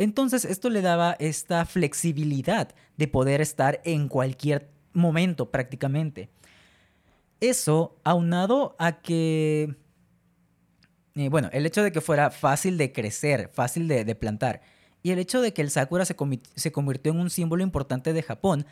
Entonces 0.00 0.46
esto 0.46 0.70
le 0.70 0.80
daba 0.80 1.14
esta 1.18 1.66
flexibilidad 1.66 2.74
de 2.96 3.06
poder 3.06 3.42
estar 3.42 3.82
en 3.84 4.08
cualquier 4.08 4.70
momento 4.94 5.50
prácticamente. 5.50 6.30
Eso 7.38 7.98
aunado 8.02 8.76
a 8.78 9.02
que 9.02 9.76
eh, 11.16 11.28
bueno, 11.28 11.50
el 11.52 11.66
hecho 11.66 11.82
de 11.82 11.92
que 11.92 12.00
fuera 12.00 12.30
fácil 12.30 12.78
de 12.78 12.92
crecer, 12.92 13.50
fácil 13.52 13.88
de, 13.88 14.14
plantar, 14.14 14.62
y 15.02 15.10
el 15.10 15.18
hecho 15.18 15.42
de 15.42 15.52
que 15.52 15.60
el 15.60 15.70
sakura 15.70 16.06
se, 16.06 16.16
convirtió 16.16 17.12
en 17.12 17.20
un 17.20 17.28
símbolo 17.28 17.62
importante 17.62 18.14
de 18.14 18.22
Japón, 18.22 18.64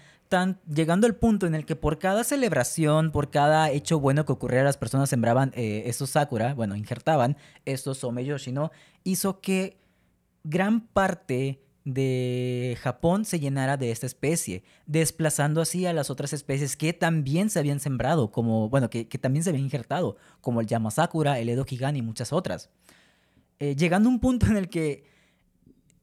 llegando 0.66 1.06
al 1.06 1.14
punto 1.14 1.46
en 1.46 1.54
el 1.54 1.66
que 1.66 1.76
por 1.76 1.98
cada 1.98 2.24
celebración, 2.24 3.12
por 3.12 3.30
cada 3.30 3.70
hecho 3.70 4.00
bueno 4.00 4.24
que 4.24 4.32
ocurriera, 4.32 4.64
las 4.64 4.78
personas 4.78 5.10
sembraban 5.10 5.52
eh, 5.54 5.82
esos 5.84 6.08
sakura, 6.08 6.54
bueno, 6.54 6.74
injertaban 6.74 7.36
estos 7.66 7.98
someyoshi, 7.98 8.52
¿no? 8.52 8.70
Hizo 9.04 9.42
que 9.42 9.76
gran 10.48 10.80
parte 10.80 11.62
de 11.84 12.76
Japón 12.82 13.24
se 13.24 13.40
llenara 13.40 13.76
de 13.76 13.90
esta 13.90 14.06
especie, 14.06 14.62
desplazando 14.86 15.60
así 15.60 15.86
a 15.86 15.92
las 15.92 16.10
otras 16.10 16.32
especies 16.32 16.76
que 16.76 16.92
también 16.92 17.50
se 17.50 17.58
habían 17.58 17.80
sembrado, 17.80 18.30
como, 18.30 18.68
bueno, 18.68 18.90
que, 18.90 19.04
también 19.04 19.42
se 19.42 19.50
habían 19.50 19.64
injertado, 19.64 20.16
como 20.40 20.60
el 20.60 20.66
Yamasakura, 20.66 21.38
el 21.38 21.48
Edo 21.48 21.64
Kigan 21.64 21.96
y 21.96 22.02
muchas 22.02 22.32
otras. 22.32 22.70
Eh, 23.58 23.74
llegando 23.76 24.08
a 24.08 24.12
un 24.12 24.20
punto 24.20 24.46
en 24.46 24.56
el 24.56 24.68
que 24.68 25.04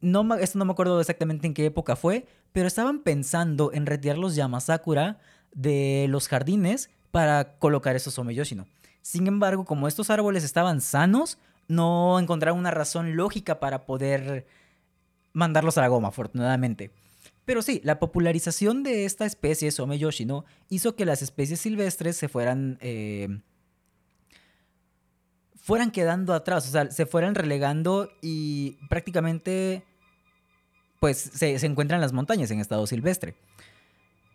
no, 0.01 0.36
esto 0.36 0.60
no 0.60 0.65
me 0.65 0.71
acuerdo 0.71 0.99
exactamente 0.99 1.47
en 1.47 1.53
qué 1.53 1.65
época 1.65 1.95
fue, 1.95 2.27
pero 2.51 2.67
estaban 2.67 2.99
pensando 2.99 3.71
en 3.73 3.86
retirar 3.86 4.17
los 4.17 4.36
Yamasakura 4.36 5.19
de 5.53 6.08
los 6.10 6.27
jardines 6.27 6.89
para 7.12 7.58
colocar 7.58 7.95
esos 7.95 8.17
Omeyoshino. 8.19 8.67
Sin 9.01 9.27
embargo, 9.27 9.65
como 9.65 9.88
estos 9.88 10.10
árboles 10.10 10.43
estaban 10.43 10.81
sanos, 10.81 11.38
no 11.67 12.19
encontraron 12.19 12.60
una 12.60 12.71
razón 12.71 13.15
lógica 13.15 13.60
para 13.60 13.86
poder 13.86 14.45
mandarlos 15.34 15.78
a 15.78 15.82
la 15.82 15.88
goma, 15.88 16.10
afortunadamente. 16.10 16.91
Pero 17.45 17.62
sí, 17.62 17.80
la 17.84 17.99
popularización 17.99 18.84
de 18.84 19.06
esta 19.06 19.25
especie, 19.25 19.71
Someyoshino, 19.71 20.45
hizo 20.69 20.95
que 20.95 21.06
las 21.06 21.21
especies 21.21 21.60
silvestres 21.60 22.17
se 22.17 22.28
fueran... 22.28 22.78
Eh, 22.82 23.41
fueran 25.56 25.89
quedando 25.89 26.34
atrás, 26.34 26.67
o 26.67 26.71
sea, 26.71 26.91
se 26.91 27.08
fueran 27.08 27.34
relegando 27.34 28.12
y 28.21 28.78
prácticamente 28.88 29.84
pues 30.99 31.17
se, 31.17 31.58
se 31.58 31.65
encuentra 31.65 31.97
en 31.97 32.01
las 32.01 32.13
montañas 32.13 32.51
en 32.51 32.60
estado 32.60 32.86
silvestre. 32.86 33.36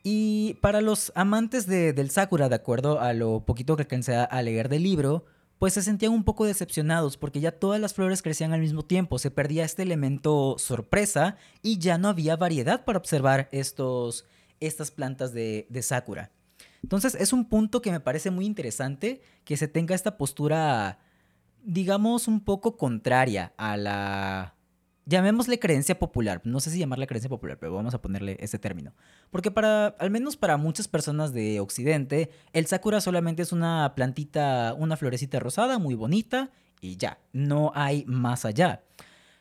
Y 0.03 0.55
para 0.61 0.81
los 0.81 1.12
amantes 1.14 1.66
de, 1.66 1.93
del 1.93 2.11
Sakura, 2.11 2.49
de 2.49 2.57
acuerdo 2.57 3.01
a 3.01 3.12
lo 3.12 3.45
poquito 3.45 3.77
que 3.77 3.83
alcancé 3.83 4.16
a 4.16 4.43
leer 4.43 4.69
del 4.69 4.83
libro, 4.83 5.25
pues 5.61 5.75
se 5.75 5.83
sentían 5.83 6.12
un 6.12 6.25
poco 6.25 6.46
decepcionados 6.46 7.18
porque 7.18 7.38
ya 7.38 7.53
todas 7.53 7.79
las 7.79 7.92
flores 7.92 8.23
crecían 8.23 8.55
al 8.55 8.62
mismo 8.62 8.83
tiempo, 8.83 9.18
se 9.18 9.31
perdía 9.31 9.62
este 9.62 9.83
elemento 9.83 10.57
sorpresa 10.57 11.37
y 11.61 11.79
ya 11.79 11.99
no 11.99 12.09
había 12.09 12.35
variedad 12.35 12.87
para 12.87 12.99
observar 12.99 13.51
estos, 13.53 14.25
estas 14.59 14.90
plantas 14.90 15.35
de, 15.35 15.66
de 15.68 15.83
Sakura. 15.83 16.31
Entonces 16.83 17.14
es 17.14 17.35
un 17.35 17.46
punto 17.46 17.83
que 17.83 17.90
me 17.90 18.01
parece 18.01 18.31
muy 18.31 18.46
interesante 18.46 19.20
que 19.44 19.59
se 19.59 19.68
tenga 19.68 19.94
esta 19.94 20.16
postura, 20.16 20.99
digamos, 21.62 22.27
un 22.27 22.40
poco 22.40 22.79
contraria 22.79 23.53
a 23.59 23.77
la 23.77 24.55
llamémosle 25.07 25.59
creencia 25.59 25.99
popular. 25.99 26.41
No 26.45 26.61
sé 26.61 26.71
si 26.71 26.79
llamarle 26.79 27.07
creencia 27.07 27.29
popular, 27.29 27.59
pero 27.59 27.75
vamos 27.75 27.95
a 27.95 28.03
ponerle 28.03 28.37
ese 28.41 28.59
término. 28.59 28.95
Porque 29.31 29.51
para, 29.51 29.89
al 29.89 30.11
menos 30.11 30.37
para 30.37 30.57
muchas 30.57 30.89
personas 30.89 31.33
de 31.33 31.61
Occidente, 31.61 32.31
el 32.53 32.67
sakura 32.67 33.01
solamente 33.01 33.43
es 33.43 33.53
una 33.53 33.95
plantita, 33.95 34.75
una 34.79 34.97
florecita 34.97 35.39
rosada 35.41 35.79
muy 35.79 35.95
bonita 35.95 36.51
y 36.81 36.97
ya, 36.97 37.19
no 37.33 37.73
hay 37.75 38.05
más 38.07 38.45
allá. 38.45 38.83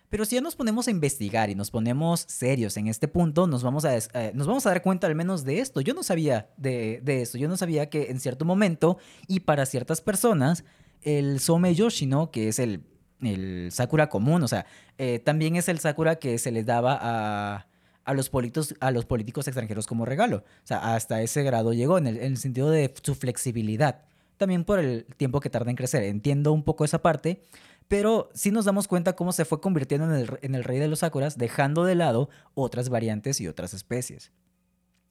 Pero 0.09 0.25
si 0.25 0.35
ya 0.35 0.41
nos 0.41 0.55
ponemos 0.55 0.87
a 0.87 0.91
investigar 0.91 1.51
y 1.51 1.55
nos 1.55 1.69
ponemos 1.69 2.21
serios 2.27 2.75
en 2.77 2.87
este 2.87 3.07
punto, 3.07 3.45
nos 3.45 3.61
vamos 3.61 3.85
a, 3.85 3.95
eh, 3.95 4.31
nos 4.33 4.47
vamos 4.47 4.65
a 4.65 4.69
dar 4.69 4.81
cuenta 4.81 5.05
al 5.05 5.13
menos 5.13 5.43
de 5.43 5.59
esto. 5.59 5.81
Yo 5.81 5.93
no 5.93 6.01
sabía 6.01 6.49
de, 6.57 6.99
de 7.03 7.21
esto. 7.21 7.37
Yo 7.37 7.47
no 7.47 7.57
sabía 7.57 7.89
que 7.91 8.09
en 8.09 8.19
cierto 8.19 8.43
momento 8.43 8.97
y 9.27 9.41
para 9.41 9.67
ciertas 9.67 10.01
personas, 10.01 10.63
el 11.03 11.39
Some 11.39 11.73
Yoshino, 11.75 12.31
que 12.31 12.47
es 12.47 12.57
el 12.57 12.83
el 13.21 13.69
sakura 13.71 14.09
común, 14.09 14.43
o 14.43 14.47
sea, 14.47 14.65
eh, 14.97 15.19
también 15.19 15.55
es 15.55 15.69
el 15.69 15.79
sakura 15.79 16.17
que 16.17 16.37
se 16.37 16.51
les 16.51 16.65
daba 16.65 16.97
a, 17.01 17.67
a, 18.05 18.13
los 18.13 18.31
a 18.79 18.91
los 18.91 19.05
políticos 19.05 19.47
extranjeros 19.47 19.87
como 19.87 20.05
regalo. 20.05 20.37
O 20.37 20.67
sea, 20.67 20.95
hasta 20.95 21.21
ese 21.21 21.43
grado 21.43 21.73
llegó 21.73 21.97
en 21.97 22.07
el, 22.07 22.37
sentido 22.37 22.69
de 22.69 22.93
su 23.01 23.15
flexibilidad. 23.15 24.01
También 24.37 24.63
por 24.63 24.79
el 24.79 25.05
tiempo 25.17 25.41
que 25.41 25.49
tarda 25.49 25.69
en 25.69 25.75
crecer. 25.75 26.03
Entiendo 26.03 26.53
un 26.53 26.63
poco 26.63 26.85
esa 26.85 27.01
parte, 27.01 27.43
pero 27.87 28.29
sí 28.33 28.51
nos 28.51 28.65
damos 28.65 28.87
cuenta 28.87 29.15
cómo 29.15 29.31
se 29.33 29.45
fue 29.45 29.59
convirtiendo 29.59 30.05
en 30.13 30.21
el, 30.21 30.39
en 30.41 30.55
el 30.55 30.63
rey 30.63 30.79
de 30.79 30.87
los 30.87 30.99
sakuras, 30.99 31.37
dejando 31.37 31.83
de 31.83 31.95
lado 31.95 32.29
otras 32.53 32.89
variantes 32.89 33.41
y 33.41 33.47
otras 33.47 33.73
especies. 33.73 34.31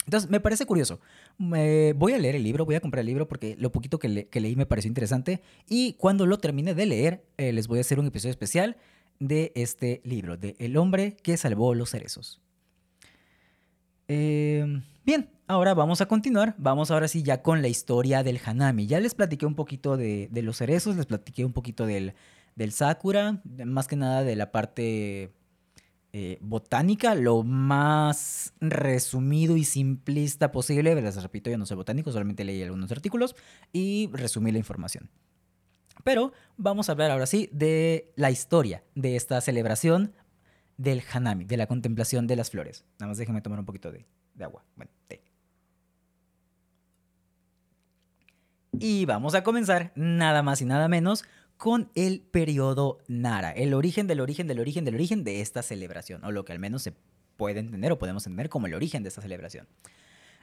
Entonces, 0.09 0.31
me 0.31 0.41
parece 0.41 0.65
curioso. 0.65 1.01
voy 1.37 2.13
a 2.15 2.19
leer 2.19 2.35
el 2.35 2.43
libro, 2.43 2.65
voy 2.65 2.77
a 2.77 2.81
comprar 2.81 3.01
el 3.01 3.07
libro 3.07 3.29
porque 3.29 3.57
lo 3.59 3.71
poquito 3.71 3.99
que, 3.99 4.09
leí 4.33 4.57
me 4.57 4.65
pareció 4.65 4.89
interesante. 4.89 5.43
Y 5.69 5.93
cuando 5.99 6.25
lo 6.25 6.39
termine 6.39 6.73
de 6.73 6.87
leer, 6.87 7.27
eh, 7.37 7.53
les 7.53 7.69
voy 7.69 7.77
a 7.77 7.83
hacer 7.83 8.01
un 8.01 8.07
episodio 8.07 8.31
especial 8.31 8.79
de 9.21 9.53
este 9.55 10.01
libro, 10.05 10.39
de 10.39 10.57
El 10.59 10.79
hombre 10.79 11.19
que 11.23 11.37
salvó 11.37 11.75
los 11.75 11.91
cerezos. 11.91 12.41
Em, 14.07 14.83
bien, 15.05 15.29
ahora 15.47 15.75
vamos 15.75 16.01
a 16.01 16.07
continuar. 16.07 16.55
Vamos 16.57 16.91
ahora 16.91 17.07
sí 17.07 17.23
ya 17.23 17.43
con 17.43 17.61
la 17.61 17.69
historia 17.69 18.23
del 18.23 18.41
Hanami. 18.43 18.87
Ya 18.87 19.01
les 19.01 19.15
platiqué 19.15 19.45
un 19.45 19.57
poquito 19.57 19.99
de, 19.99 20.31
los 20.33 20.57
cerezos, 20.57 20.97
les 20.97 21.05
platiqué 21.05 21.45
un 21.45 21.53
poquito 21.53 21.85
del, 21.85 22.15
del 22.57 22.73
Sakura, 22.73 23.43
más 23.67 23.87
que 23.87 23.97
nada 23.97 24.25
de 24.25 24.37
la 24.37 24.53
parte 24.53 25.35
eh, 26.13 26.39
botánica 26.41 27.15
lo 27.15 27.43
más 27.43 28.55
resumido 28.61 29.57
y 29.57 29.65
simplista 29.65 30.51
posible. 30.51 30.95
Les 30.95 31.23
repito, 31.23 31.51
yo 31.51 31.59
no 31.59 31.67
soy 31.67 31.77
botánico, 31.77 32.11
solamente 32.13 32.45
leí 32.45 32.63
algunos 32.63 32.91
artículos 32.93 33.37
y 33.73 34.09
resumí 34.13 34.51
la 34.51 34.59
información. 34.59 35.11
Pero 36.05 36.33
vamos 36.57 36.89
a 36.89 36.93
hablar 36.93 37.11
ahora 37.11 37.27
sí 37.27 37.51
de 37.53 38.13
la 38.17 38.31
historia 38.31 38.85
de 38.95 39.17
esta 39.17 39.41
celebración 39.41 40.15
del 40.79 41.03
Hanami, 41.13 41.45
de 41.45 41.57
la 41.57 41.67
contemplación 41.67 42.27
de 42.27 42.37
las 42.37 42.51
flores. 42.51 42.85
Nada 42.99 43.09
más 43.09 43.19
déjenme 43.19 43.43
tomar 43.43 43.59
un 43.59 43.67
poquito 43.67 43.93
de, 43.93 44.07
agua. 44.41 44.65
Bueno. 44.77 44.91
Y 48.81 49.07
vamos 49.07 49.35
a 49.35 49.43
comenzar 49.43 49.93
nada 49.97 50.43
más 50.43 50.63
y 50.63 50.65
nada 50.65 50.89
menos 50.89 51.25
con 51.59 51.91
el 51.97 52.21
periodo 52.21 53.01
Nara, 53.09 53.51
el 53.51 53.75
origen 53.75 54.07
del 54.07 54.21
origen 54.21 54.47
del 54.47 54.61
origen 54.61 54.85
del 54.85 54.95
origen 54.95 55.25
de 55.25 55.41
esta 55.41 55.63
celebración, 55.63 56.25
o 56.25 56.31
lo 56.31 56.45
que 56.45 56.53
al 56.53 56.61
menos 56.61 56.83
se 56.83 56.95
puede 57.37 57.59
entender 57.59 57.93
o 57.93 57.99
podemos 57.99 58.25
entender 58.27 58.49
como 58.49 58.69
el 58.69 58.75
origen 58.75 59.03
de 59.03 59.11
esta 59.11 59.23
celebración. 59.23 59.67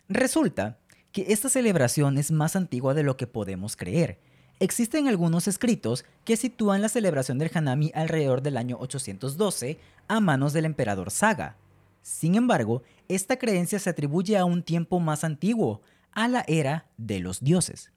Resulta 0.10 0.78
que 1.13 1.28
esta 1.30 1.47
celebración 1.47 2.17
es 2.17 2.32
más 2.32 2.58
antigua 2.58 2.93
de 2.93 3.04
lo 3.04 3.15
que 3.15 3.28
podemos 3.28 3.78
creer. 3.78 4.19
Existen 4.60 5.08
algunos 5.08 5.47
escritos 5.47 6.04
que 6.25 6.36
sitúan 6.36 6.82
la 6.82 6.89
celebración 6.89 7.38
del 7.38 7.51
Hanami 7.54 7.91
alrededor 7.95 8.41
del 8.41 8.58
año 8.58 8.78
812 8.80 9.80
a 10.10 10.19
manos 10.19 10.51
del 10.51 10.65
emperador 10.65 11.12
Saga. 11.12 11.56
Sin 12.01 12.36
embargo, 12.36 12.84
esta 13.08 13.38
creencia 13.38 13.80
se 13.80 13.89
atribuye 13.89 14.38
a 14.38 14.45
un 14.45 14.63
tiempo 14.63 14.99
más 14.99 15.23
antiguo, 15.23 15.82
a 16.12 16.28
la 16.28 16.43
era 16.47 16.88
de 16.97 17.19
los 17.19 17.41
dioses. 17.41 17.91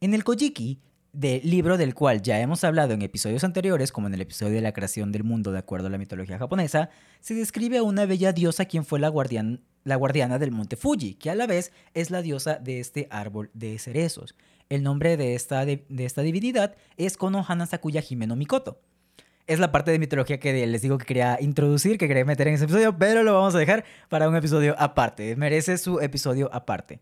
En 0.00 0.14
el 0.14 0.24
Kojiki 0.24 0.78
del 1.12 1.42
libro 1.48 1.76
del 1.76 1.94
cual 1.94 2.22
ya 2.22 2.40
hemos 2.40 2.62
hablado 2.64 2.94
en 2.94 3.02
episodios 3.02 3.44
anteriores, 3.44 3.92
como 3.92 4.06
en 4.06 4.14
el 4.14 4.20
episodio 4.20 4.54
de 4.54 4.60
la 4.60 4.72
creación 4.72 5.12
del 5.12 5.24
mundo 5.24 5.52
de 5.52 5.58
acuerdo 5.58 5.88
a 5.88 5.90
la 5.90 5.98
mitología 5.98 6.38
japonesa, 6.38 6.90
se 7.20 7.34
describe 7.34 7.78
a 7.78 7.82
una 7.82 8.06
bella 8.06 8.32
diosa 8.32 8.64
quien 8.64 8.84
fue 8.84 9.00
la, 9.00 9.12
la 9.84 9.96
guardiana 9.96 10.38
del 10.38 10.52
monte 10.52 10.76
Fuji, 10.76 11.14
que 11.14 11.30
a 11.30 11.34
la 11.34 11.46
vez 11.46 11.72
es 11.94 12.10
la 12.10 12.22
diosa 12.22 12.56
de 12.56 12.80
este 12.80 13.08
árbol 13.10 13.50
de 13.54 13.78
cerezos. 13.78 14.34
El 14.68 14.82
nombre 14.82 15.16
de 15.16 15.34
esta, 15.34 15.64
de, 15.64 15.84
esta 15.98 16.22
divinidad 16.22 16.76
es 16.96 17.16
Konohana 17.16 17.66
Sakuya 17.66 18.02
Hime 18.08 18.26
Mikoto. 18.28 18.80
Es 19.48 19.58
la 19.58 19.72
parte 19.72 19.90
de 19.90 19.98
mitología 19.98 20.38
que 20.38 20.64
les 20.64 20.82
digo 20.82 20.96
que 20.96 21.06
quería 21.06 21.38
introducir, 21.40 21.98
que 21.98 22.06
quería 22.06 22.24
meter 22.24 22.46
en 22.46 22.54
ese 22.54 22.64
episodio, 22.64 22.96
pero 22.96 23.24
lo 23.24 23.34
vamos 23.34 23.56
a 23.56 23.58
dejar 23.58 23.84
para 24.08 24.28
un 24.28 24.36
episodio 24.36 24.76
aparte. 24.78 25.34
Merece 25.34 25.76
su 25.76 25.98
episodio 25.98 26.48
aparte. 26.52 27.00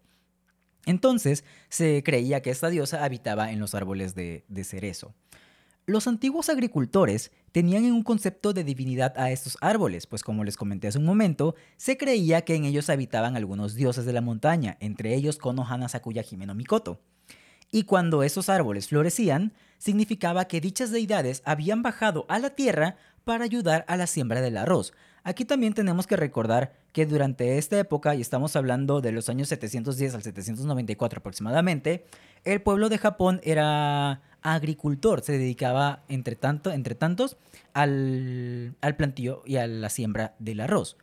Entonces 0.88 1.44
se 1.68 2.02
creía 2.02 2.40
que 2.40 2.48
esta 2.48 2.70
diosa 2.70 3.04
habitaba 3.04 3.52
en 3.52 3.60
los 3.60 3.74
árboles 3.74 4.14
de, 4.14 4.42
cerezo. 4.64 5.14
Los 5.84 6.06
antiguos 6.06 6.48
agricultores 6.48 7.30
tenían 7.52 7.84
un 7.92 8.02
concepto 8.02 8.54
de 8.54 8.64
divinidad 8.64 9.12
a 9.18 9.30
estos 9.30 9.58
árboles, 9.60 10.06
pues 10.06 10.22
como 10.22 10.44
les 10.44 10.56
comenté 10.56 10.88
hace 10.88 10.96
un 10.96 11.04
momento, 11.04 11.54
se 11.76 11.98
creía 11.98 12.40
que 12.40 12.54
en 12.54 12.64
ellos 12.64 12.88
habitaban 12.88 13.36
algunos 13.36 13.74
dioses 13.74 14.06
de 14.06 14.14
la 14.14 14.22
montaña, 14.22 14.78
entre 14.80 15.14
ellos 15.14 15.36
Konohana 15.36 15.90
Sakuya 15.90 16.24
Himeno 16.28 16.54
Mikoto. 16.54 17.02
Y 17.70 17.82
cuando 17.82 18.22
esos 18.22 18.48
árboles 18.48 18.88
florecían, 18.88 19.52
significaba 19.76 20.46
que 20.46 20.62
dichas 20.62 20.90
deidades 20.90 21.42
habían 21.44 21.82
bajado 21.82 22.24
a 22.30 22.38
la 22.38 22.48
tierra 22.48 22.96
para 23.24 23.44
ayudar 23.44 23.84
a 23.88 23.98
la 23.98 24.06
siembra 24.06 24.40
del 24.40 24.56
arroz, 24.56 24.94
Aquí 25.28 25.44
también 25.44 25.74
tenemos 25.74 26.06
que 26.06 26.16
recordar 26.16 26.72
que 26.94 27.04
durante 27.04 27.58
esta 27.58 27.78
época, 27.78 28.14
y 28.14 28.22
estamos 28.22 28.56
hablando 28.56 29.02
de 29.02 29.12
los 29.12 29.28
años 29.28 29.48
710 29.48 30.14
al 30.14 30.22
794 30.22 31.18
aproximadamente, 31.18 32.06
el 32.44 32.62
pueblo 32.62 32.88
de 32.88 32.96
Japón 32.96 33.38
era 33.44 34.22
agricultor, 34.40 35.20
se 35.20 35.32
dedicaba 35.32 36.02
entre, 36.08 36.34
tanto, 36.34 36.72
entre 36.72 36.94
tantos 36.94 37.36
al, 37.74 38.74
al 38.80 38.96
plantío 38.96 39.42
y 39.44 39.56
a 39.56 39.66
la 39.66 39.90
siembra 39.90 40.34
del 40.38 40.60
arroz. 40.60 40.96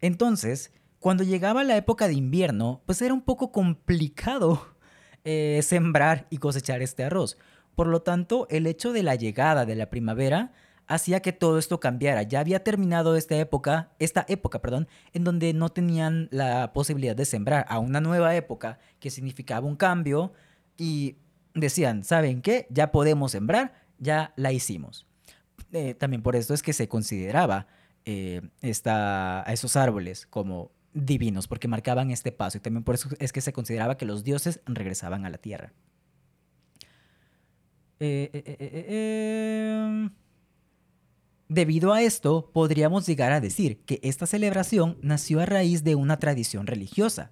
Entonces, 0.00 0.72
cuando 0.98 1.22
llegaba 1.22 1.62
la 1.62 1.76
época 1.76 2.08
de 2.08 2.14
invierno, 2.14 2.80
pues 2.84 3.00
era 3.00 3.14
un 3.14 3.22
poco 3.22 3.52
complicado 3.52 4.74
eh, 5.24 5.60
sembrar 5.62 6.26
y 6.30 6.38
cosechar 6.38 6.82
este 6.82 7.04
arroz. 7.04 7.38
Por 7.76 7.86
lo 7.86 8.02
tanto, 8.02 8.48
el 8.50 8.66
hecho 8.66 8.92
de 8.92 9.04
la 9.04 9.14
llegada 9.14 9.66
de 9.66 9.76
la 9.76 9.88
primavera 9.88 10.50
hacía 10.86 11.20
que 11.20 11.32
todo 11.32 11.58
esto 11.58 11.80
cambiara. 11.80 12.22
Ya 12.22 12.40
había 12.40 12.62
terminado 12.64 13.16
esta 13.16 13.36
época, 13.36 13.92
esta 13.98 14.24
época, 14.28 14.60
perdón, 14.60 14.88
en 15.12 15.24
donde 15.24 15.52
no 15.54 15.70
tenían 15.70 16.28
la 16.30 16.72
posibilidad 16.72 17.16
de 17.16 17.24
sembrar 17.24 17.64
a 17.68 17.78
una 17.78 18.00
nueva 18.00 18.34
época 18.36 18.78
que 19.00 19.10
significaba 19.10 19.66
un 19.66 19.76
cambio 19.76 20.32
y 20.76 21.16
decían, 21.54 22.04
¿saben 22.04 22.42
qué? 22.42 22.66
Ya 22.70 22.92
podemos 22.92 23.32
sembrar, 23.32 23.74
ya 23.98 24.32
la 24.36 24.52
hicimos. 24.52 25.06
Eh, 25.72 25.94
también 25.94 26.22
por 26.22 26.36
esto 26.36 26.54
es 26.54 26.62
que 26.62 26.72
se 26.72 26.88
consideraba 26.88 27.66
eh, 28.04 28.42
a 28.84 29.44
esos 29.48 29.76
árboles 29.76 30.26
como 30.26 30.72
divinos, 30.92 31.48
porque 31.48 31.68
marcaban 31.68 32.10
este 32.10 32.32
paso 32.32 32.58
y 32.58 32.60
también 32.60 32.84
por 32.84 32.94
eso 32.94 33.08
es 33.18 33.32
que 33.32 33.40
se 33.40 33.52
consideraba 33.52 33.96
que 33.96 34.04
los 34.04 34.24
dioses 34.24 34.60
regresaban 34.66 35.24
a 35.24 35.30
la 35.30 35.38
tierra. 35.38 35.72
Eh, 38.00 38.30
em, 39.78 40.10
Debido 41.52 41.92
a 41.92 42.00
esto, 42.00 42.48
podríamos 42.50 43.06
llegar 43.06 43.30
a 43.30 43.38
decir 43.38 43.82
que 43.84 44.00
esta 44.02 44.26
celebración 44.26 44.96
nació 45.02 45.38
a 45.38 45.44
raíz 45.44 45.84
de 45.84 45.94
una 45.94 46.18
tradición 46.18 46.66
religiosa. 46.66 47.30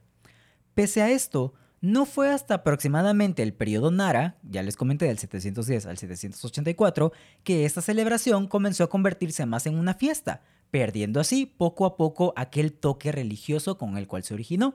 Pese 0.75 1.01
a 1.01 1.11
esto, 1.11 1.55
no 1.81 2.05
fue 2.05 2.29
hasta 2.31 2.57
aproximadamente 2.57 3.43
el 3.43 3.55
periodo 3.55 3.91
Nara, 3.91 4.37
ya 4.43 4.63
les 4.63 4.77
comenté 4.77 5.07
del 5.07 5.17
710 5.17 5.87
al 5.87 5.97
784, 5.97 7.15
que 7.45 7.65
esta 7.65 7.81
celebración 7.81 8.47
comenzó 8.47 8.85
a 8.85 8.91
convertirse 8.91 9.47
más 9.47 9.65
en 9.65 9.79
una 9.79 9.95
fiesta, 9.95 10.43
perdiendo 10.71 11.19
así 11.19 11.47
poco 11.47 11.87
a 11.87 11.97
poco 11.97 12.35
aquel 12.37 12.75
toque 12.75 13.13
religioso 13.13 13.79
con 13.79 13.97
el 13.97 14.07
cual 14.07 14.23
se 14.23 14.35
originó. 14.35 14.75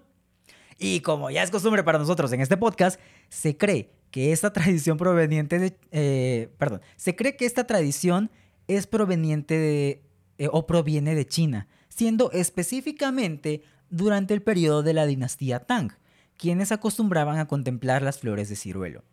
Y 0.80 1.02
como 1.02 1.30
ya 1.30 1.44
es 1.44 1.52
costumbre 1.52 1.84
para 1.84 2.00
nosotros 2.00 2.34
en 2.34 2.42
este 2.42 2.58
podcast, 2.58 3.00
se 3.30 3.56
cree 3.58 3.92
que 4.10 4.32
esta 4.32 4.52
tradición 4.52 4.98
proveniente 4.98 5.60
de... 5.60 5.78
Eh, 5.92 6.50
perdón, 6.58 6.82
se 6.96 7.16
cree 7.16 7.38
que 7.38 7.46
esta 7.46 7.68
tradición 7.68 8.32
es 8.68 8.88
proveniente 8.88 9.58
de, 9.58 10.04
eh, 10.38 10.50
o 10.52 10.68
proviene 10.68 11.16
de 11.16 11.26
China, 11.26 11.68
siendo 11.90 12.32
específicamente 12.32 13.64
durante 13.90 14.34
el 14.34 14.42
periodo 14.42 14.84
de 14.84 14.94
la 14.94 15.06
dinastía 15.06 15.60
Tang, 15.60 15.92
quienes 16.38 16.72
acostumbraban 16.72 17.38
a 17.40 17.48
contemplar 17.48 18.02
las 18.02 18.20
flores 18.20 18.50
de 18.50 18.56
ciruelo. 18.56 19.04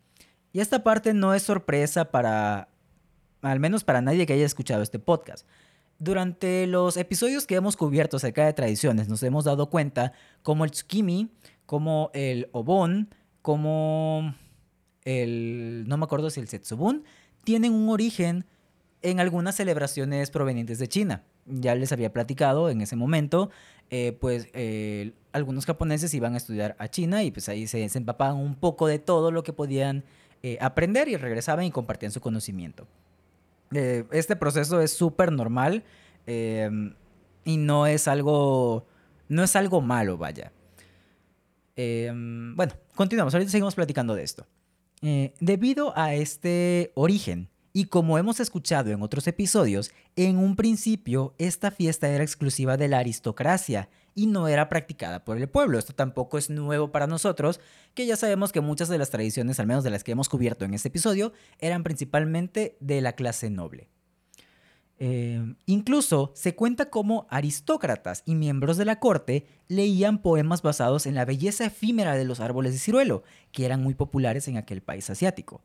Y 0.52 0.60
esta 0.60 0.82
parte 0.82 1.14
no 1.14 1.34
es 1.34 1.42
sorpresa 1.42 2.10
para, 2.10 2.68
al 3.42 3.60
menos 3.60 3.84
para 3.84 4.02
nadie 4.02 4.26
que 4.26 4.34
haya 4.34 4.46
escuchado 4.46 4.82
este 4.82 4.98
podcast. 4.98 5.46
Durante 5.98 6.66
los 6.66 6.96
episodios 6.96 7.46
que 7.46 7.54
hemos 7.54 7.76
cubierto 7.76 8.16
acerca 8.16 8.44
de 8.44 8.52
tradiciones, 8.52 9.08
nos 9.08 9.22
hemos 9.22 9.44
dado 9.44 9.70
cuenta 9.70 10.12
como 10.42 10.64
el 10.64 10.72
tsukimi, 10.72 11.30
como 11.64 12.10
el 12.12 12.48
obon, 12.52 13.14
como 13.40 14.34
el, 15.04 15.84
no 15.86 15.96
me 15.96 16.04
acuerdo 16.04 16.28
si 16.30 16.40
el 16.40 16.48
setsubun, 16.48 17.04
tienen 17.44 17.72
un 17.72 17.88
origen 17.88 18.46
en 19.02 19.20
algunas 19.20 19.56
celebraciones 19.56 20.30
provenientes 20.30 20.78
de 20.78 20.88
China. 20.88 21.24
Ya 21.46 21.74
les 21.74 21.92
había 21.92 22.12
platicado 22.12 22.70
en 22.70 22.80
ese 22.80 22.96
momento, 22.96 23.50
eh, 23.90 24.16
pues 24.20 24.48
eh, 24.54 25.12
algunos 25.32 25.66
japoneses 25.66 26.14
iban 26.14 26.34
a 26.34 26.36
estudiar 26.36 26.76
a 26.78 26.88
China 26.88 27.22
y 27.22 27.30
pues 27.30 27.48
ahí 27.48 27.66
se, 27.66 27.84
empapaban 27.84 28.36
un 28.36 28.54
poco 28.54 28.86
de 28.86 28.98
todo 28.98 29.30
lo 29.30 29.42
que 29.42 29.52
podían 29.52 30.04
eh, 30.42 30.56
aprender 30.60 31.08
y 31.08 31.16
regresaban 31.16 31.64
y 31.64 31.70
compartían 31.70 32.12
su 32.12 32.20
conocimiento. 32.20 32.86
este 33.72 34.36
proceso 34.36 34.80
es 34.80 34.92
súper 34.92 35.32
normal 35.32 35.82
em, 36.26 36.94
y 37.44 37.56
no 37.56 37.86
es 37.86 38.06
algo, 38.06 38.86
no 39.28 39.42
es 39.42 39.56
algo 39.56 39.80
malo, 39.80 40.16
vaya. 40.16 40.52
Em, 41.74 42.54
bueno, 42.54 42.74
continuamos, 42.94 43.34
ahorita 43.34 43.50
seguimos 43.50 43.74
platicando 43.74 44.14
de 44.14 44.22
esto. 44.22 44.46
debido 45.40 45.92
a 45.98 46.14
este 46.14 46.92
origen 46.94 47.48
y 47.72 47.86
como 47.86 48.18
hemos 48.18 48.40
escuchado 48.40 48.90
en 48.90 49.02
otros 49.02 49.26
episodios, 49.26 49.92
en 50.16 50.38
un 50.38 50.56
principio 50.56 51.34
esta 51.38 51.70
fiesta 51.70 52.08
era 52.08 52.22
exclusiva 52.22 52.76
de 52.76 52.88
la 52.88 52.98
aristocracia 52.98 53.88
y 54.14 54.26
no 54.26 54.46
era 54.48 54.68
practicada 54.68 55.24
por 55.24 55.38
el 55.38 55.48
pueblo. 55.48 55.78
Esto 55.78 55.94
tampoco 55.94 56.36
es 56.36 56.50
nuevo 56.50 56.92
para 56.92 57.06
nosotros, 57.06 57.60
que 57.94 58.06
ya 58.06 58.16
sabemos 58.16 58.52
que 58.52 58.60
muchas 58.60 58.88
de 58.88 58.98
las 58.98 59.10
tradiciones, 59.10 59.58
al 59.58 59.66
menos 59.66 59.84
de 59.84 59.90
las 59.90 60.04
que 60.04 60.12
hemos 60.12 60.28
cubierto 60.28 60.64
en 60.64 60.74
este 60.74 60.88
episodio, 60.88 61.32
eran 61.58 61.82
principalmente 61.82 62.76
de 62.80 63.00
la 63.00 63.12
clase 63.12 63.48
noble. 63.48 63.88
Eh, 64.98 65.56
incluso 65.66 66.30
se 66.36 66.54
cuenta 66.54 66.90
cómo 66.90 67.26
aristócratas 67.28 68.22
y 68.24 68.36
miembros 68.36 68.76
de 68.76 68.84
la 68.84 69.00
corte 69.00 69.46
leían 69.66 70.22
poemas 70.22 70.62
basados 70.62 71.06
en 71.06 71.14
la 71.14 71.24
belleza 71.24 71.64
efímera 71.64 72.14
de 72.14 72.24
los 72.24 72.38
árboles 72.38 72.72
de 72.72 72.78
ciruelo, 72.78 73.24
que 73.50 73.64
eran 73.64 73.82
muy 73.82 73.94
populares 73.94 74.46
en 74.46 74.58
aquel 74.58 74.82
país 74.82 75.08
asiático. 75.10 75.64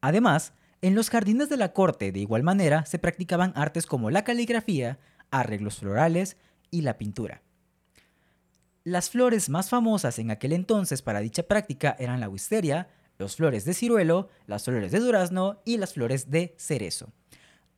Además, 0.00 0.54
en 0.82 0.94
los 0.94 1.10
jardines 1.10 1.48
de 1.48 1.56
la 1.56 1.72
corte, 1.72 2.12
de 2.12 2.20
igual 2.20 2.42
manera, 2.42 2.86
se 2.86 2.98
practicaban 2.98 3.52
artes 3.54 3.86
como 3.86 4.10
la 4.10 4.24
caligrafía, 4.24 4.98
arreglos 5.30 5.78
florales 5.78 6.36
y 6.70 6.82
la 6.82 6.96
pintura. 6.96 7.42
Las 8.82 9.10
flores 9.10 9.50
más 9.50 9.68
famosas 9.68 10.18
en 10.18 10.30
aquel 10.30 10.52
entonces 10.52 11.02
para 11.02 11.20
dicha 11.20 11.42
práctica 11.42 11.96
eran 11.98 12.20
la 12.20 12.30
wisteria, 12.30 12.88
las 13.18 13.36
flores 13.36 13.66
de 13.66 13.74
ciruelo, 13.74 14.30
las 14.46 14.64
flores 14.64 14.90
de 14.90 15.00
durazno 15.00 15.60
y 15.66 15.76
las 15.76 15.92
flores 15.92 16.30
de 16.30 16.54
cerezo. 16.56 17.12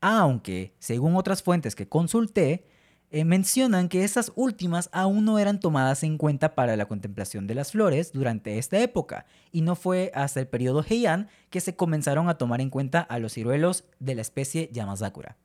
Aunque, 0.01 0.75
según 0.79 1.17
otras 1.17 1.43
fuentes 1.43 1.75
que 1.75 1.89
consulté, 1.89 2.67
eh, 3.15 3.27
mencionan 3.27 3.91
que 3.91 4.05
estas 4.05 4.33
últimas 4.37 4.89
aún 4.91 5.27
no 5.27 5.39
eran 5.39 5.61
tomadas 5.61 6.03
en 6.03 6.17
cuenta 6.17 6.55
para 6.55 6.79
la 6.79 6.87
contemplación 6.87 7.47
de 7.47 7.55
las 7.55 7.73
flores 7.73 8.11
durante 8.11 8.57
esta 8.57 8.81
época, 8.81 9.27
y 9.53 9.61
no 9.61 9.77
fue 9.77 10.11
hasta 10.15 10.41
el 10.41 10.49
periodo 10.49 10.83
Heian 10.83 11.29
que 11.51 11.61
se 11.61 11.77
comenzaron 11.77 12.31
a 12.31 12.39
tomar 12.39 12.63
en 12.63 12.71
cuenta 12.71 13.01
a 13.01 13.19
los 13.19 13.35
ciruelos 13.35 13.85
de 14.01 14.15
la 14.15 14.23
especie 14.23 14.71
Yamazakura. 14.73 15.37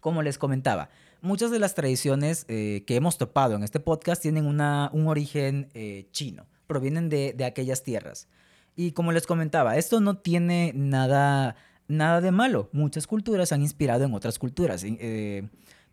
Como 0.00 0.20
les 0.20 0.36
comentaba, 0.36 0.90
muchas 1.22 1.50
de 1.50 1.58
las 1.58 1.74
tradiciones 1.74 2.44
eh, 2.48 2.84
que 2.86 2.96
hemos 2.96 3.16
topado 3.16 3.54
en 3.56 3.62
este 3.62 3.80
podcast 3.80 4.20
tienen 4.20 4.44
un 4.44 4.60
origen 4.60 5.70
eh, 5.72 6.08
chino, 6.12 6.44
provienen 6.66 7.08
de, 7.08 7.42
aquellas 7.46 7.82
tierras. 7.82 8.28
Y 8.76 8.92
como 8.92 9.12
les 9.12 9.26
comentaba, 9.26 9.78
esto 9.78 9.98
no 10.00 10.18
tiene 10.18 10.72
nada, 10.74 11.56
nada 11.88 12.20
de 12.20 12.32
malo. 12.32 12.68
Muchas 12.72 13.06
culturas 13.06 13.50
han 13.50 13.62
inspirado 13.62 14.04
en 14.04 14.12
otras 14.12 14.38
culturas. 14.38 14.84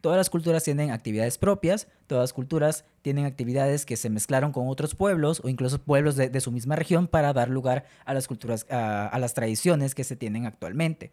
Todas 0.01 0.17
las 0.17 0.31
culturas 0.31 0.63
tienen 0.63 0.89
actividades 0.89 1.37
propias, 1.37 1.87
todas 2.07 2.23
las 2.23 2.33
culturas 2.33 2.85
tienen 3.03 3.25
actividades 3.25 3.85
que 3.85 3.95
se 3.95 4.09
mezclaron 4.09 4.51
con 4.51 4.67
otros 4.67 4.95
pueblos 4.95 5.41
o 5.43 5.49
incluso 5.49 5.79
pueblos 5.79 6.15
de, 6.15 6.41
su 6.41 6.51
misma 6.51 6.75
región 6.75 7.07
para 7.07 7.33
dar 7.33 7.49
lugar 7.49 7.85
a 8.03 8.15
las 8.15 8.27
culturas, 8.27 8.65
a, 8.71 9.15
las 9.19 9.35
tradiciones 9.35 9.93
que 9.93 10.03
se 10.03 10.15
tienen 10.15 10.47
actualmente. 10.47 11.11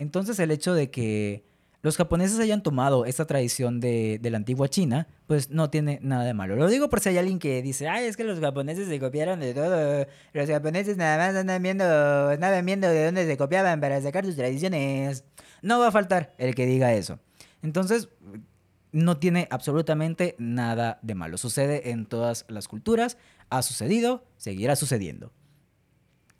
Entonces 0.00 0.40
el 0.40 0.50
hecho 0.50 0.74
de 0.74 0.90
que 0.90 1.44
los 1.82 1.96
japoneses 1.96 2.40
hayan 2.40 2.64
tomado 2.64 3.04
esta 3.04 3.26
tradición 3.26 3.78
de, 3.78 4.18
la 4.20 4.36
antigua 4.38 4.68
China, 4.68 5.06
pues 5.28 5.50
no 5.50 5.70
tiene 5.70 6.00
nada 6.02 6.24
de 6.24 6.34
malo. 6.34 6.56
Lo 6.56 6.66
digo 6.66 6.90
por 6.90 6.98
si 6.98 7.10
hay 7.10 7.18
alguien 7.18 7.38
que 7.38 7.62
dice, 7.62 7.86
ay, 7.86 8.06
es 8.06 8.16
que 8.16 8.24
los 8.24 8.40
japoneses 8.40 8.88
se 8.88 8.98
copiaron 8.98 9.38
de 9.38 9.54
todo. 9.54 10.04
Los 10.32 10.48
japoneses 10.48 10.96
nada 10.96 11.16
más 11.16 11.36
andan 11.36 11.62
viendo, 11.62 11.84
andaban 11.84 12.66
viendo 12.66 12.88
de 12.88 13.04
dónde 13.04 13.24
se 13.24 13.36
copiaban 13.36 13.80
para 13.80 14.02
sacar 14.02 14.24
sus 14.24 14.34
tradiciones. 14.34 15.22
No 15.62 15.78
va 15.78 15.88
a 15.88 15.92
faltar 15.92 16.34
el 16.38 16.56
que 16.56 16.66
diga 16.66 16.92
eso. 16.92 17.20
Entonces, 17.62 18.08
no 18.92 19.18
tiene 19.18 19.46
absolutamente 19.50 20.34
nada 20.38 20.98
de 21.02 21.14
malo. 21.14 21.36
Sucede 21.36 21.90
en 21.90 22.06
todas 22.06 22.46
las 22.48 22.68
culturas, 22.68 23.18
ha 23.50 23.62
sucedido, 23.62 24.24
seguirá 24.36 24.76
sucediendo. 24.76 25.32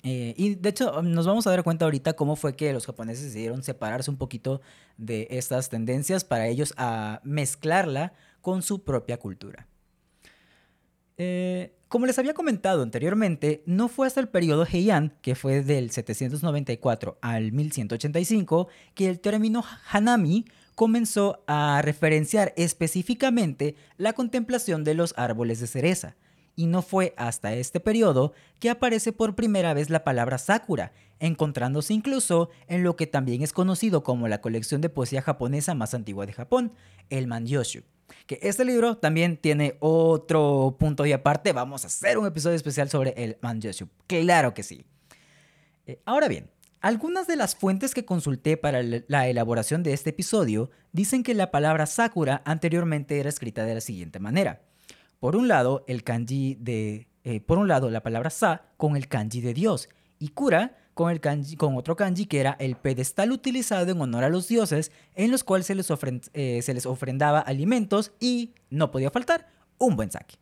Eh, 0.02 0.34
y 0.36 0.54
de 0.54 0.68
hecho, 0.68 1.02
nos 1.02 1.26
vamos 1.26 1.46
a 1.46 1.50
dar 1.50 1.64
cuenta 1.64 1.84
ahorita 1.84 2.14
cómo 2.14 2.36
fue 2.36 2.54
que 2.54 2.72
los 2.72 2.86
japoneses 2.86 3.24
decidieron 3.24 3.62
separarse 3.62 4.10
un 4.10 4.16
poquito 4.16 4.60
de 4.96 5.26
estas 5.30 5.68
tendencias 5.68 6.24
para 6.24 6.46
ellos 6.46 6.72
a 6.76 7.20
mezclarla 7.24 8.12
con 8.40 8.62
su 8.62 8.84
propia 8.84 9.18
cultura. 9.18 9.66
Eh, 11.18 11.76
como 11.88 12.06
les 12.06 12.18
había 12.18 12.34
comentado 12.34 12.82
anteriormente, 12.82 13.62
no 13.66 13.88
fue 13.88 14.06
hasta 14.06 14.20
el 14.20 14.28
periodo 14.28 14.64
Heian, 14.64 15.16
que 15.22 15.34
fue 15.34 15.62
del 15.62 15.90
794 15.90 17.18
al 17.20 17.52
1185, 17.52 18.68
que 18.94 19.08
el 19.08 19.20
término 19.20 19.64
Hanami 19.90 20.44
comenzó 20.76 21.42
a 21.46 21.80
referenciar 21.82 22.52
específicamente 22.56 23.74
la 23.96 24.12
contemplación 24.12 24.84
de 24.84 24.94
los 24.94 25.14
árboles 25.16 25.58
de 25.58 25.66
cereza. 25.66 26.16
Y 26.54 26.66
no 26.66 26.82
fue 26.82 27.14
hasta 27.16 27.54
este 27.54 27.80
periodo 27.80 28.32
que 28.60 28.70
aparece 28.70 29.12
por 29.12 29.34
primera 29.34 29.74
vez 29.74 29.90
la 29.90 30.04
palabra 30.04 30.38
Sakura, 30.38 30.92
encontrándose 31.18 31.94
incluso 31.94 32.50
en 32.68 32.82
lo 32.82 32.94
que 32.94 33.06
también 33.06 33.42
es 33.42 33.52
conocido 33.52 34.02
como 34.02 34.28
la 34.28 34.40
colección 34.42 34.82
de 34.82 34.90
poesía 34.90 35.22
japonesa 35.22 35.74
más 35.74 35.94
antigua 35.94 36.26
de 36.26 36.34
Japón, 36.34 36.72
el 37.10 37.26
Manyoshu. 37.26 37.82
Que 38.26 38.38
este 38.42 38.64
libro 38.64 38.98
también 38.98 39.38
tiene 39.38 39.76
otro 39.80 40.76
punto 40.78 41.06
y 41.06 41.12
aparte, 41.12 41.52
vamos 41.52 41.84
a 41.84 41.86
hacer 41.86 42.18
un 42.18 42.26
episodio 42.26 42.56
especial 42.56 42.90
sobre 42.90 43.14
el 43.16 43.38
Manyoshu. 43.40 43.88
Claro 44.06 44.52
que 44.52 44.62
sí. 44.62 44.84
Eh, 45.86 46.00
ahora 46.04 46.28
bien, 46.28 46.50
algunas 46.86 47.26
de 47.26 47.34
las 47.34 47.56
fuentes 47.56 47.94
que 47.94 48.04
consulté 48.04 48.56
para 48.56 48.80
la 48.80 49.26
elaboración 49.26 49.82
de 49.82 49.92
este 49.92 50.10
episodio 50.10 50.70
dicen 50.92 51.24
que 51.24 51.34
la 51.34 51.50
palabra 51.50 51.84
Sakura 51.86 52.42
anteriormente 52.44 53.18
era 53.18 53.28
escrita 53.28 53.64
de 53.64 53.74
la 53.74 53.80
siguiente 53.80 54.20
manera. 54.20 54.62
Por 55.18 55.34
un 55.34 55.48
lado, 55.48 55.84
el 55.88 56.04
kanji 56.04 56.54
de, 56.60 57.08
eh, 57.24 57.40
por 57.40 57.58
un 57.58 57.66
lado 57.66 57.90
la 57.90 58.04
palabra 58.04 58.30
Sa 58.30 58.66
con 58.76 58.96
el 58.96 59.08
kanji 59.08 59.40
de 59.40 59.52
Dios 59.52 59.88
y 60.20 60.28
Kura 60.28 60.78
con, 60.94 61.10
el 61.10 61.20
kanji, 61.20 61.56
con 61.56 61.76
otro 61.76 61.96
kanji 61.96 62.26
que 62.26 62.38
era 62.38 62.54
el 62.60 62.76
pedestal 62.76 63.32
utilizado 63.32 63.90
en 63.90 64.00
honor 64.00 64.22
a 64.22 64.28
los 64.28 64.46
dioses, 64.46 64.92
en 65.16 65.32
los 65.32 65.42
cuales 65.42 65.66
se 65.66 65.74
les, 65.74 65.88
eh, 66.34 66.60
se 66.62 66.72
les 66.72 66.86
ofrendaba 66.86 67.40
alimentos 67.40 68.12
y, 68.20 68.54
no 68.70 68.92
podía 68.92 69.10
faltar, 69.10 69.48
un 69.78 69.96
buen 69.96 70.12
saque. 70.12 70.36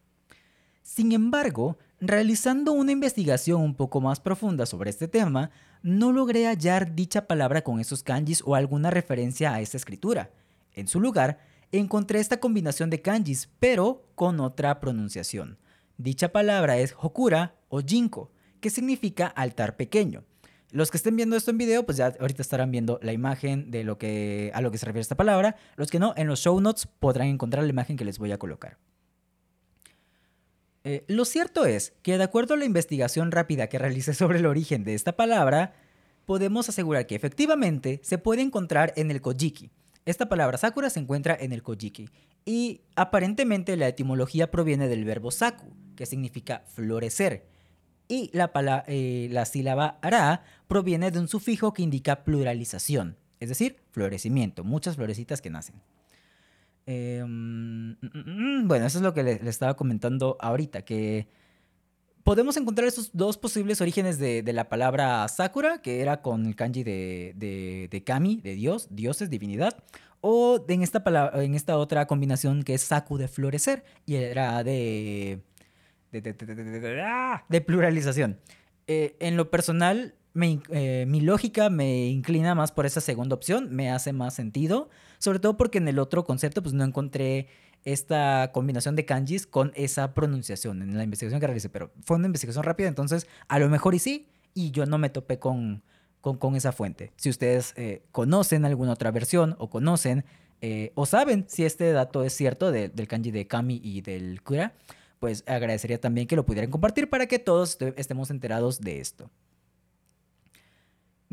Sin 0.82 1.12
embargo, 1.12 1.78
realizando 2.08 2.72
una 2.72 2.92
investigación 2.92 3.60
un 3.60 3.74
poco 3.74 4.00
más 4.00 4.20
profunda 4.20 4.66
sobre 4.66 4.90
este 4.90 5.08
tema, 5.08 5.50
no 5.82 6.12
logré 6.12 6.46
hallar 6.46 6.94
dicha 6.94 7.26
palabra 7.26 7.62
con 7.62 7.80
esos 7.80 8.02
kanjis 8.02 8.42
o 8.44 8.54
alguna 8.54 8.90
referencia 8.90 9.52
a 9.52 9.60
esta 9.60 9.76
escritura. 9.76 10.30
En 10.72 10.88
su 10.88 11.00
lugar, 11.00 11.38
encontré 11.72 12.20
esta 12.20 12.40
combinación 12.40 12.90
de 12.90 13.02
kanjis, 13.02 13.48
pero 13.58 14.08
con 14.14 14.40
otra 14.40 14.80
pronunciación. 14.80 15.58
Dicha 15.96 16.32
palabra 16.32 16.78
es 16.78 16.94
Hokura 16.98 17.54
o 17.68 17.80
Jinko, 17.80 18.32
que 18.60 18.70
significa 18.70 19.26
altar 19.26 19.76
pequeño. 19.76 20.24
Los 20.70 20.90
que 20.90 20.96
estén 20.96 21.14
viendo 21.14 21.36
esto 21.36 21.52
en 21.52 21.58
video, 21.58 21.86
pues 21.86 21.98
ya 21.98 22.12
ahorita 22.18 22.42
estarán 22.42 22.72
viendo 22.72 22.98
la 23.00 23.12
imagen 23.12 23.70
de 23.70 23.84
lo 23.84 23.96
que, 23.96 24.50
a 24.54 24.60
lo 24.60 24.72
que 24.72 24.78
se 24.78 24.86
refiere 24.86 25.02
esta 25.02 25.16
palabra. 25.16 25.54
Los 25.76 25.90
que 25.90 26.00
no, 26.00 26.14
en 26.16 26.26
los 26.26 26.40
show 26.40 26.60
notes 26.60 26.86
podrán 26.86 27.28
encontrar 27.28 27.62
la 27.62 27.70
imagen 27.70 27.96
que 27.96 28.04
les 28.04 28.18
voy 28.18 28.32
a 28.32 28.38
colocar. 28.38 28.78
Eh, 30.84 31.04
lo 31.08 31.24
cierto 31.24 31.66
es 31.66 31.94
que 32.02 32.18
de 32.18 32.24
acuerdo 32.24 32.54
a 32.54 32.56
la 32.58 32.64
investigación 32.64 33.32
rápida 33.32 33.68
que 33.68 33.78
realicé 33.78 34.14
sobre 34.14 34.38
el 34.38 34.46
origen 34.46 34.84
de 34.84 34.94
esta 34.94 35.16
palabra, 35.16 35.74
podemos 36.26 36.68
asegurar 36.68 37.06
que 37.06 37.14
efectivamente 37.14 38.00
se 38.02 38.18
puede 38.18 38.42
encontrar 38.42 38.92
en 38.96 39.10
el 39.10 39.20
Kojiki, 39.20 39.70
esta 40.06 40.28
palabra 40.28 40.58
sakura 40.58 40.90
se 40.90 41.00
encuentra 41.00 41.34
en 41.38 41.52
el 41.52 41.62
kojiki 41.62 42.10
y 42.44 42.82
aparentemente 42.94 43.76
la 43.76 43.88
etimología 43.88 44.50
proviene 44.50 44.86
del 44.86 45.04
verbo 45.04 45.30
saku, 45.30 45.74
que 45.96 46.04
significa 46.04 46.62
florecer. 46.66 47.46
Y 48.06 48.30
la, 48.34 48.52
eh, 48.86 49.28
la 49.30 49.46
sílaba 49.46 49.98
ara 50.02 50.44
proviene 50.68 51.10
de 51.10 51.20
un 51.20 51.28
sufijo 51.28 51.72
que 51.72 51.82
indica 51.82 52.22
pluralización, 52.22 53.16
es 53.40 53.48
decir, 53.48 53.76
florecimiento, 53.92 54.62
muchas 54.62 54.96
florecitas 54.96 55.40
que 55.40 55.48
nacen. 55.48 55.76
Em, 56.86 57.92
mm, 57.92 57.96
mm, 58.02 58.62
mm, 58.62 58.68
bueno, 58.68 58.86
eso 58.86 58.98
es 58.98 59.02
lo 59.04 59.14
que 59.14 59.22
le, 59.22 59.32
estaba 59.48 59.74
comentando 59.74 60.36
ahorita, 60.40 60.82
que 60.82 61.28
podemos 62.24 62.56
encontrar 62.56 62.88
esos 62.88 63.10
dos 63.12 63.38
posibles 63.38 63.80
orígenes 63.80 64.18
de, 64.18 64.42
la 64.52 64.68
palabra 64.68 65.26
Sakura, 65.28 65.80
que 65.80 66.00
era 66.00 66.20
con 66.20 66.46
el 66.46 66.56
kanji 66.56 66.82
de, 66.84 68.02
Kami, 68.04 68.40
de 68.42 68.54
Dios, 68.54 68.88
dioses, 68.90 69.30
divinidad, 69.30 69.82
o 70.20 70.64
en 70.68 70.82
esta, 70.82 71.04
palabra, 71.04 71.42
en 71.42 71.54
esta 71.54 71.76
otra 71.76 72.06
combinación 72.06 72.62
que 72.62 72.74
es 72.74 72.82
Saku 72.82 73.18
de 73.18 73.28
florecer, 73.28 73.84
y 74.06 74.16
era 74.16 74.64
de. 74.64 75.40
de, 76.10 77.60
pluralización. 77.60 78.38
Eh, 78.86 79.16
en 79.20 79.36
lo 79.36 79.50
personal, 79.50 80.14
eh, 80.36 81.04
mi 81.06 81.20
lógica 81.20 81.70
me 81.70 82.06
inclina 82.06 82.54
más 82.54 82.72
por 82.72 82.86
esa 82.86 83.00
segunda 83.00 83.36
opción, 83.36 83.68
me 83.74 83.90
hace 83.90 84.12
más 84.12 84.34
sentido, 84.34 84.90
sobre 85.24 85.38
todo 85.38 85.56
porque 85.56 85.78
en 85.78 85.88
el 85.88 85.98
otro 85.98 86.24
concepto 86.26 86.62
pues 86.62 86.74
no 86.74 86.84
encontré 86.84 87.48
esta 87.86 88.50
combinación 88.52 88.94
de 88.94 89.06
kanjis 89.06 89.46
con 89.46 89.72
esa 89.74 90.12
pronunciación 90.12 90.82
en 90.82 90.98
la 90.98 91.02
investigación 91.02 91.40
que 91.40 91.46
realicé, 91.46 91.70
pero 91.70 91.90
fue 92.04 92.18
una 92.18 92.26
investigación 92.26 92.62
rápida, 92.62 92.88
entonces 92.88 93.26
a 93.48 93.58
lo 93.58 93.70
mejor 93.70 93.94
y 93.94 94.00
sí, 94.00 94.28
y 94.52 94.70
yo 94.70 94.84
no 94.84 94.98
me 94.98 95.08
topé 95.08 95.38
con, 95.38 95.82
con, 96.20 96.56
esa 96.56 96.72
fuente. 96.72 97.10
Si 97.16 97.30
ustedes 97.30 97.72
eh, 97.76 98.02
conocen 98.12 98.66
alguna 98.66 98.92
otra 98.92 99.10
versión 99.10 99.56
o 99.58 99.70
conocen 99.70 100.26
eh, 100.60 100.92
o 100.94 101.06
saben 101.06 101.46
si 101.48 101.64
este 101.64 101.90
dato 101.92 102.22
es 102.22 102.34
cierto 102.34 102.70
del 102.70 103.08
kanji 103.08 103.30
de 103.30 103.46
Kami 103.46 103.80
y 103.82 104.02
del 104.02 104.42
Kura, 104.42 104.74
pues 105.20 105.42
agradecería 105.46 105.98
también 105.98 106.26
que 106.26 106.36
lo 106.36 106.44
pudieran 106.44 106.70
compartir 106.70 107.08
para 107.08 107.26
que 107.26 107.38
todos 107.38 107.78
estemos 107.96 108.30
enterados 108.30 108.78
de 108.82 109.00
esto. 109.00 109.30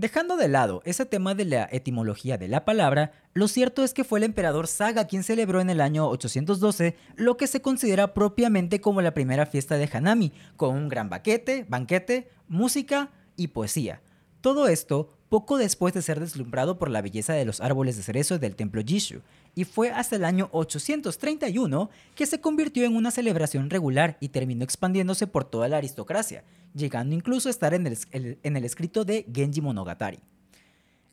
Dejando 0.02 0.36
de 0.36 0.48
lado 0.48 0.82
ese 0.84 1.06
tema 1.06 1.36
de 1.36 1.46
la 1.46 1.70
etimología 1.72 2.40
de 2.40 2.48
la 2.48 2.66
palabra, 2.66 3.12
lo 3.36 3.48
cierto 3.48 3.84
es 3.84 3.94
que 3.94 4.04
fue 4.04 4.18
el 4.18 4.24
emperador 4.24 4.66
Saga 4.66 5.06
quien 5.06 5.22
celebró 5.22 5.62
en 5.62 5.70
el 5.70 5.80
año 5.80 6.10
812 6.10 6.96
lo 7.18 7.38
que 7.38 7.46
se 7.46 7.62
considera 7.62 8.16
propiamente 8.16 8.82
como 8.82 9.04
la 9.04 9.14
primera 9.14 9.46
fiesta 9.46 9.78
de 9.78 9.88
Hanami, 9.94 10.34
con 10.58 10.76
un 10.76 10.90
gran 10.90 11.12
banquete, 11.12 11.68
banquete, 11.70 12.32
música 12.48 13.12
y 13.38 13.50
poesía. 13.50 14.02
Todo 14.42 14.68
esto 14.68 15.10
poco 15.32 15.58
después 15.58 15.94
de 15.94 16.02
ser 16.02 16.20
deslumbrado 16.20 16.78
por 16.78 16.90
la 16.90 17.02
belleza 17.02 17.32
de 17.32 17.46
los 17.46 17.62
árboles 17.62 17.96
de 17.96 18.04
cerezo 18.04 18.38
del 18.38 18.58
templo 18.58 18.82
Jishu, 18.86 19.22
y 19.56 19.64
fue 19.64 19.90
hasta 19.90 20.18
el 20.18 20.26
año 20.26 20.50
831 20.52 21.90
que 22.16 22.26
se 22.26 22.42
convirtió 22.42 22.84
en 22.84 22.98
una 22.98 23.12
celebración 23.12 23.70
regular 23.70 24.18
y 24.20 24.28
terminó 24.28 24.66
expandiéndose 24.66 25.28
por 25.28 25.46
toda 25.46 25.70
la 25.70 25.78
aristocracia, 25.78 26.44
llegando 26.76 27.16
incluso 27.16 27.48
a 27.48 27.52
estar 27.52 27.74
en 27.74 27.88
el, 27.88 28.66
escrito 28.66 29.06
de 29.06 29.26
Genji 29.34 29.62
Monogatari. 29.62 30.20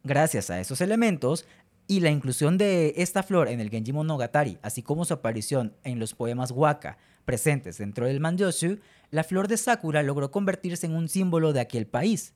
Gracias 0.02 0.50
a 0.50 0.59
esos 0.59 0.81
elementos, 0.81 1.46
y 1.87 2.00
la 2.00 2.11
inclusión 2.11 2.59
de 2.59 2.94
esta 2.96 3.22
flor 3.22 3.46
en 3.46 3.61
el 3.61 3.70
Genji 3.70 3.92
Monogatari, 3.92 4.59
así 4.62 4.83
como 4.83 5.04
su 5.04 5.14
aparición 5.14 5.76
en 5.85 6.00
los 6.00 6.16
poemas 6.16 6.50
waka 6.50 6.98
presentes 7.24 7.78
dentro 7.78 8.07
del 8.07 8.18
Manjoshu, 8.18 8.81
la 9.12 9.22
flor 9.22 9.46
de 9.46 9.57
Sakura 9.57 10.02
logró 10.02 10.33
convertirse 10.33 10.87
en 10.87 10.96
un 10.96 11.09
símbolo 11.09 11.52
de 11.52 11.61
aquel 11.61 11.87
país. 11.87 12.35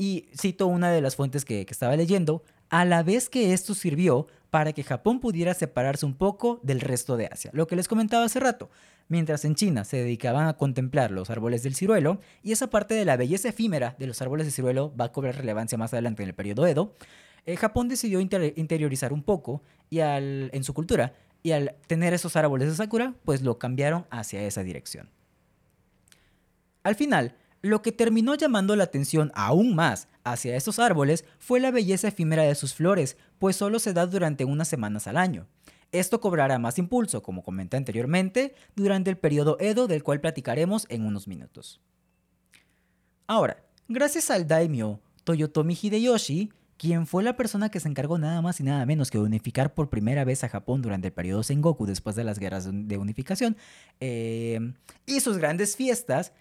Y 0.00 0.30
cito 0.34 0.66
una 0.66 0.90
de 0.90 1.02
las 1.02 1.14
fuentes 1.14 1.44
que, 1.44 1.66
estaba 1.68 1.94
leyendo, 1.94 2.42
a 2.70 2.86
la 2.86 3.02
vez 3.02 3.28
que 3.28 3.52
esto 3.52 3.74
sirvió 3.74 4.28
para 4.48 4.72
que 4.72 4.82
Japón 4.82 5.20
pudiera 5.20 5.52
separarse 5.52 6.06
un 6.06 6.14
poco 6.14 6.58
del 6.62 6.80
resto 6.80 7.18
de 7.18 7.26
Asia. 7.26 7.50
Lo 7.52 7.66
que 7.66 7.76
les 7.76 7.86
comentaba 7.86 8.24
hace 8.24 8.40
rato, 8.40 8.70
mientras 9.08 9.44
en 9.44 9.56
China 9.56 9.84
se 9.84 9.98
dedicaban 9.98 10.48
a 10.48 10.56
contemplar 10.56 11.10
los 11.10 11.28
árboles 11.28 11.62
del 11.62 11.74
ciruelo, 11.74 12.18
y 12.42 12.52
esa 12.52 12.70
parte 12.70 12.94
de 12.94 13.04
la 13.04 13.18
belleza 13.18 13.50
efímera 13.50 13.94
de 13.98 14.06
los 14.06 14.22
árboles 14.22 14.46
de 14.46 14.52
ciruelo 14.52 14.90
va 14.98 15.04
a 15.04 15.12
cobrar 15.12 15.36
relevancia 15.36 15.76
más 15.76 15.92
adelante 15.92 16.22
en 16.22 16.30
el 16.30 16.34
periodo 16.34 16.66
Edo, 16.66 16.94
eh, 17.44 17.56
Japón 17.56 17.88
decidió 17.88 18.20
interiorizar 18.20 19.12
un 19.12 19.22
poco 19.22 19.62
y 19.90 19.98
en 20.00 20.64
su 20.64 20.72
cultura, 20.72 21.12
y 21.42 21.50
al 21.50 21.74
tener 21.88 22.14
esos 22.14 22.36
árboles 22.36 22.70
de 22.70 22.74
Sakura, 22.74 23.12
pues 23.26 23.42
lo 23.42 23.58
cambiaron 23.58 24.06
hacia 24.08 24.42
esa 24.44 24.62
dirección. 24.62 25.10
Al 26.84 26.94
final, 26.94 27.36
lo 27.62 27.82
que 27.82 27.92
terminó 27.92 28.34
llamando 28.34 28.74
la 28.76 28.84
atención 28.84 29.30
aún 29.34 29.74
más 29.74 30.08
hacia 30.24 30.56
esos 30.56 30.78
árboles 30.78 31.24
fue 31.38 31.60
la 31.60 31.70
belleza 31.70 32.08
efímera 32.08 32.42
de 32.42 32.54
sus 32.54 32.74
flores, 32.74 33.16
pues 33.38 33.56
solo 33.56 33.78
se 33.78 33.92
da 33.92 34.06
durante 34.06 34.44
unas 34.44 34.68
semanas 34.68 35.06
al 35.06 35.16
año. 35.16 35.46
Esto 35.92 36.20
cobrará 36.20 36.58
más 36.58 36.78
impulso, 36.78 37.22
como 37.22 37.42
comenté 37.42 37.76
anteriormente, 37.76 38.54
durante 38.76 39.10
el 39.10 39.18
periodo 39.18 39.56
Edo 39.60 39.88
del 39.88 40.04
cual 40.04 40.20
platicaremos 40.20 40.86
en 40.88 41.04
unos 41.04 41.26
minutos. 41.26 41.80
Ahora, 43.26 43.64
gracias 43.88 44.30
al 44.30 44.46
daimyo 44.46 45.00
Toyotomi 45.24 45.76
Hideyoshi, 45.80 46.52
quien 46.76 47.06
fue 47.06 47.22
la 47.22 47.36
persona 47.36 47.70
que 47.70 47.78
se 47.78 47.88
encargó 47.88 48.18
nada 48.18 48.40
más 48.40 48.58
y 48.60 48.62
nada 48.62 48.86
menos 48.86 49.10
que 49.10 49.18
de 49.18 49.24
unificar 49.24 49.74
por 49.74 49.90
primera 49.90 50.24
vez 50.24 50.44
a 50.44 50.48
Japón 50.48 50.80
durante 50.80 51.08
el 51.08 51.12
periodo 51.12 51.42
Sengoku 51.42 51.84
después 51.84 52.16
de 52.16 52.24
las 52.24 52.38
guerras 52.38 52.68
de 52.72 52.96
unificación, 52.96 53.56
eh, 54.00 54.72
y 55.04 55.20
sus 55.20 55.36
grandes 55.38 55.76
fiestas, 55.76 56.32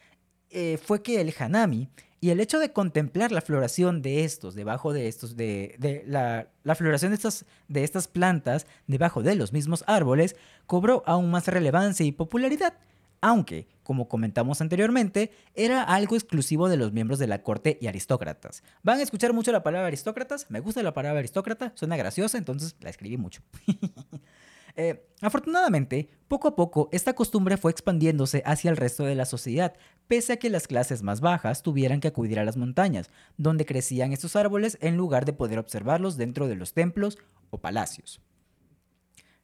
eh, 0.50 0.78
fue 0.82 1.02
que 1.02 1.22
el 1.22 1.34
Hanami 1.38 1.90
y 2.22 2.32
el 2.32 2.40
hecho 2.40 2.60
de 2.60 2.74
contemplar 2.74 3.32
la 3.32 3.42
floración 3.42 4.02
de 4.02 4.26
estos, 4.26 4.54
debajo 4.54 4.92
de 4.92 5.08
estos, 5.08 5.38
de, 5.38 6.04
la, 6.06 6.76
floración 6.76 7.12
de 7.12 7.16
estas, 7.16 7.46
de 7.68 7.84
estas 7.84 8.08
plantas, 8.08 8.68
debajo 8.88 9.24
de 9.24 9.36
los 9.36 9.54
mismos 9.54 9.84
árboles, 9.88 10.36
cobró 10.66 11.04
aún 11.06 11.32
más 11.32 11.48
relevancia 11.48 12.06
y 12.06 12.12
popularidad. 12.12 12.74
Aunque, 13.22 13.68
como 13.84 14.08
comentamos 14.08 14.62
anteriormente, 14.62 15.32
era 15.54 15.84
algo 15.84 16.16
exclusivo 16.16 16.70
de 16.70 16.78
los 16.78 16.94
miembros 16.94 17.20
de 17.20 17.28
la 17.28 17.42
corte 17.42 17.78
y 17.82 17.88
aristócratas. 17.88 18.64
¿Van 18.84 19.00
a 19.00 19.04
escuchar 19.04 19.34
mucho 19.34 19.52
la 19.52 19.64
palabra 19.64 19.88
aristócratas? 19.88 20.46
Me 20.50 20.60
gusta 20.60 20.84
la 20.84 20.94
palabra 20.94 21.20
aristócrata, 21.20 21.74
suena 21.76 21.98
graciosa, 21.98 22.38
entonces 22.38 22.76
la 22.82 22.90
escribí 22.90 23.18
mucho. 23.18 23.42
Eh, 24.82 25.04
afortunadamente, 25.20 26.08
poco 26.30 26.48
a 26.48 26.56
poco 26.56 26.88
esta 26.94 27.12
costumbre 27.14 27.58
fue 27.58 27.70
expandiéndose 27.70 28.42
hacia 28.46 28.72
el 28.72 28.78
resto 28.78 29.04
de 29.04 29.14
la 29.14 29.26
sociedad, 29.26 29.74
pese 30.08 30.32
a 30.32 30.38
que 30.38 30.50
las 30.50 30.68
clases 30.68 31.04
más 31.04 31.20
bajas 31.20 31.64
tuvieran 31.64 32.00
que 32.00 32.08
acudir 32.08 32.40
a 32.40 32.46
las 32.46 32.56
montañas, 32.56 33.10
donde 33.36 33.66
crecían 33.66 34.14
estos 34.14 34.38
árboles 34.38 34.78
en 34.80 34.96
lugar 34.96 35.26
de 35.26 35.34
poder 35.34 35.60
observarlos 35.60 36.16
dentro 36.16 36.48
de 36.48 36.56
los 36.56 36.72
templos 36.72 37.18
o 37.50 37.58
palacios. 37.58 38.22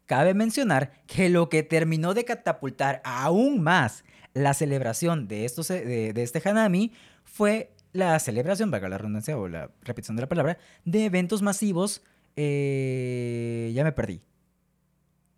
Cabe 0.06 0.34
mencionar 0.34 1.04
que 1.06 1.28
lo 1.28 1.50
que 1.50 1.64
terminó 1.64 2.14
de 2.14 2.24
catapultar 2.24 3.02
aún 3.04 3.62
más 3.62 4.06
la 4.34 4.54
celebración 4.54 5.28
de, 5.28 5.44
estos, 5.44 5.68
de, 5.68 6.14
este 6.16 6.42
Hanami 6.48 6.94
fue 7.26 7.74
la 7.92 8.18
celebración, 8.20 8.72
valga 8.72 8.88
la 8.88 9.00
redundancia 9.00 9.38
o 9.38 9.50
la 9.50 9.70
repetición 9.82 10.16
de 10.16 10.22
la 10.22 10.30
palabra, 10.30 10.58
de 10.86 11.04
eventos 11.04 11.42
masivos. 11.42 12.04
Eh, 12.38 13.74
ya 13.76 13.84
me 13.84 13.92
perdí. 13.92 14.22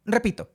Repito, 0.09 0.49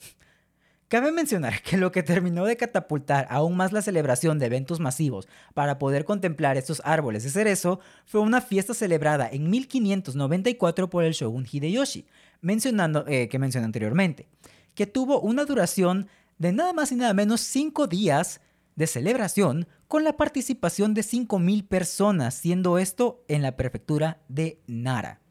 cabe 0.89 1.13
mencionar 1.13 1.61
que 1.63 1.77
lo 1.77 1.93
que 1.93 2.03
terminó 2.03 2.47
de 2.47 2.57
catapultar 2.57 3.27
aún 3.29 3.55
más 3.55 3.71
la 3.71 3.83
celebración 3.83 4.39
de 4.39 4.47
eventos 4.47 4.81
masivos 4.81 5.29
para 5.53 5.79
poder 5.79 6.07
contemplar 6.07 6.57
estos 6.57 6.81
árboles 6.87 7.23
de 7.23 7.29
cerezo 7.29 7.79
fue 8.07 8.23
una 8.23 8.41
fiesta 8.41 8.73
celebrada 8.73 9.29
en 9.31 9.51
1594 9.51 10.89
por 10.89 11.05
el 11.05 11.13
shogun 11.13 11.47
Hideyoshi, 11.51 12.07
mencionando, 12.41 13.05
eh, 13.07 13.29
que 13.29 13.39
mencioné 13.39 13.67
anteriormente, 13.67 14.27
que 14.75 14.87
tuvo 14.87 15.21
una 15.21 15.45
duración 15.45 16.09
de 16.39 16.53
nada 16.53 16.73
más 16.73 16.91
y 16.91 16.97
nada 16.97 17.13
menos 17.13 17.43
cinco 17.43 17.87
días 17.87 18.41
de 18.75 18.87
celebración 18.87 19.69
con 19.87 20.03
la 20.03 20.17
participación 20.17 20.95
de 20.95 21.03
5.000 21.03 21.69
personas, 21.69 22.35
siendo 22.35 22.79
esto 22.79 23.23
en 23.29 23.43
la 23.43 23.57
prefectura 23.59 24.23
de 24.29 24.63
Nara. 24.67 25.22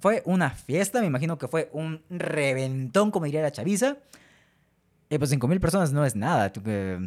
Fue 0.00 0.22
una 0.24 0.50
fiesta, 0.50 1.00
me 1.00 1.06
imagino 1.06 1.38
que 1.38 1.48
fue 1.48 1.70
un 1.72 2.02
reventón, 2.08 3.10
como 3.10 3.26
diría 3.26 3.42
la 3.42 3.52
chaviza. 3.52 3.98
Y 5.10 5.18
pues 5.18 5.32
5.000 5.32 5.60
personas 5.60 5.92
no 5.92 6.04
es 6.04 6.14
nada. 6.14 6.52
o 6.54 7.00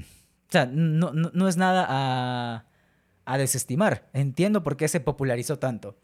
sea, 0.49 0.65
no, 0.65 1.11
no, 1.13 1.47
es 1.47 1.57
nada 1.57 1.85
a, 1.87 2.65
a 3.25 3.37
desestimar. 3.37 4.09
Entiendo 4.13 4.63
por 4.63 4.75
qué 4.75 4.87
se 4.87 4.99
popularizó 4.99 5.59
tanto. 5.59 5.97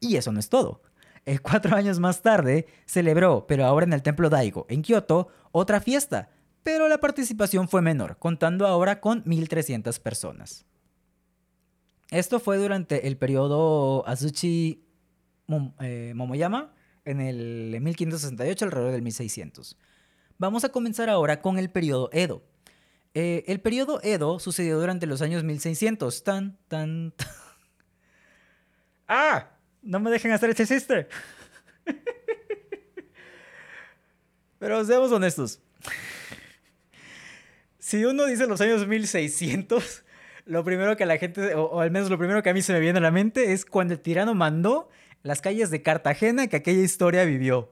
Y 0.00 0.16
eso 0.16 0.30
no 0.30 0.40
es 0.40 0.48
todo. 0.48 0.82
Eh, 1.28 1.38
cuatro 1.42 1.76
años 1.76 1.98
más 2.00 2.22
tarde 2.22 2.66
celebró, 2.86 3.46
pero 3.46 3.64
ahora 3.64 3.84
en 3.84 3.92
el 3.92 4.02
templo 4.02 4.30
Daigo, 4.30 4.66
en 4.68 4.82
Kioto, 4.82 5.28
otra 5.52 5.80
fiesta, 5.80 6.30
pero 6.62 6.88
la 6.88 6.98
participación 6.98 7.68
fue 7.68 7.82
menor, 7.82 8.18
contando 8.18 8.66
ahora 8.66 9.00
con 9.00 9.24
1.300 9.24 10.00
personas. 10.00 10.64
Esto 12.10 12.40
fue 12.40 12.56
durante 12.56 13.06
el 13.06 13.18
periodo 13.18 14.06
Azuchi 14.08 14.87
eh, 15.80 16.12
Momoyama, 16.14 16.74
en 17.04 17.20
el 17.20 17.78
1568 17.80 18.64
alrededor 18.66 18.92
del 18.92 19.02
1600. 19.02 19.76
Vamos 20.36 20.64
a 20.64 20.68
comenzar 20.68 21.08
ahora 21.08 21.40
con 21.40 21.58
el 21.58 21.70
periodo 21.70 22.10
Edo. 22.12 22.42
Eh, 23.14 23.44
el 23.46 23.60
periodo 23.60 24.00
Edo 24.02 24.38
sucedió 24.38 24.78
durante 24.78 25.06
los 25.06 25.22
años 25.22 25.42
1600. 25.42 26.22
Tan, 26.22 26.58
tan, 26.68 27.12
tan. 27.12 27.28
¡Ah! 29.08 29.50
No 29.82 30.00
me 30.00 30.10
dejen 30.10 30.32
hacer 30.32 30.50
ese 30.50 30.66
chiste. 30.66 31.08
Pero 34.58 34.84
seamos 34.84 35.10
honestos. 35.12 35.60
Si 37.78 38.04
uno 38.04 38.26
dice 38.26 38.46
los 38.46 38.60
años 38.60 38.86
1600, 38.86 40.04
lo 40.44 40.62
primero 40.64 40.96
que 40.96 41.06
la 41.06 41.16
gente, 41.16 41.54
o, 41.54 41.80
al 41.80 41.90
menos 41.90 42.10
lo 42.10 42.18
primero 42.18 42.42
que 42.42 42.50
a 42.50 42.54
mí 42.54 42.60
se 42.60 42.72
me 42.72 42.80
viene 42.80 42.98
a 42.98 43.02
la 43.02 43.10
mente 43.10 43.52
es 43.52 43.64
cuando 43.64 43.94
el 43.94 44.00
tirano 44.00 44.34
mandó 44.34 44.90
las 45.28 45.42
calles 45.42 45.70
de 45.70 45.82
Cartagena 45.82 46.46
que 46.46 46.56
aquella 46.56 46.82
historia 46.82 47.24
vivió. 47.24 47.70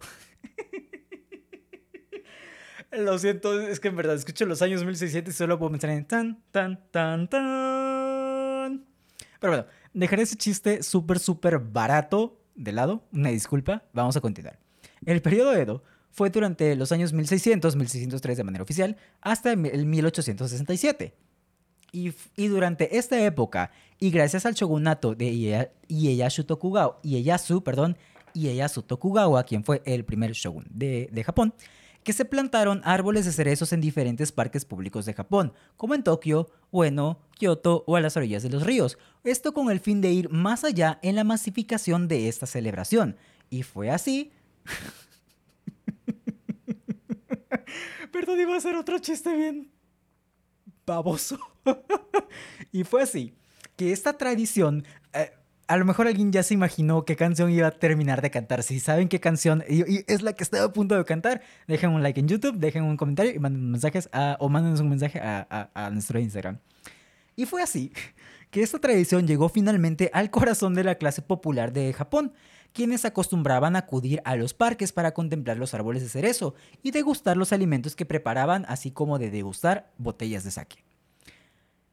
Lo 2.93 3.19
siento, 3.19 3.59
es 3.61 3.81
que 3.81 3.89
en 3.89 3.97
verdad 3.97 4.15
escucho 4.15 4.45
los 4.45 4.61
años 4.61 4.85
1600 4.85 5.33
y 5.33 5.37
solo 5.37 5.59
puedo 5.59 5.71
pensar 5.71 5.89
en 5.91 6.05
tan, 6.05 6.43
tan, 6.51 6.91
tan, 6.91 7.29
tan. 7.29 8.85
Pero 9.41 9.53
bueno, 9.53 9.67
dejaré 9.95 10.23
ese 10.25 10.37
chiste 10.37 10.83
súper, 10.83 11.19
súper 11.19 11.59
barato 11.59 12.39
de 12.55 12.73
lado. 12.73 13.07
Una 13.11 13.31
disculpa, 13.31 13.85
vamos 13.95 14.19
a 14.19 14.21
continuar. 14.21 14.59
El 15.07 15.23
periodo 15.23 15.55
Edo 15.55 15.83
fue 16.11 16.29
durante 16.29 16.77
los 16.77 16.93
años 16.93 17.15
1600, 17.15 17.75
1603 17.75 18.37
de 18.37 18.45
manera 18.45 18.65
oficial, 18.65 18.99
hasta 19.23 19.53
el 19.53 19.87
1867. 19.87 21.15
Y, 21.93 22.13
y, 22.37 22.49
durante 22.49 22.99
esta 22.99 23.25
época, 23.25 23.71
y 23.99 24.11
gracias 24.11 24.45
al 24.45 24.55
shogunato 24.55 25.15
de 25.15 25.71
Ieyasu 25.89 26.45
Tokugawa, 26.45 26.99
Ieyasu, 27.03 27.63
perdón, 27.63 27.97
Ieyasu 28.35 28.83
Tokugawa, 28.83 29.45
quien 29.45 29.65
fue 29.65 29.83
el 29.85 30.05
primer 30.05 30.33
shogun 30.33 30.67
de, 30.71 31.09
de 31.11 31.25
Japón, 31.25 31.55
que 32.05 32.13
se 32.13 32.25
plantaron 32.25 32.83
árboles 32.85 33.25
de 33.25 33.33
cerezos 33.33 33.73
en 33.73 33.81
diferentes 33.81 34.31
parques 34.31 34.65
públicos 34.65 35.07
de 35.07 35.15
Japón, 35.15 35.53
como 35.77 35.95
en 35.95 36.05
Tokio, 36.05 36.49
Ueno, 36.71 37.19
Kioto 37.33 37.83
o 37.87 37.97
a 37.97 38.01
las 38.01 38.17
orillas 38.17 38.43
de 38.43 38.51
los 38.51 38.63
ríos. 38.63 38.99
Esto 39.25 39.53
con 39.53 39.71
el 39.71 39.81
fin 39.81 40.01
de 40.01 40.13
ir 40.13 40.31
más 40.31 40.63
allá 40.63 41.01
en 41.03 41.17
la 41.17 41.25
masificación 41.25 42.07
de 42.07 42.29
esta 42.29 42.47
celebración. 42.47 43.17
Y 43.51 43.65
fue 43.65 43.91
así. 43.91 44.31
Perdón, 48.13 48.41
iba 48.41 48.55
a 48.55 48.59
hacer 48.59 48.77
otro 48.77 48.99
chiste 49.01 49.35
bien 49.35 49.76
baboso. 50.87 51.39
y 52.73 52.85
fue 52.85 53.03
así 53.03 53.35
que 53.77 53.93
esta 53.93 54.17
tradición 54.17 54.85
eh, 55.13 55.33
a 55.69 55.77
lo 55.77 55.85
mejor 55.85 56.07
alguien 56.07 56.33
ya 56.33 56.43
se 56.43 56.55
imaginó 56.55 57.05
qué 57.05 57.17
canción 57.17 57.51
iba 57.51 57.67
a 57.67 57.71
terminar 57.73 58.23
de 58.23 58.31
cantar. 58.31 58.63
Si 58.63 58.79
saben 58.81 59.09
qué 59.09 59.21
canción 59.21 59.65
y, 59.69 60.05
es 60.11 60.23
la 60.23 60.33
que 60.33 60.45
estaba 60.45 60.65
a 60.65 60.73
punto 60.73 60.97
de 60.97 61.05
cantar, 61.05 61.43
dejen 61.67 61.91
un 61.91 62.03
like 62.03 62.21
en 62.21 62.29
YouTube, 62.29 62.57
dejen 62.57 62.85
un 62.85 62.97
comentario 62.97 63.33
y 63.35 63.39
manden 63.39 63.71
mensajes 63.71 64.09
a, 64.13 64.37
o 64.41 64.49
mándenos 64.49 64.81
un 64.81 64.89
mensaje 64.89 65.19
a, 65.19 65.71
a, 65.75 65.91
nuestro 65.91 66.21
Instagram. 66.21 66.59
Y 67.35 67.47
fue 67.47 67.63
así 67.63 67.93
que 68.51 68.63
esta 68.63 68.79
tradición 68.79 69.27
llegó 69.27 69.49
finalmente 69.49 70.11
al 70.13 70.31
corazón 70.31 70.75
de 70.75 70.85
la 70.85 70.95
clase 70.95 71.23
popular 71.23 71.73
de 71.73 71.93
Japón, 71.93 72.33
quienes 72.77 73.07
acostumbraban 73.07 73.75
a 73.75 73.79
acudir 73.79 74.21
a 74.27 74.37
los 74.37 74.53
parques 74.53 74.93
para 74.93 75.15
contemplar 75.15 75.57
los 75.57 75.73
árboles 75.73 76.03
de 76.03 76.11
cerezo 76.11 76.55
y 76.83 76.91
degustar 76.91 77.39
los 77.39 77.55
alimentos 77.55 77.97
que 77.97 78.05
preparaban, 78.05 78.67
así 78.69 78.91
como 78.91 79.19
de 79.19 79.31
degustar 79.31 79.91
botellas 79.97 80.45
de 80.45 80.51
sake. 80.51 80.85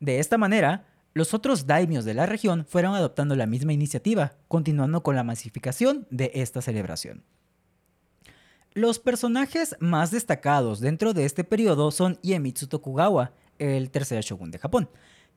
De 0.02 0.20
esta 0.20 0.38
manera, 0.38 0.86
los 1.14 1.34
otros 1.34 1.68
daimios 1.68 2.04
de 2.04 2.14
la 2.14 2.26
región 2.26 2.66
fueron 2.68 2.96
adoptando 2.96 3.34
la 3.38 3.46
misma 3.46 3.72
iniciativa, 3.72 4.34
continuando 4.50 5.04
con 5.04 5.16
la 5.16 5.24
masificación 5.24 6.06
de 6.10 6.32
esta 6.34 6.62
celebración. 6.62 7.24
Los 8.74 9.00
personajes 9.00 9.78
más 9.80 10.12
destacados 10.12 10.82
dentro 10.82 11.14
de 11.14 11.24
este 11.24 11.46
periodo 11.46 11.92
son 11.92 12.20
Iemitsu 12.24 12.68
Tokugawa, 12.68 13.32
el 13.58 13.90
tercer 13.90 14.22
shogun 14.22 14.52
de 14.52 14.60
Japón, 14.60 14.90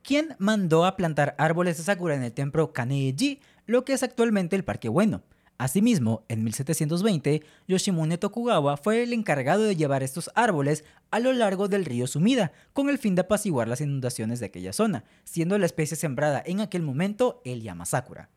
quien 0.02 0.34
mandó 0.40 0.86
a 0.86 0.96
plantar 0.96 1.36
árboles 1.38 1.76
de 1.76 1.84
sakura 1.84 2.16
en 2.16 2.24
el 2.24 2.32
templo 2.32 2.72
Kaneji, 2.72 3.40
lo 3.66 3.84
que 3.84 3.92
es 3.92 4.02
actualmente 4.02 4.56
el 4.56 4.64
Parque 4.64 4.88
Bueno. 4.88 5.22
Asimismo, 5.58 6.24
en 6.28 6.44
1720, 6.44 7.42
Yoshimune 7.66 8.18
Tokugawa 8.18 8.76
fue 8.76 9.02
el 9.02 9.14
encargado 9.14 9.62
de 9.62 9.74
llevar 9.74 10.02
estos 10.02 10.30
árboles 10.34 10.84
a 11.10 11.18
lo 11.18 11.32
largo 11.32 11.68
del 11.68 11.86
río 11.86 12.06
Sumida, 12.06 12.52
con 12.74 12.90
el 12.90 12.98
fin 12.98 13.14
de 13.14 13.22
apaciguar 13.22 13.66
las 13.66 13.80
inundaciones 13.80 14.38
de 14.38 14.46
aquella 14.46 14.74
zona, 14.74 15.04
siendo 15.24 15.56
la 15.56 15.66
especie 15.66 15.96
sembrada 15.96 16.42
en 16.44 16.60
aquel 16.60 16.82
momento 16.82 17.40
el 17.44 17.62
Yamasakura. 17.62 18.28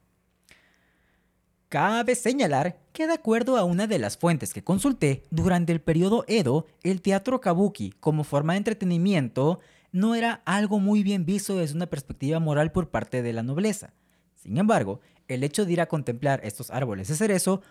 Cabe 1.67 2.15
señalar 2.15 2.80
que 2.93 3.05
de 3.05 3.13
acuerdo 3.13 3.57
a 3.57 3.63
una 3.63 3.86
de 3.86 3.99
las 3.99 4.17
fuentes 4.17 4.53
que 4.53 4.63
consulté, 4.63 5.26
durante 5.30 5.74
el 5.74 5.82
periodo 5.82 6.24
Edo, 6.28 6.65
el 6.84 7.01
teatro 7.01 7.41
kabuki 7.41 7.91
como 7.99 8.24
forma 8.24 8.53
de 8.53 8.57
entretenimiento 8.57 9.59
no 9.91 10.15
era 10.15 10.41
algo 10.45 10.80
muy 10.80 11.03
bien 11.03 11.26
visto 11.26 11.57
desde 11.57 11.76
una 11.76 11.88
perspectiva 11.88 12.39
moral 12.39 12.72
por 12.72 12.89
parte 12.89 13.22
de 13.22 13.34
la 13.34 13.43
nobleza. 13.43 13.93
Sin 14.36 14.57
embargo, 14.57 15.01
el 15.30 15.44
hecho 15.46 15.66
de 15.66 15.72
ir 15.72 15.82
a 15.82 15.88
contemplar 15.88 16.42
estos 16.44 16.72
árboles 16.72 17.08
de 17.08 17.16
cerezo 17.16 17.62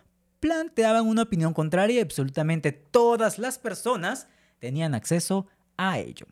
planteaban 0.41 1.07
una 1.07 1.23
opinión 1.23 1.53
contraria 1.53 1.97
y 1.97 2.01
absolutamente 2.01 2.73
todas 2.73 3.39
las 3.39 3.59
personas 3.59 4.29
tenían 4.61 4.95
acceso 4.95 5.47
a 5.77 5.99
ello. 5.99 6.27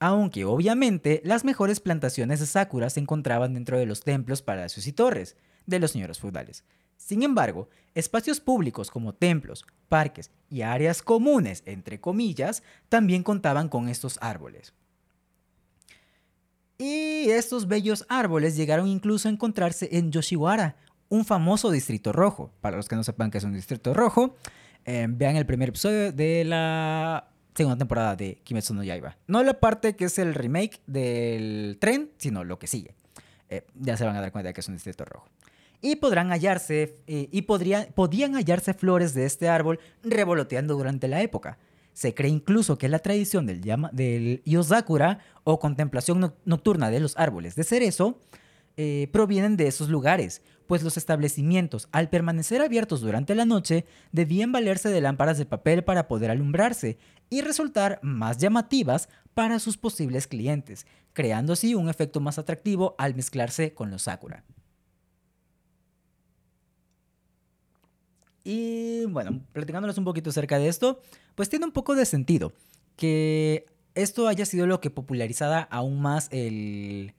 Aunque 0.00 0.46
obviamente 0.46 1.20
las 1.24 1.44
mejores 1.44 1.78
plantaciones 1.78 2.40
de 2.40 2.46
sakura 2.46 2.88
se 2.88 3.00
encontraban 3.00 3.52
dentro 3.52 3.78
de 3.78 3.86
los 3.86 4.00
templos, 4.00 4.40
palacios 4.40 4.86
y 4.86 4.92
torres 4.92 5.36
de 5.66 5.78
los 5.78 5.90
señores 5.90 6.18
feudales. 6.18 6.64
Sin 6.96 7.22
embargo, 7.22 7.68
espacios 7.94 8.40
públicos 8.40 8.90
como 8.90 9.14
templos, 9.14 9.64
parques 9.88 10.30
y 10.48 10.62
áreas 10.62 11.02
comunes, 11.02 11.62
entre 11.66 12.00
comillas, 12.00 12.62
también 12.88 13.22
contaban 13.22 13.68
con 13.68 13.88
estos 13.88 14.18
árboles. 14.22 14.72
Y 16.80 17.28
estos 17.28 17.68
bellos 17.68 18.06
árboles 18.08 18.56
llegaron 18.56 18.88
incluso 18.88 19.28
a 19.28 19.30
encontrarse 19.30 19.90
en 19.92 20.10
Yoshiwara, 20.10 20.76
un 21.10 21.26
famoso 21.26 21.70
distrito 21.70 22.10
rojo. 22.10 22.54
Para 22.62 22.78
los 22.78 22.88
que 22.88 22.96
no 22.96 23.04
sepan 23.04 23.30
que 23.30 23.36
es 23.36 23.44
un 23.44 23.52
distrito 23.52 23.92
rojo, 23.92 24.34
eh, 24.86 25.06
vean 25.10 25.36
el 25.36 25.44
primer 25.44 25.68
episodio 25.68 26.10
de 26.10 26.42
la 26.42 27.28
segunda 27.54 27.76
temporada 27.76 28.16
de 28.16 28.40
Kimetsu 28.44 28.72
no 28.72 28.82
Yaiba. 28.82 29.18
No 29.26 29.42
la 29.42 29.60
parte 29.60 29.94
que 29.94 30.06
es 30.06 30.18
el 30.18 30.32
remake 30.32 30.80
del 30.86 31.76
tren, 31.78 32.12
sino 32.16 32.44
lo 32.44 32.58
que 32.58 32.66
sigue. 32.66 32.94
Eh, 33.50 33.66
ya 33.74 33.98
se 33.98 34.06
van 34.06 34.16
a 34.16 34.22
dar 34.22 34.32
cuenta 34.32 34.48
de 34.48 34.54
que 34.54 34.62
es 34.62 34.68
un 34.68 34.76
distrito 34.76 35.04
rojo. 35.04 35.28
Y 35.82 35.96
podrán 35.96 36.30
hallarse, 36.30 36.96
eh, 37.06 37.28
y 37.30 37.42
podían 37.42 38.34
hallarse 38.36 38.72
flores 38.72 39.12
de 39.12 39.26
este 39.26 39.50
árbol 39.50 39.80
revoloteando 40.02 40.78
durante 40.78 41.08
la 41.08 41.20
época. 41.20 41.58
Se 41.92 42.14
cree 42.14 42.30
incluso 42.30 42.78
que 42.78 42.88
la 42.88 43.00
tradición 43.00 43.46
del, 43.46 43.60
del 43.92 44.42
Yozakura 44.44 45.18
o 45.44 45.58
contemplación 45.58 46.34
nocturna 46.44 46.90
de 46.90 47.00
los 47.00 47.16
árboles 47.16 47.56
de 47.56 47.64
cerezo 47.64 48.18
eh, 48.76 49.08
provienen 49.12 49.56
de 49.56 49.66
esos 49.66 49.88
lugares, 49.88 50.42
pues 50.66 50.82
los 50.82 50.96
establecimientos, 50.96 51.88
al 51.92 52.08
permanecer 52.08 52.62
abiertos 52.62 53.00
durante 53.00 53.34
la 53.34 53.44
noche, 53.44 53.84
debían 54.12 54.52
valerse 54.52 54.88
de 54.88 55.00
lámparas 55.00 55.36
de 55.36 55.44
papel 55.44 55.84
para 55.84 56.06
poder 56.06 56.30
alumbrarse 56.30 56.96
y 57.28 57.42
resultar 57.42 57.98
más 58.02 58.38
llamativas 58.38 59.08
para 59.34 59.58
sus 59.58 59.76
posibles 59.76 60.26
clientes, 60.26 60.86
creando 61.12 61.52
así 61.52 61.74
un 61.74 61.88
efecto 61.88 62.20
más 62.20 62.38
atractivo 62.38 62.94
al 62.98 63.14
mezclarse 63.14 63.74
con 63.74 63.90
los 63.90 64.02
sakura. 64.02 64.44
Y 68.44 69.04
bueno, 69.06 69.40
platicándoles 69.52 69.98
un 69.98 70.04
poquito 70.04 70.30
acerca 70.30 70.58
de 70.58 70.68
esto, 70.68 71.00
pues 71.34 71.48
tiene 71.48 71.66
un 71.66 71.72
poco 71.72 71.94
de 71.94 72.06
sentido 72.06 72.52
que 72.96 73.66
esto 73.94 74.28
haya 74.28 74.46
sido 74.46 74.66
lo 74.66 74.80
que 74.80 74.90
popularizara 74.90 75.62
aún 75.62 76.00
más 76.00 76.28
el, 76.30 77.14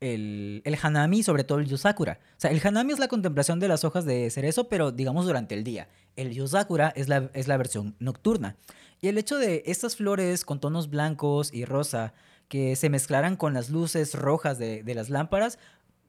el, 0.00 0.62
el, 0.64 0.78
hanami, 0.80 1.22
sobre 1.22 1.44
todo 1.44 1.58
el 1.58 1.66
yosakura. 1.66 2.20
O 2.36 2.40
sea, 2.40 2.50
el 2.50 2.60
hanami 2.64 2.92
es 2.92 2.98
la 2.98 3.08
contemplación 3.08 3.60
de 3.60 3.68
las 3.68 3.84
hojas 3.84 4.04
de 4.04 4.30
cerezo, 4.30 4.68
pero 4.68 4.92
digamos 4.92 5.26
durante 5.26 5.54
el 5.54 5.64
día. 5.64 5.88
El 6.16 6.32
yosakura 6.32 6.92
es 6.94 7.08
la, 7.08 7.30
es 7.34 7.48
la 7.48 7.56
versión 7.56 7.96
nocturna. 7.98 8.56
Y 9.00 9.08
el 9.08 9.18
hecho 9.18 9.36
de 9.38 9.62
estas 9.66 9.96
flores 9.96 10.44
con 10.44 10.60
tonos 10.60 10.88
blancos 10.88 11.52
y 11.52 11.64
rosa 11.64 12.12
que 12.52 12.76
se 12.76 12.90
mezclaran 12.90 13.36
con 13.36 13.54
las 13.54 13.70
luces 13.70 14.14
rojas 14.14 14.58
de, 14.58 14.84
las 14.94 15.08
lámparas, 15.08 15.58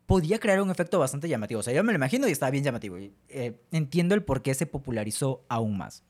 podía 0.05 0.39
crear 0.39 0.61
un 0.61 0.69
efecto 0.69 0.99
bastante 0.99 1.29
llamativo. 1.29 1.59
O 1.59 1.63
sea, 1.63 1.73
yo 1.73 1.83
me 1.83 1.91
lo 1.91 1.97
imagino 1.97 2.27
y 2.27 2.31
estaba 2.31 2.51
bien 2.51 2.63
llamativo. 2.63 2.97
Eh, 2.97 3.61
entiendo 3.71 4.15
el 4.15 4.23
por 4.23 4.41
qué 4.41 4.53
se 4.53 4.65
popularizó 4.65 5.45
aún 5.49 5.77
más. 5.77 6.03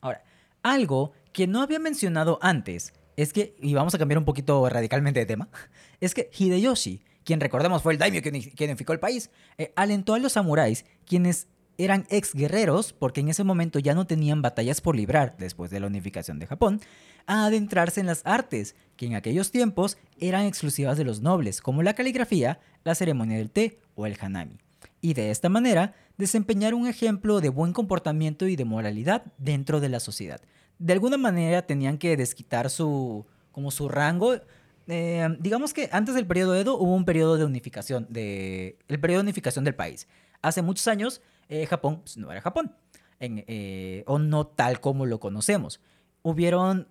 Ahora, 0.00 0.22
algo 0.62 1.12
que 1.32 1.46
no 1.46 1.62
había 1.62 1.78
mencionado 1.78 2.38
antes 2.42 2.92
es 3.16 3.32
que, 3.32 3.54
y 3.60 3.74
vamos 3.74 3.94
a 3.94 3.98
cambiar 3.98 4.18
un 4.18 4.24
poquito 4.24 4.68
radicalmente 4.68 5.20
de 5.20 5.26
tema, 5.26 5.48
es 6.00 6.14
que 6.14 6.30
Hideyoshi, 6.36 7.02
quien 7.24 7.40
recordemos 7.40 7.82
fue 7.82 7.92
el 7.92 7.98
daimyo 7.98 8.22
que, 8.22 8.30
unificó 8.64 8.92
el 8.92 9.00
país, 9.00 9.30
eh, 9.58 9.72
alentó 9.76 10.14
a 10.14 10.18
los 10.18 10.32
samuráis, 10.32 10.84
quienes 11.04 11.48
eran 11.84 12.06
ex 12.10 12.34
guerreros, 12.34 12.92
porque 12.92 13.20
en 13.20 13.28
ese 13.28 13.44
momento 13.44 13.78
ya 13.78 13.94
no 13.94 14.06
tenían 14.06 14.42
batallas 14.42 14.80
por 14.80 14.96
librar 14.96 15.36
después 15.38 15.70
de 15.70 15.80
la 15.80 15.86
unificación 15.86 16.38
de 16.38 16.46
Japón, 16.46 16.80
a 17.26 17.46
adentrarse 17.46 18.00
en 18.00 18.06
las 18.06 18.22
artes, 18.24 18.74
que 18.96 19.06
en 19.06 19.14
aquellos 19.14 19.50
tiempos 19.50 19.98
eran 20.18 20.44
exclusivas 20.44 20.98
de 20.98 21.04
los 21.04 21.20
nobles, 21.20 21.60
como 21.60 21.82
la 21.82 21.94
caligrafía, 21.94 22.60
la 22.84 22.94
ceremonia 22.94 23.38
del 23.38 23.50
té 23.50 23.78
o 23.94 24.06
el 24.06 24.16
hanami. 24.20 24.58
Y 25.00 25.14
de 25.14 25.30
esta 25.30 25.48
manera, 25.48 25.94
desempeñar 26.18 26.74
un 26.74 26.86
ejemplo 26.86 27.40
de 27.40 27.48
buen 27.48 27.72
comportamiento 27.72 28.46
y 28.46 28.56
de 28.56 28.64
moralidad 28.64 29.24
dentro 29.38 29.80
de 29.80 29.88
la 29.88 30.00
sociedad. 30.00 30.40
De 30.78 30.92
alguna 30.92 31.16
manera 31.16 31.66
tenían 31.66 31.98
que 31.98 32.16
desquitar 32.16 32.68
su, 32.70 33.26
como 33.52 33.70
su 33.70 33.88
rango. 33.88 34.36
Eh, 34.86 35.28
digamos 35.38 35.72
que 35.72 35.88
antes 35.92 36.14
del 36.14 36.26
periodo 36.26 36.54
Edo 36.54 36.76
hubo 36.76 36.94
un 36.94 37.04
periodo 37.04 37.36
de 37.36 37.44
unificación, 37.44 38.06
de, 38.10 38.76
el 38.88 39.00
periodo 39.00 39.20
de 39.20 39.24
unificación 39.24 39.64
del 39.64 39.74
país. 39.74 40.06
Hace 40.42 40.62
muchos 40.62 40.88
años 40.88 41.22
eh, 41.50 41.66
Japón 41.66 42.00
pues, 42.02 42.16
no 42.16 42.30
era 42.30 42.40
Japón, 42.40 42.72
eh, 43.18 44.04
o 44.06 44.18
no 44.18 44.46
tal 44.46 44.80
como 44.80 45.04
lo 45.04 45.18
conocemos. 45.18 45.80
Hubieron 46.22 46.86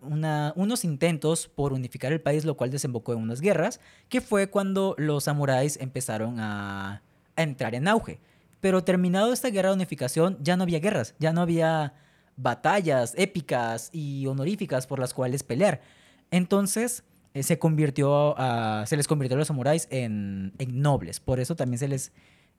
unos 0.55 0.83
intentos 0.83 1.47
por 1.47 1.71
unificar 1.71 2.11
el 2.11 2.19
país, 2.19 2.45
lo 2.45 2.57
cual 2.57 2.71
desembocó 2.71 3.13
en 3.13 3.19
unas 3.19 3.41
guerras, 3.41 3.79
que 4.09 4.21
fue 4.21 4.49
cuando 4.49 4.95
los 4.97 5.25
samuráis 5.25 5.77
empezaron 5.79 6.39
a, 6.39 7.03
entrar 7.35 7.73
en 7.73 7.87
auge. 7.87 8.19
Pero 8.59 8.83
terminado 8.83 9.31
esta 9.31 9.49
guerra 9.49 9.69
de 9.69 9.75
unificación, 9.75 10.37
ya 10.41 10.57
no 10.57 10.63
había 10.63 10.79
guerras, 10.79 11.15
ya 11.19 11.31
no 11.31 11.41
había 11.41 11.93
batallas 12.35 13.13
épicas 13.17 13.89
y 13.93 14.25
honoríficas 14.27 14.87
por 14.87 14.99
las 14.99 15.13
cuales 15.13 15.43
pelear. 15.43 15.79
Entonces 16.31 17.03
eh, 17.33 17.43
se 17.43 17.59
convirtió 17.59 18.35
se 18.85 18.97
les 18.97 19.07
convirtió 19.07 19.35
a 19.35 19.39
los 19.39 19.47
samuráis 19.47 19.87
en, 19.89 20.53
en, 20.57 20.81
nobles. 20.81 21.21
Por 21.21 21.39
eso 21.39 21.55
también 21.55 21.79
se 21.79 21.87
les 21.87 22.11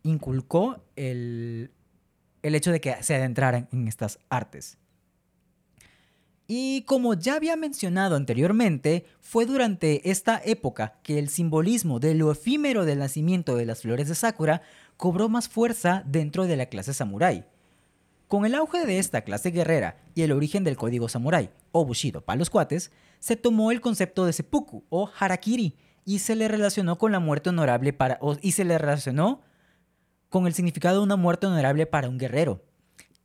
inculcó 0.02 0.82
el, 0.96 1.70
el 2.42 2.54
hecho 2.54 2.72
de 2.72 2.80
que 2.80 3.02
se 3.02 3.14
adentraran 3.14 3.68
en 3.72 3.88
estas 3.88 4.18
artes. 4.28 4.78
Y 6.52 6.82
como 6.82 7.14
ya 7.14 7.36
había 7.36 7.54
mencionado 7.54 8.16
anteriormente, 8.16 9.06
fue 9.20 9.46
durante 9.46 10.10
esta 10.10 10.42
época 10.44 10.98
que 11.04 11.20
el 11.20 11.28
simbolismo 11.28 12.00
de 12.00 12.14
lo 12.14 12.32
efímero 12.32 12.84
del 12.84 12.98
nacimiento 12.98 13.54
de 13.54 13.66
las 13.66 13.82
flores 13.82 14.08
de 14.08 14.16
Sakura 14.16 14.62
cobró 14.96 15.28
más 15.28 15.48
fuerza 15.48 16.02
dentro 16.06 16.48
de 16.48 16.56
la 16.56 16.66
clase 16.66 16.92
samurái. 16.92 17.44
Con 18.26 18.46
el 18.46 18.56
auge 18.56 18.84
de 18.84 18.98
esta 18.98 19.22
clase 19.22 19.52
guerrera 19.52 19.98
y 20.16 20.22
el 20.22 20.32
origen 20.32 20.64
del 20.64 20.76
código 20.76 21.08
samurái, 21.08 21.50
o 21.70 21.84
bushido 21.84 22.20
para 22.20 22.38
los 22.38 22.50
cuates, 22.50 22.90
se 23.20 23.36
tomó 23.36 23.70
el 23.70 23.80
concepto 23.80 24.26
de 24.26 24.32
seppuku 24.32 24.82
o 24.88 25.08
harakiri 25.18 25.76
y 26.04 26.18
se 26.18 26.34
le 26.34 26.48
relacionó 26.48 26.98
con 26.98 27.12
la 27.12 27.20
muerte 27.20 27.50
honorable 27.50 27.92
para 27.92 28.18
y 28.42 28.52
se 28.52 28.64
le 28.64 28.76
relacionó 28.76 29.40
con 30.30 30.46
el 30.46 30.54
significado 30.54 30.98
de 30.98 31.04
una 31.04 31.16
muerte 31.16 31.46
honorable 31.46 31.86
para 31.86 32.08
un 32.08 32.16
guerrero. 32.16 32.64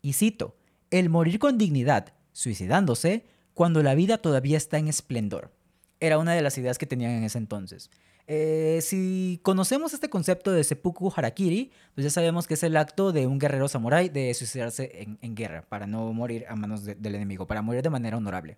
Y 0.01 0.14
cito, 0.14 0.58
el 0.91 1.10
morir 1.10 1.39
con 1.39 1.58
dignidad, 1.58 2.14
suicidándose, 2.34 3.26
cuando 3.53 3.82
la 3.82 3.95
vida 3.95 4.18
todavía 4.18 4.58
está 4.58 4.78
en 4.78 4.89
esplendor. 4.89 5.53
Era 6.01 6.18
una 6.18 6.34
de 6.34 6.41
las 6.41 6.58
ideas 6.58 6.78
que 6.78 6.86
tenían 6.86 7.12
en 7.12 7.24
ese 7.24 7.38
entonces. 7.38 7.89
Eh, 8.28 8.80
si 8.82 9.39
conocemos 9.43 9.93
este 9.93 10.10
concepto 10.10 10.51
de 10.51 10.64
seppuku 10.64 11.14
harakiri, 11.16 11.72
pues 11.93 12.03
ya 12.06 12.10
sabemos 12.10 12.47
que 12.47 12.56
es 12.56 12.64
el 12.64 12.76
acto 12.76 13.12
de 13.12 13.28
un 13.28 13.38
guerrero 13.38 13.68
samurái 13.68 14.10
de 14.10 14.34
suicidarse 14.34 15.08
en, 15.22 15.36
guerra 15.36 15.64
para 15.70 15.86
no 15.86 16.12
morir 16.12 16.45
a 16.49 16.56
manos 16.56 16.84
del 16.84 17.16
enemigo, 17.16 17.45
para 17.45 17.62
morir 17.62 17.84
de 17.84 17.91
manera 17.91 18.18
honorable. 18.18 18.58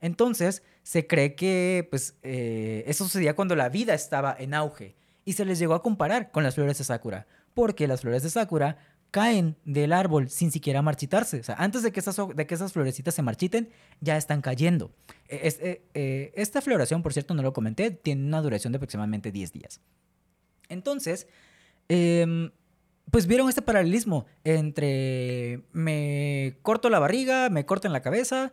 Entonces, 0.00 0.62
se 0.82 1.06
cree 1.06 1.34
que 1.34 1.88
pues, 1.90 2.16
eh, 2.22 2.84
eso 2.86 3.04
sucedía 3.04 3.34
cuando 3.34 3.56
la 3.56 3.68
vida 3.68 3.94
estaba 3.94 4.34
en 4.38 4.54
auge 4.54 4.94
y 5.24 5.32
se 5.32 5.44
les 5.44 5.58
llegó 5.58 5.74
a 5.74 5.82
comparar 5.82 6.30
con 6.30 6.44
las 6.44 6.54
flores 6.54 6.78
de 6.78 6.84
Sakura, 6.84 7.26
porque 7.54 7.86
las 7.88 8.02
flores 8.02 8.22
de 8.22 8.30
Sakura 8.30 8.76
caen 9.14 9.56
del 9.64 9.92
árbol 9.92 10.28
sin 10.28 10.50
siquiera 10.50 10.82
marchitarse. 10.82 11.38
O 11.38 11.44
sea, 11.44 11.54
antes 11.56 11.84
de 11.84 11.92
que 11.92 12.00
esas, 12.00 12.16
de 12.34 12.46
que 12.48 12.54
esas 12.56 12.72
florecitas 12.72 13.14
se 13.14 13.22
marchiten, 13.22 13.70
ya 14.00 14.16
están 14.16 14.40
cayendo. 14.40 14.90
E, 15.28 15.48
e, 15.62 15.84
e, 15.94 16.32
esta 16.34 16.60
floración, 16.60 17.00
por 17.00 17.12
cierto, 17.12 17.32
no 17.32 17.42
lo 17.42 17.52
comenté, 17.52 17.92
tiene 17.92 18.26
una 18.26 18.42
duración 18.42 18.72
de 18.72 18.78
aproximadamente 18.78 19.30
10 19.30 19.52
días. 19.52 19.80
Entonces, 20.68 21.28
em, 21.88 22.50
pues 23.12 23.28
vieron 23.28 23.48
este 23.48 23.62
paralelismo 23.62 24.26
entre 24.42 25.62
me 25.72 26.58
corto 26.62 26.90
la 26.90 26.98
barriga, 26.98 27.50
me 27.50 27.64
corto 27.66 27.86
en 27.86 27.92
la 27.92 28.02
cabeza, 28.02 28.52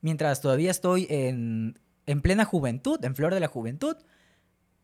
mientras 0.00 0.40
todavía 0.40 0.72
estoy 0.72 1.06
en, 1.08 1.78
en 2.06 2.20
plena 2.20 2.44
juventud, 2.44 2.98
en 3.04 3.14
flor 3.14 3.32
de 3.32 3.38
la 3.38 3.46
juventud, 3.46 3.96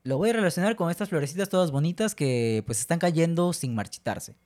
lo 0.07 0.19
voy 0.19 0.31
a 0.31 0.35
relacionar 0.35 0.77
con 0.77 0.91
estas 0.91 1.09
florecitas 1.09 1.49
todas 1.49 1.73
bonitas 1.73 2.15
que 2.15 2.63
pues 2.65 2.79
están 2.79 2.99
cayendo 3.01 3.53
sin 3.53 3.75
marchitarse. 3.75 4.37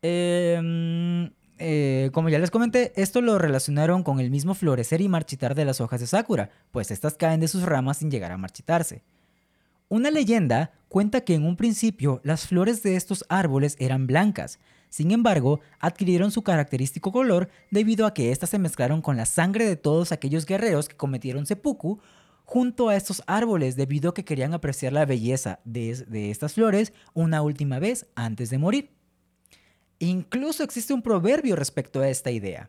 Em, 0.00 1.30
eh, 1.58 2.10
como 2.14 2.30
ya 2.30 2.38
les 2.38 2.50
comenté, 2.50 2.92
esto 2.96 3.20
lo 3.20 3.38
relacionaron 3.38 4.02
con 4.02 4.20
el 4.20 4.30
mismo 4.30 4.54
florecer 4.54 5.02
y 5.02 5.08
marchitar 5.08 5.54
de 5.54 5.66
las 5.66 5.82
hojas 5.82 6.00
de 6.00 6.06
Sakura, 6.06 6.50
pues 6.70 6.90
estas 6.90 7.14
caen 7.14 7.40
de 7.40 7.48
sus 7.48 7.62
ramas 7.62 7.98
sin 7.98 8.10
llegar 8.10 8.32
a 8.32 8.38
marchitarse. 8.38 9.02
Una 9.90 10.10
leyenda 10.10 10.72
cuenta 10.88 11.20
que 11.20 11.34
en 11.34 11.44
un 11.44 11.56
principio 11.56 12.22
las 12.24 12.46
flores 12.46 12.82
de 12.82 12.96
estos 12.96 13.26
árboles 13.28 13.76
eran 13.78 14.06
blancas, 14.06 14.58
sin 14.88 15.12
embargo, 15.12 15.60
adquirieron 15.78 16.32
su 16.32 16.42
característico 16.42 17.12
color 17.12 17.48
debido 17.70 18.06
a 18.06 18.14
que 18.14 18.32
éstas 18.32 18.50
se 18.50 18.58
mezclaron 18.58 19.02
con 19.02 19.16
la 19.16 19.24
sangre 19.24 19.64
de 19.64 19.76
todos 19.76 20.10
aquellos 20.10 20.46
guerreros 20.46 20.88
que 20.88 20.96
cometieron 20.96 21.46
seppuku 21.46 22.00
junto 22.50 22.88
a 22.88 22.96
estos 22.96 23.22
árboles 23.28 23.76
debido 23.76 24.10
a 24.10 24.14
que 24.14 24.24
querían 24.24 24.54
apreciar 24.54 24.92
la 24.92 25.06
belleza 25.06 25.60
de, 25.64 26.32
estas 26.32 26.54
flores 26.54 26.92
una 27.14 27.42
última 27.42 27.78
vez 27.78 28.08
antes 28.16 28.50
de 28.50 28.58
morir. 28.58 28.90
Incluso 30.00 30.64
existe 30.64 30.92
un 30.92 31.00
proverbio 31.00 31.54
respecto 31.54 32.00
a 32.00 32.08
esta 32.08 32.32
idea. 32.32 32.68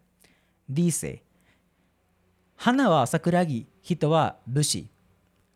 Dice, 0.68 1.24
Hana 2.58 2.92
wa 2.92 3.08
sakuragi, 3.08 3.70
hito 3.82 4.12
wa 4.12 4.40
bushi. 4.46 4.92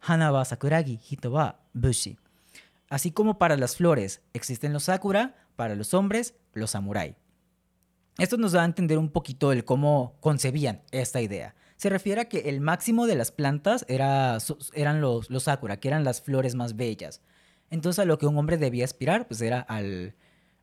Hana 0.02 0.32
wa 0.32 0.44
sakuragi, 0.44 1.00
hito 1.08 1.30
wa 1.30 1.60
bushi. 1.74 2.18
Así 2.90 3.12
como 3.12 3.38
para 3.38 3.58
las 3.58 3.76
flores 3.76 4.24
existen 4.34 4.74
los 4.74 4.86
sakura, 4.86 5.36
para 5.56 5.76
los 5.76 5.94
hombres, 5.94 6.34
los 6.54 6.72
samurai. 6.72 7.16
Esto 8.18 8.38
nos 8.38 8.54
da 8.54 8.64
a 8.64 8.66
entender 8.66 8.98
un 8.98 9.10
poquito 9.10 9.52
el 9.52 9.66
cómo 9.66 10.18
concebían 10.20 10.82
esta 10.90 11.22
idea 11.22 11.54
se 11.76 11.90
refiere 11.90 12.22
a 12.22 12.26
que 12.26 12.50
el 12.50 12.62
máximo 12.62 13.08
de 13.08 13.16
las 13.16 13.32
plantas 13.32 13.86
era, 13.88 14.38
eran 14.74 15.02
los, 15.02 15.30
los 15.30 15.44
sakura, 15.44 15.78
que 15.80 15.88
eran 15.88 16.04
las 16.04 16.22
flores 16.22 16.56
más 16.56 16.76
bellas. 16.76 17.22
Entonces 17.70 18.00
a 18.00 18.06
lo 18.06 18.18
que 18.18 18.28
un 18.28 18.38
hombre 18.38 18.58
debía 18.58 18.86
aspirar, 18.86 19.28
pues 19.28 19.42
era 19.42 19.60
al, 19.60 20.16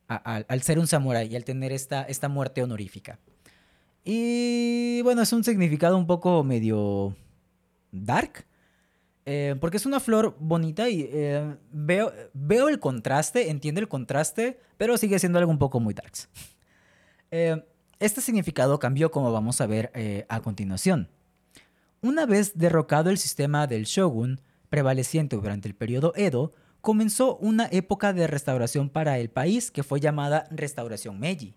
al 0.07 0.63
ser 0.63 0.79
un 0.79 0.87
samurái 0.87 1.29
y 1.29 1.37
al 1.37 1.45
tener 1.45 1.73
esta, 1.73 2.03
esta 2.03 2.29
muerte 2.29 2.63
honorífica. 2.63 3.19
Y 4.05 5.01
bueno, 5.03 5.23
es 5.23 5.33
un 5.33 5.45
significado 5.45 5.97
un 5.97 6.07
poco 6.07 6.43
medio 6.43 7.15
dark. 7.91 8.47
Eh, 9.25 9.55
porque 9.61 9.77
es 9.77 9.87
una 9.87 10.01
flor 10.01 10.37
bonita 10.41 10.89
y 10.89 11.09
eh, 11.13 11.57
veo, 11.71 12.13
veo 12.33 12.69
el 12.69 12.81
contraste, 12.81 13.51
entiendo 13.51 13.81
el 13.81 13.87
contraste, 13.87 14.59
pero 14.77 14.97
sigue 14.97 15.21
siendo 15.21 15.39
algo 15.39 15.53
un 15.53 15.59
poco 15.59 15.81
muy 15.81 15.95
darks. 15.95 16.29
Eh, 17.35 17.65
este 18.03 18.21
significado 18.21 18.79
cambió 18.79 19.11
como 19.11 19.33
vamos 19.33 19.61
a 19.61 19.67
ver 19.67 19.91
eh, 19.95 20.27
a 20.29 20.41
continuación. 20.41 21.09
Una 22.01 22.27
vez 22.27 22.59
derrocado 22.59 23.11
el 23.11 23.19
sistema 23.19 23.67
del 23.67 23.85
shogun, 23.85 24.41
prevaleciente 24.69 25.37
durante 25.37 25.69
el 25.69 25.75
periodo 25.75 26.13
Edo, 26.17 26.53
comenzó 26.81 27.37
una 27.37 27.69
época 27.71 28.13
de 28.13 28.27
restauración 28.27 28.91
para 28.91 29.19
el 29.19 29.31
país 29.31 29.71
que 29.71 29.85
fue 29.85 30.01
llamada 30.01 30.49
Restauración 30.51 31.21
Meiji. 31.21 31.55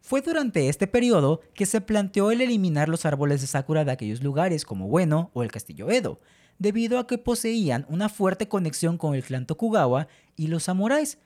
Fue 0.00 0.20
durante 0.20 0.68
este 0.68 0.86
periodo 0.86 1.40
que 1.54 1.66
se 1.66 1.80
planteó 1.80 2.30
el 2.30 2.42
eliminar 2.42 2.88
los 2.88 3.06
árboles 3.06 3.40
de 3.40 3.46
sakura 3.46 3.84
de 3.84 3.92
aquellos 3.92 4.22
lugares 4.22 4.64
como 4.64 4.88
Bueno 4.88 5.30
o 5.32 5.42
el 5.42 5.50
castillo 5.50 5.90
Edo, 5.90 6.20
debido 6.58 6.98
a 6.98 7.06
que 7.06 7.16
poseían 7.16 7.86
una 7.88 8.08
fuerte 8.08 8.48
conexión 8.48 8.98
con 8.98 9.14
el 9.14 9.22
clan 9.22 9.46
Tokugawa 9.46 10.08
y 10.36 10.48
los 10.48 10.64
samuráis, 10.64 11.18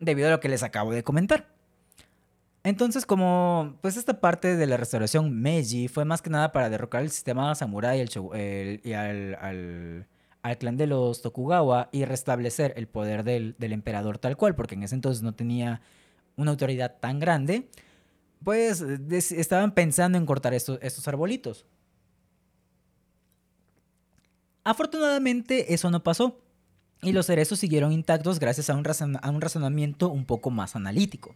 debido 0.00 0.28
a 0.28 0.32
lo 0.32 0.40
que 0.40 0.48
les 0.48 0.64
acabo 0.64 0.92
de 0.92 1.04
comentar. 1.04 1.57
Entonces, 2.64 3.06
como 3.06 3.78
pues 3.80 3.96
esta 3.96 4.20
parte 4.20 4.56
de 4.56 4.66
la 4.66 4.76
restauración 4.76 5.40
Meiji 5.40 5.88
fue 5.88 6.04
más 6.04 6.22
que 6.22 6.30
nada 6.30 6.52
para 6.52 6.68
derrocar 6.70 7.02
el 7.02 7.10
sistema 7.10 7.54
samurai 7.54 7.98
y 8.00 8.92
al, 8.92 10.06
clan 10.58 10.76
de 10.76 10.86
los 10.86 11.22
Tokugawa 11.22 11.88
y 11.92 12.04
restablecer 12.04 12.74
el 12.76 12.88
poder 12.88 13.22
del, 13.22 13.54
emperador 13.60 14.18
tal 14.18 14.36
cual, 14.36 14.54
porque 14.54 14.74
en 14.74 14.82
ese 14.82 14.94
entonces 14.94 15.22
no 15.22 15.34
tenía 15.34 15.80
una 16.36 16.50
autoridad 16.50 16.96
tan 17.00 17.18
grande, 17.20 17.68
pues 18.44 18.80
estaban 18.80 19.72
pensando 19.72 20.18
en 20.18 20.26
cortar 20.26 20.54
estos, 20.54 20.78
estos 20.82 21.06
arbolitos. 21.08 21.64
Afortunadamente 24.64 25.72
eso 25.72 25.90
no 25.90 26.02
pasó 26.02 26.40
y 27.02 27.12
los 27.12 27.26
cerezos 27.26 27.60
siguieron 27.60 27.92
intactos 27.92 28.40
gracias 28.40 28.70
a 28.70 28.74
un 28.74 28.84
razonamiento 29.40 30.10
un 30.10 30.24
poco 30.24 30.50
más 30.50 30.74
analítico. 30.74 31.34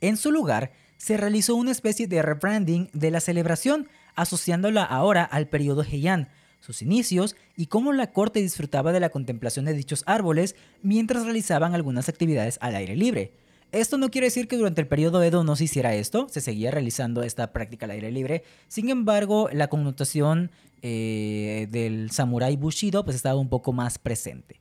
En 0.00 0.16
su 0.16 0.30
lugar, 0.30 0.72
se 0.96 1.16
realizó 1.16 1.56
una 1.56 1.72
especie 1.72 2.06
de 2.06 2.20
rebranding 2.20 2.90
de 2.92 3.10
la 3.10 3.20
celebración, 3.20 3.88
asociándola 4.14 4.84
ahora 4.84 5.24
al 5.24 5.48
periodo 5.48 5.82
Heian, 5.82 6.28
sus 6.60 6.82
inicios 6.82 7.36
y 7.56 7.66
cómo 7.66 7.92
la 7.92 8.12
corte 8.12 8.40
disfrutaba 8.40 8.92
de 8.92 9.00
la 9.00 9.08
contemplación 9.08 9.64
de 9.64 9.72
dichos 9.72 10.02
árboles 10.06 10.56
mientras 10.82 11.24
realizaban 11.24 11.74
algunas 11.74 12.08
actividades 12.08 12.58
al 12.60 12.76
aire 12.76 12.96
libre. 12.96 13.32
Esto 13.72 13.98
no 13.98 14.10
quiere 14.10 14.26
decir 14.26 14.48
que 14.48 14.56
durante 14.56 14.80
el 14.80 14.88
periodo 14.88 15.22
Edo 15.22 15.44
no 15.44 15.54
se 15.56 15.64
hiciera 15.64 15.94
esto, 15.94 16.28
se 16.28 16.40
seguía 16.40 16.70
realizando 16.70 17.22
esta 17.22 17.52
práctica 17.52 17.86
al 17.86 17.92
aire 17.92 18.10
libre. 18.10 18.42
Sin 18.68 18.90
embargo, 18.90 19.48
la 19.52 19.68
connotación 19.68 20.50
eh, 20.82 21.68
del 21.70 22.10
samurái 22.10 22.56
bushido 22.56 23.04
pues 23.04 23.16
estaba 23.16 23.38
un 23.38 23.48
poco 23.48 23.72
más 23.72 23.98
presente. 23.98 24.60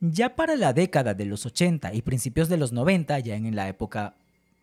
Ya 0.00 0.36
para 0.36 0.56
la 0.56 0.72
década 0.72 1.14
de 1.14 1.24
los 1.24 1.44
80 1.44 1.92
y 1.92 2.02
principios 2.02 2.48
de 2.48 2.56
los 2.56 2.72
90, 2.72 3.18
ya 3.18 3.34
en 3.34 3.54
la 3.56 3.68
época 3.68 4.14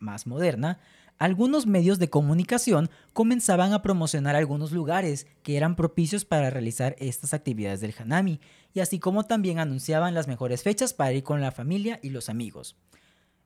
más 0.02 0.28
moderna, 0.28 0.80
algunos 1.22 1.68
medios 1.68 2.00
de 2.00 2.10
comunicación 2.10 2.90
comenzaban 3.14 3.74
a 3.74 3.84
promocionar 3.84 4.36
algunos 4.36 4.72
lugares 4.72 5.28
que 5.44 5.56
eran 5.56 5.76
propicios 5.76 6.26
para 6.26 6.50
realizar 6.50 6.96
estas 6.98 7.36
actividades 7.36 7.80
del 7.80 7.94
Hanami, 7.96 8.40
y 8.74 8.80
así 8.80 8.98
como 8.98 9.26
también 9.26 9.60
anunciaban 9.60 10.16
las 10.16 10.28
mejores 10.28 10.64
fechas 10.64 10.94
para 10.96 11.14
ir 11.14 11.24
con 11.24 11.40
la 11.40 11.52
familia 11.52 12.00
y 12.02 12.10
los 12.10 12.28
amigos. 12.28 12.76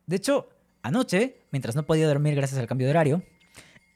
De 0.05 0.15
hecho, 0.15 0.47
anoche, 0.83 1.41
mientras 1.51 1.75
no 1.75 1.85
podía 1.85 2.07
dormir 2.07 2.35
gracias 2.35 2.59
al 2.61 2.67
cambio 2.67 2.87
de 2.87 2.91
horario, 2.91 3.23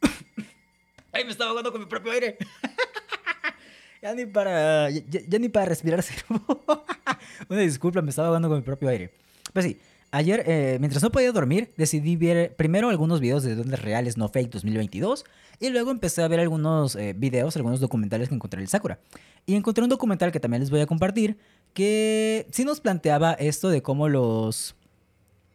¡ay, 1.14 1.24
me 1.24 1.32
estaba 1.32 1.52
ahogando 1.52 1.72
con 1.72 1.80
mi 1.80 1.88
propio 1.88 2.12
aire! 2.12 2.38
ya 4.02 4.14
ni 4.14 4.26
para, 4.26 4.90
ya, 4.90 5.40
ni 5.40 5.48
para 5.48 5.68
respirar 5.68 6.04
Una 7.50 7.62
disculpa, 7.62 8.02
me 8.02 8.10
estaba 8.10 8.28
ahogando 8.28 8.50
con 8.50 8.58
mi 8.58 8.64
propio 8.64 8.90
aire. 8.90 9.14
Pues 9.54 9.66
sí, 9.66 9.80
Ayer, 10.12 10.44
eh, 10.48 10.78
mientras 10.80 11.04
no 11.04 11.12
podía 11.12 11.32
dormir, 11.32 11.72
decidí 11.78 12.16
ver 12.16 12.56
primero 12.56 12.90
algunos 12.90 13.20
videos 13.20 13.44
de 13.44 13.54
Duendes 13.56 13.80
Reales 13.80 14.18
No 14.18 14.28
Fake 14.28 14.50
2022 14.50 15.24
y 15.60 15.70
luego 15.70 15.92
empecé 15.92 16.24
a 16.24 16.28
ver 16.28 16.40
algunos 16.40 16.96
eh, 16.96 17.14
videos, 17.16 17.56
algunos 17.58 17.80
documentales 17.80 18.30
que 18.30 18.36
encontré 18.36 18.58
en 18.58 18.64
el 18.64 18.70
Sakura. 18.70 19.00
Y 19.46 19.56
encontré 19.56 19.84
un 19.84 19.90
documental 19.90 20.32
que 20.32 20.40
también 20.40 20.62
les 20.62 20.72
voy 20.72 20.82
a 20.82 20.88
compartir 20.88 21.38
que 21.74 22.48
sí 22.52 22.66
nos 22.66 22.80
planteaba 22.82 23.34
esto 23.34 23.70
de 23.70 23.84
cómo 23.84 24.10
los... 24.10 24.76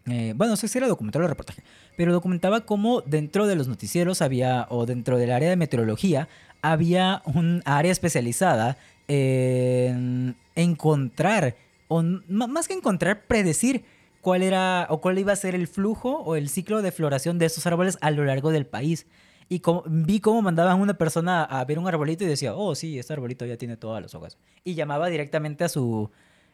Eh, 0.06 0.34
bueno, 0.36 0.52
no 0.52 0.56
sé 0.56 0.68
si 0.68 0.78
era 0.78 0.86
documental 0.86 1.22
o 1.22 1.26
reportaje, 1.26 1.64
pero 1.96 2.12
documentaba 2.12 2.60
cómo 2.60 3.00
dentro 3.00 3.46
de 3.48 3.56
los 3.56 3.66
noticieros 3.66 4.22
había, 4.22 4.66
o 4.68 4.86
dentro 4.86 5.18
del 5.18 5.32
área 5.32 5.48
de 5.48 5.56
meteorología, 5.56 6.28
había 6.62 7.22
un 7.24 7.62
área 7.64 7.90
especializada 7.90 8.76
en 9.08 10.36
encontrar, 10.54 11.56
o 11.88 12.02
más 12.02 12.68
que 12.68 12.74
encontrar, 12.74 13.22
predecir 13.26 13.84
cuál 14.24 14.42
era 14.42 14.86
o 14.88 15.02
cuál 15.02 15.18
iba 15.18 15.32
a 15.32 15.36
ser 15.36 15.54
el 15.54 15.68
flujo 15.68 16.22
o 16.22 16.34
el 16.34 16.48
ciclo 16.48 16.80
de 16.80 16.90
floración 16.90 17.38
de 17.38 17.44
estos 17.44 17.66
árboles 17.66 17.98
a 18.00 18.10
lo 18.10 18.24
largo 18.24 18.50
del 18.50 18.66
país. 18.66 19.06
Y 19.50 19.60
vi 19.86 20.20
cómo 20.20 20.40
mandaban 20.40 20.80
una 20.80 20.94
persona 20.94 21.44
a 21.44 21.62
ver 21.66 21.78
un 21.78 21.86
arbolito 21.86 22.24
y 22.24 22.26
decía, 22.26 22.54
oh, 22.54 22.74
sí, 22.74 22.98
este 22.98 23.12
arbolito 23.12 23.44
ya 23.44 23.58
tiene 23.58 23.76
todas 23.76 24.02
las 24.02 24.14
hojas. 24.14 24.38
Y 24.64 24.74
llamaba 24.74 25.08
directamente 25.10 25.62
a 25.64 25.68
su, 25.68 26.10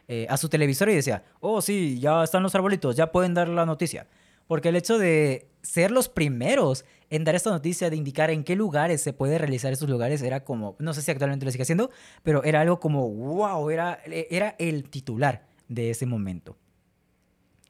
eh, 0.09 0.27
a 0.29 0.35
su 0.35 0.49
televisor 0.49 0.89
y 0.89 0.95
decía, 0.95 1.23
oh, 1.39 1.61
sí, 1.61 1.97
ya 1.97 2.25
están 2.25 2.43
los 2.43 2.53
arbolitos, 2.53 2.97
ya 2.97 3.09
pueden 3.13 3.33
dar 3.33 3.47
la 3.47 3.65
noticia. 3.65 4.05
Porque 4.47 4.67
el 4.67 4.75
hecho 4.75 4.97
de 4.97 5.47
ser 5.61 5.91
los 5.91 6.09
primeros 6.09 6.83
en 7.09 7.23
dar 7.23 7.35
esta 7.35 7.51
noticia, 7.51 7.89
de 7.89 7.95
indicar 7.95 8.31
en 8.31 8.43
qué 8.43 8.57
lugares 8.57 9.01
se 9.01 9.13
puede 9.13 9.37
realizar 9.37 9.71
estos 9.71 9.89
lugares, 9.89 10.21
era 10.21 10.43
como, 10.43 10.75
no 10.77 10.93
sé 10.93 11.01
si 11.01 11.09
actualmente 11.09 11.45
lo 11.45 11.51
sigue 11.51 11.61
haciendo, 11.61 11.89
pero 12.21 12.43
era 12.43 12.59
algo 12.59 12.81
como, 12.81 13.09
wow, 13.09 13.69
era, 13.69 14.01
era 14.05 14.55
el 14.59 14.89
titular 14.89 15.45
de 15.69 15.89
ese 15.91 16.05
momento. 16.05 16.57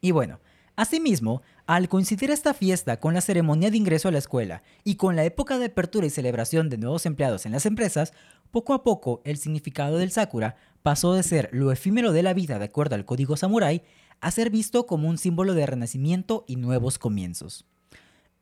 Y 0.02 0.12
bueno, 0.12 0.40
asimismo, 0.76 1.44
al 1.68 1.88
coincidir 1.88 2.32
esta 2.32 2.54
fiesta 2.54 3.00
con 3.00 3.14
la 3.14 3.22
ceremonia 3.22 3.70
de 3.70 3.78
ingreso 3.78 4.08
a 4.08 4.12
la 4.12 4.18
escuela 4.18 4.64
y 4.84 4.96
con 4.96 5.16
la 5.16 5.24
época 5.24 5.60
de 5.60 5.66
apertura 5.66 6.08
y 6.08 6.10
celebración 6.10 6.70
de 6.70 6.78
nuevos 6.78 7.06
empleados 7.06 7.46
en 7.46 7.52
las 7.52 7.68
empresas, 7.68 8.14
poco 8.50 8.74
a 8.74 8.84
poco 8.84 9.22
el 9.24 9.38
significado 9.38 9.98
del 9.98 10.12
Sakura 10.12 10.56
pasó 10.82 11.14
de 11.14 11.24
ser 11.24 11.50
lo 11.54 11.72
efímero 11.72 12.12
de 12.12 12.24
la 12.24 12.34
vida 12.34 12.58
de 12.58 12.66
acuerdo 12.66 12.96
al 12.96 13.06
código 13.06 13.38
samurái 13.38 13.84
a 14.20 14.32
ser 14.32 14.50
visto 14.50 14.88
como 14.88 15.08
un 15.08 15.18
símbolo 15.18 15.54
de 15.54 15.66
renacimiento 15.66 16.46
y 16.48 16.56
nuevos 16.56 16.98
comienzos. 16.98 17.66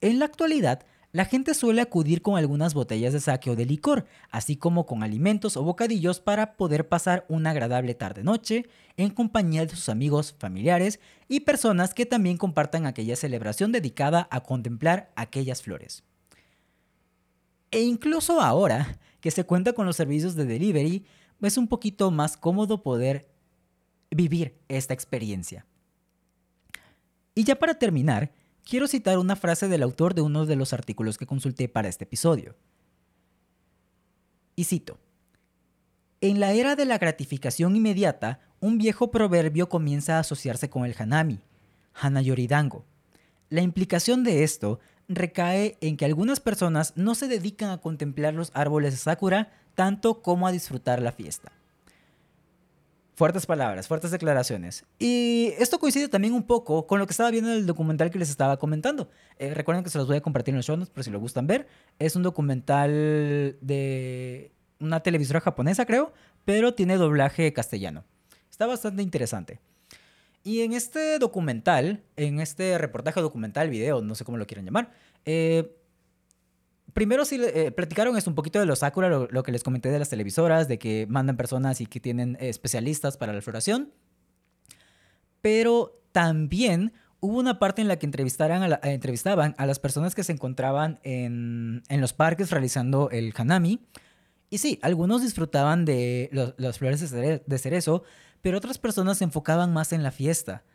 En 0.01 0.19
la 0.19 0.25
actualidad, 0.25 0.85
la 1.11 1.25
gente 1.25 1.55
suele 1.55 1.81
acudir 1.81 2.21
con 2.21 2.37
algunas 2.37 2.73
botellas 2.73 3.13
de 3.13 3.19
sake 3.19 3.49
o 3.49 3.55
de 3.55 3.65
licor, 3.65 4.05
así 4.29 4.55
como 4.55 4.85
con 4.85 5.03
alimentos 5.03 5.57
o 5.57 5.63
bocadillos 5.63 6.19
para 6.19 6.55
poder 6.55 6.87
pasar 6.87 7.25
una 7.29 7.49
agradable 7.49 7.95
tarde-noche 7.95 8.67
en 8.95 9.09
compañía 9.09 9.65
de 9.65 9.75
sus 9.75 9.89
amigos, 9.89 10.35
familiares 10.37 10.99
y 11.27 11.39
personas 11.41 11.95
que 11.95 12.05
también 12.05 12.37
compartan 12.37 12.85
aquella 12.85 13.15
celebración 13.15 13.71
dedicada 13.71 14.27
a 14.29 14.41
contemplar 14.41 15.11
aquellas 15.15 15.63
flores. 15.63 16.03
E 17.71 17.81
incluso 17.81 18.41
ahora 18.41 18.99
que 19.19 19.31
se 19.31 19.45
cuenta 19.45 19.73
con 19.73 19.85
los 19.85 19.95
servicios 19.95 20.35
de 20.35 20.45
delivery, 20.45 21.05
es 21.41 21.57
un 21.57 21.67
poquito 21.67 22.11
más 22.11 22.37
cómodo 22.37 22.83
poder 22.83 23.27
vivir 24.11 24.55
esta 24.67 24.93
experiencia. 24.93 25.65
Y 27.35 27.43
ya 27.43 27.55
para 27.55 27.75
terminar, 27.75 28.31
quiero 28.69 28.87
citar 28.87 29.17
una 29.17 29.35
frase 29.35 29.67
del 29.67 29.81
autor 29.81 30.13
de 30.13 30.21
uno 30.21 30.45
de 30.45 30.55
los 30.55 30.73
artículos 30.73 31.17
que 31.17 31.25
consulté 31.25 31.67
para 31.67 31.89
este 31.89 32.03
episodio. 32.03 32.55
Y 34.55 34.65
cito, 34.65 34.99
En 36.21 36.39
la 36.39 36.51
era 36.53 36.75
de 36.75 36.85
la 36.85 36.97
gratificación 36.97 37.75
inmediata, 37.75 38.39
un 38.59 38.77
viejo 38.77 39.09
proverbio 39.09 39.69
comienza 39.69 40.17
a 40.17 40.19
asociarse 40.19 40.69
con 40.69 40.85
el 40.85 40.95
hanami, 40.97 41.39
hanayoridango. 41.93 42.85
La 43.49 43.61
implicación 43.61 44.23
de 44.23 44.43
esto 44.43 44.79
recae 45.07 45.77
en 45.81 45.97
que 45.97 46.05
algunas 46.05 46.39
personas 46.39 46.93
no 46.95 47.15
se 47.15 47.27
dedican 47.27 47.71
a 47.71 47.79
contemplar 47.79 48.35
los 48.35 48.51
árboles 48.53 48.91
de 48.91 48.97
sakura 48.97 49.51
tanto 49.73 50.21
como 50.21 50.45
a 50.45 50.51
disfrutar 50.51 51.01
la 51.01 51.11
fiesta. 51.11 51.51
Fuertes 53.19 53.45
palabras, 53.45 53.85
fuertes 53.89 54.11
declaraciones. 54.11 54.85
Y 54.97 55.51
esto 55.59 55.77
coincide 55.77 56.07
también 56.07 56.33
un 56.33 56.43
poco 56.43 56.87
con 56.87 56.99
lo 56.99 57.05
que 57.05 57.11
estaba 57.11 57.29
viendo 57.29 57.51
en 57.51 57.57
el 57.57 57.65
documental 57.65 58.11
que 58.11 58.17
les 58.17 58.29
estaba 58.29 58.55
comentando. 58.55 59.09
Eh, 59.37 59.53
recuerden 59.53 59.83
que 59.83 59.89
se 59.89 59.97
los 59.97 60.07
voy 60.07 60.15
a 60.15 60.21
compartir 60.21 60.53
en 60.53 60.55
los 60.55 60.65
show 60.65 60.77
notes 60.77 60.89
por 60.89 61.03
si 61.03 61.11
lo 61.11 61.19
gustan 61.19 61.45
ver. 61.45 61.67
Es 61.99 62.15
un 62.15 62.23
documental 62.23 63.57
de 63.59 64.53
una 64.79 65.01
televisora 65.01 65.41
japonesa, 65.41 65.85
creo, 65.85 66.13
pero 66.45 66.75
tiene 66.75 66.95
doblaje 66.95 67.51
castellano. 67.51 68.05
Está 68.49 68.67
bastante 68.67 69.03
interesante. 69.03 69.59
Y 70.45 70.61
en 70.61 70.71
este 70.71 71.19
documental, 71.19 72.01
en 72.15 72.39
este 72.39 72.77
reportaje 72.77 73.19
documental, 73.19 73.69
video, 73.69 74.01
no 74.01 74.15
sé 74.15 74.23
cómo 74.23 74.37
lo 74.37 74.47
quieran 74.47 74.63
llamar, 74.63 74.93
eh, 75.25 75.75
primero 76.99 77.23
sí 77.23 77.39
eh, 77.41 77.71
platicaron 77.71 78.17
esto 78.17 78.29
un 78.29 78.35
poquito 78.35 78.59
de 78.59 78.65
los 78.65 78.79
Sakura, 78.79 79.07
lo, 79.07 79.43
que 79.43 79.53
les 79.53 79.63
comenté 79.63 79.89
de 79.89 79.99
las 79.99 80.09
televisoras, 80.09 80.67
de 80.67 80.77
que 80.77 81.07
mandan 81.07 81.37
personas 81.37 81.79
y 81.79 81.85
que 81.85 82.01
tienen 82.01 82.35
eh, 82.41 82.49
especialistas 82.49 83.15
para 83.15 83.31
la 83.31 83.41
floración. 83.41 83.93
Pero 85.39 86.03
también 86.11 86.91
hubo 87.21 87.39
una 87.39 87.57
parte 87.57 87.81
en 87.81 87.87
la 87.87 87.97
que 87.97 88.05
entrevistaran 88.05 88.63
a 88.63 88.75
eh, 88.83 88.91
entrevistaban 88.91 89.55
a 89.57 89.65
las 89.65 89.79
personas 89.79 90.13
que 90.13 90.25
se 90.25 90.33
encontraban 90.33 90.99
en, 91.03 91.83
en, 91.87 92.01
los 92.01 92.11
parques 92.11 92.51
realizando 92.51 93.09
el 93.11 93.33
hanami. 93.33 93.79
Y 94.49 94.57
sí, 94.57 94.77
algunos 94.81 95.21
disfrutaban 95.21 95.85
de 95.85 96.29
las 96.57 96.79
flores 96.79 97.09
de 97.09 97.57
cerezo, 97.59 98.03
pero 98.41 98.57
otras 98.57 98.77
personas 98.77 99.19
se 99.19 99.23
enfocaban 99.23 99.71
más 99.71 99.93
en 99.93 100.03
la 100.03 100.11
fiesta. 100.11 100.65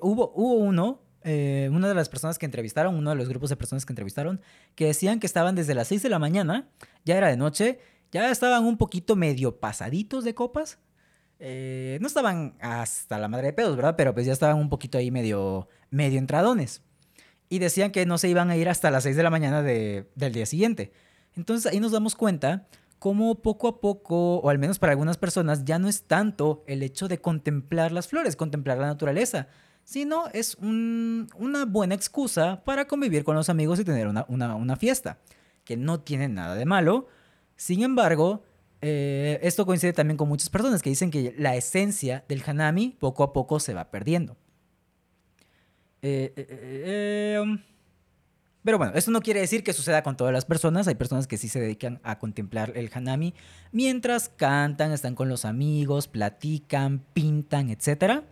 hubo, 0.00 0.30
hubo 0.36 0.54
uno 0.54 1.00
eh, 1.22 1.68
una 1.72 1.88
de 1.88 1.94
las 1.94 2.08
personas 2.08 2.38
que 2.38 2.46
entrevistaron, 2.46 2.94
uno 2.94 3.10
de 3.10 3.16
los 3.16 3.28
grupos 3.28 3.50
de 3.50 3.56
personas 3.56 3.84
que 3.84 3.92
entrevistaron, 3.92 4.40
que 4.74 4.86
decían 4.86 5.20
que 5.20 5.26
estaban 5.26 5.54
desde 5.54 5.74
las 5.74 5.88
6 5.88 6.02
de 6.02 6.08
la 6.08 6.18
mañana, 6.18 6.68
ya 7.04 7.16
era 7.16 7.28
de 7.28 7.36
noche, 7.36 7.78
ya 8.12 8.30
estaban 8.30 8.64
un 8.64 8.76
poquito 8.76 9.16
medio 9.16 9.60
pasaditos 9.60 10.24
de 10.24 10.34
copas. 10.34 10.78
Eh, 11.38 11.98
no 12.00 12.06
estaban 12.06 12.56
hasta 12.60 13.18
la 13.18 13.28
madre 13.28 13.48
de 13.48 13.52
pedos, 13.52 13.76
¿verdad? 13.76 13.94
Pero 13.96 14.14
pues 14.14 14.26
ya 14.26 14.32
estaban 14.32 14.58
un 14.58 14.68
poquito 14.68 14.98
ahí 14.98 15.10
medio, 15.10 15.68
medio 15.90 16.18
entradones. 16.18 16.82
Y 17.48 17.58
decían 17.58 17.90
que 17.90 18.06
no 18.06 18.18
se 18.18 18.28
iban 18.28 18.50
a 18.50 18.56
ir 18.56 18.68
hasta 18.68 18.90
las 18.90 19.02
6 19.04 19.16
de 19.16 19.22
la 19.22 19.30
mañana 19.30 19.62
del 19.62 20.32
día 20.32 20.46
siguiente. 20.46 20.92
Entonces 21.34 21.70
ahí 21.70 21.80
nos 21.80 21.92
damos 21.92 22.14
cuenta 22.14 22.68
cómo 22.98 23.42
poco 23.42 23.66
a 23.66 23.80
poco, 23.80 24.36
o 24.36 24.50
al 24.50 24.58
menos 24.58 24.78
para 24.78 24.92
algunas 24.92 25.16
personas, 25.16 25.64
ya 25.64 25.78
no 25.78 25.88
es 25.88 26.04
tanto 26.04 26.62
el 26.66 26.82
hecho 26.82 27.08
de 27.08 27.20
contemplar 27.20 27.92
las 27.92 28.08
flores, 28.08 28.36
contemplar 28.36 28.78
la 28.78 28.86
naturaleza, 28.86 29.48
sino 29.90 30.28
es 30.32 30.56
una 30.60 31.64
buena 31.64 31.96
excusa 31.96 32.62
para 32.64 32.86
convivir 32.86 33.24
con 33.24 33.34
los 33.34 33.48
amigos 33.48 33.80
y 33.80 33.84
tener 33.84 34.06
una, 34.06 34.76
fiesta, 34.76 35.18
que 35.64 35.76
no 35.76 35.98
tiene 35.98 36.28
nada 36.28 36.54
de 36.54 36.64
malo. 36.64 37.08
Sin 37.56 37.82
embargo, 37.82 38.44
eh, 38.82 39.40
esto 39.42 39.66
coincide 39.66 39.92
también 39.92 40.16
con 40.16 40.28
muchas 40.28 40.48
personas 40.48 40.80
que 40.80 40.90
dicen 40.90 41.10
que 41.10 41.34
la 41.36 41.56
esencia 41.56 42.24
del 42.28 42.40
hanami 42.46 42.96
poco 43.00 43.24
a 43.24 43.32
poco 43.32 43.58
se 43.58 43.74
va 43.74 43.90
perdiendo. 43.90 44.36
Eh, 46.02 46.34
eh, 46.36 47.40
um, 47.42 47.58
Pero 48.62 48.78
bueno, 48.78 48.92
esto 48.94 49.10
no 49.10 49.20
quiere 49.20 49.40
decir 49.40 49.64
que 49.64 49.72
suceda 49.72 50.04
con 50.04 50.16
todas 50.16 50.32
las 50.32 50.44
personas. 50.44 50.86
Hay 50.86 50.94
personas 50.94 51.26
que 51.26 51.36
sí 51.36 51.48
se 51.48 51.58
dedican 51.58 51.98
a 52.04 52.20
contemplar 52.20 52.74
el 52.76 52.92
hanami 52.94 53.34
mientras 53.72 54.28
cantan, 54.28 54.92
están 54.92 55.16
con 55.16 55.28
los 55.28 55.44
amigos, 55.44 56.06
platican, 56.06 57.00
pintan, 57.12 57.70
etc. 57.70 58.22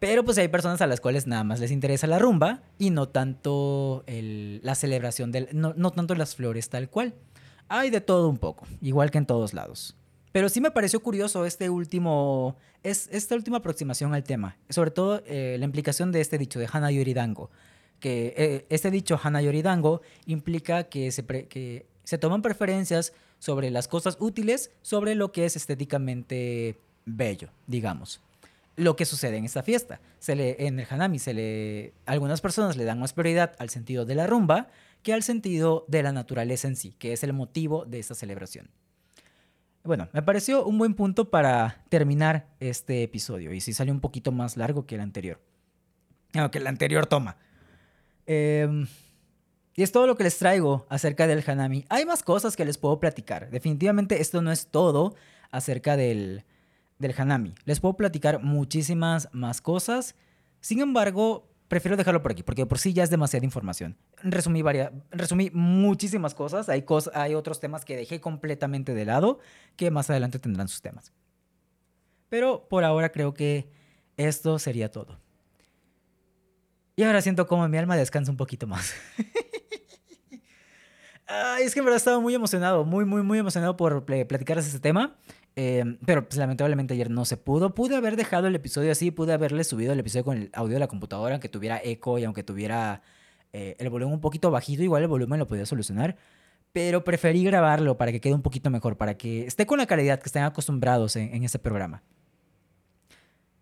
Pero 0.00 0.24
pues 0.24 0.38
hay 0.38 0.48
personas 0.48 0.80
a 0.80 0.86
las 0.86 1.00
cuales 1.00 1.26
nada 1.26 1.44
más 1.44 1.60
les 1.60 1.70
interesa 1.70 2.06
la 2.06 2.18
rumba 2.18 2.62
y 2.78 2.88
no 2.88 3.10
tanto 3.10 4.02
la 4.08 4.74
celebración 4.74 5.30
del... 5.30 5.48
No, 5.52 5.90
tanto 5.92 6.14
las 6.14 6.34
flores 6.34 6.70
tal 6.70 6.88
cual. 6.88 7.14
Hay 7.68 7.90
de 7.90 8.00
todo 8.00 8.28
un 8.30 8.38
poco, 8.38 8.66
igual 8.80 9.10
que 9.10 9.18
en 9.18 9.26
todos 9.26 9.52
lados. 9.52 9.94
Pero 10.32 10.48
sí 10.48 10.60
me 10.62 10.70
pareció 10.70 11.00
curioso 11.02 11.44
este 11.44 11.68
último, 11.68 12.56
es, 12.82 13.10
esta 13.12 13.34
última 13.34 13.58
aproximación 13.58 14.14
al 14.14 14.24
tema, 14.24 14.56
sobre 14.70 14.90
todo 14.90 15.22
eh, 15.26 15.56
la 15.58 15.66
implicación 15.66 16.12
de 16.12 16.22
este 16.22 16.38
dicho 16.38 16.58
de 16.58 16.68
Hana 16.72 16.90
Yoridango, 16.90 17.50
que 18.00 18.32
eh, 18.36 18.66
este 18.70 18.90
dicho 18.90 19.20
Hana 19.22 19.42
Yoridango 19.42 20.00
implica 20.24 20.84
que 20.84 21.12
se 21.12 22.18
toman 22.18 22.42
preferencias 22.42 23.12
sobre 23.38 23.70
las 23.70 23.86
cosas 23.86 24.16
útiles 24.18 24.70
sobre 24.82 25.14
lo 25.14 25.30
que 25.30 25.44
es 25.44 25.56
estéticamente 25.56 26.78
bello, 27.04 27.50
digamos. 27.66 28.20
Lo 28.80 28.96
que 28.96 29.04
sucede 29.04 29.36
en 29.36 29.44
esta 29.44 29.62
fiesta. 29.62 30.00
Se 30.20 30.34
le, 30.34 30.66
en 30.66 30.80
el 30.80 30.86
Hanami, 30.88 31.18
se 31.18 31.34
le, 31.34 31.92
algunas 32.06 32.40
personas 32.40 32.78
le 32.78 32.84
dan 32.84 32.98
más 32.98 33.12
prioridad 33.12 33.54
al 33.58 33.68
sentido 33.68 34.06
de 34.06 34.14
la 34.14 34.26
rumba 34.26 34.68
que 35.02 35.12
al 35.12 35.22
sentido 35.22 35.84
de 35.86 36.02
la 36.02 36.12
naturaleza 36.12 36.66
en 36.66 36.76
sí, 36.76 36.94
que 36.98 37.12
es 37.12 37.22
el 37.22 37.34
motivo 37.34 37.84
de 37.84 37.98
esta 37.98 38.14
celebración. 38.14 38.70
Bueno, 39.82 40.08
me 40.12 40.22
pareció 40.22 40.64
un 40.64 40.78
buen 40.78 40.94
punto 40.94 41.30
para 41.30 41.84
terminar 41.90 42.48
este 42.58 43.02
episodio. 43.02 43.52
Y 43.52 43.60
sí 43.60 43.74
salió 43.74 43.92
un 43.92 44.00
poquito 44.00 44.32
más 44.32 44.56
largo 44.56 44.86
que 44.86 44.94
el 44.94 45.02
anterior. 45.02 45.40
Aunque 46.34 46.58
el 46.58 46.66
anterior 46.66 47.06
toma. 47.06 47.36
Em, 48.26 48.86
y 49.74 49.82
es 49.82 49.92
todo 49.92 50.06
lo 50.06 50.16
que 50.16 50.24
les 50.24 50.38
traigo 50.38 50.86
acerca 50.88 51.26
del 51.26 51.44
Hanami. 51.46 51.84
Hay 51.90 52.06
más 52.06 52.22
cosas 52.22 52.56
que 52.56 52.64
les 52.64 52.78
puedo 52.78 52.98
platicar. 52.98 53.50
Definitivamente 53.50 54.20
esto 54.20 54.40
no 54.40 54.52
es 54.52 54.68
todo 54.68 55.14
acerca 55.50 55.96
del, 55.96 56.44
del 57.00 57.14
Hanami. 57.16 57.54
Les 57.64 57.80
puedo 57.80 57.96
platicar 57.96 58.40
muchísimas 58.40 59.28
más 59.32 59.60
cosas. 59.60 60.14
Sin 60.60 60.80
embargo, 60.80 61.50
prefiero 61.66 61.96
dejarlo 61.96 62.22
por 62.22 62.32
aquí, 62.32 62.44
porque 62.44 62.66
por 62.66 62.78
sí 62.78 62.92
ya 62.92 63.02
es 63.02 63.10
demasiada 63.10 63.44
información. 63.44 63.96
Resumí, 64.22 64.62
varias, 64.62 64.92
resumí 65.10 65.50
muchísimas 65.52 66.34
cosas. 66.34 66.68
Hay, 66.68 66.82
cosas, 66.82 67.16
hay 67.16 67.34
otros 67.34 67.58
temas 67.58 67.84
que 67.84 67.96
dejé 67.96 68.20
completamente 68.20 68.94
de 68.94 69.04
lado, 69.04 69.40
que 69.76 69.90
más 69.90 70.10
adelante 70.10 70.38
tendrán 70.38 70.68
sus 70.68 70.82
temas. 70.82 71.12
Pero 72.28 72.68
por 72.68 72.84
ahora 72.84 73.10
creo 73.10 73.34
que 73.34 73.70
esto 74.16 74.58
sería 74.58 74.90
todo. 74.90 75.18
Y 76.94 77.02
ahora 77.02 77.22
siento 77.22 77.46
como 77.46 77.66
mi 77.66 77.78
alma 77.78 77.96
descansa 77.96 78.30
un 78.30 78.36
poquito 78.36 78.66
más. 78.66 78.94
es 81.60 81.72
que 81.72 81.80
en 81.80 81.84
verdad 81.84 81.96
estaba 81.96 82.20
muy 82.20 82.34
emocionado, 82.34 82.84
muy, 82.84 83.04
muy, 83.04 83.22
muy 83.22 83.38
emocionado 83.38 83.76
por 83.76 84.04
platicarles 84.04 84.66
este 84.66 84.80
tema. 84.80 85.16
Em, 85.56 85.98
pero 86.06 86.24
pues, 86.26 86.38
lamentablemente 86.38 86.94
ayer 86.94 87.10
no 87.10 87.24
se 87.24 87.36
pudo. 87.36 87.74
Pude 87.74 87.96
haber 87.96 88.16
dejado 88.16 88.46
el 88.46 88.54
episodio 88.54 88.92
así, 88.92 89.10
pude 89.10 89.32
haberle 89.32 89.64
subido 89.64 89.92
el 89.92 90.00
episodio 90.00 90.24
con 90.24 90.36
el 90.36 90.50
audio 90.52 90.74
de 90.74 90.80
la 90.80 90.88
computadora, 90.88 91.34
aunque 91.34 91.48
tuviera 91.48 91.80
eco 91.82 92.18
y 92.18 92.24
aunque 92.24 92.42
tuviera 92.42 93.02
eh, 93.52 93.76
el 93.78 93.90
volumen 93.90 94.14
un 94.14 94.20
poquito 94.20 94.50
bajito, 94.50 94.82
igual 94.82 95.02
el 95.02 95.08
volumen 95.08 95.38
lo 95.38 95.46
podía 95.46 95.66
solucionar. 95.66 96.16
Pero 96.72 97.02
preferí 97.02 97.42
grabarlo 97.42 97.96
para 97.98 98.12
que 98.12 98.20
quede 98.20 98.34
un 98.34 98.42
poquito 98.42 98.70
mejor, 98.70 98.96
para 98.96 99.16
que 99.16 99.46
esté 99.46 99.66
con 99.66 99.78
la 99.78 99.86
calidad 99.86 100.20
que 100.20 100.26
estén 100.26 100.44
acostumbrados 100.44 101.16
en, 101.16 101.34
en 101.34 101.42
este 101.42 101.58
programa. 101.58 102.02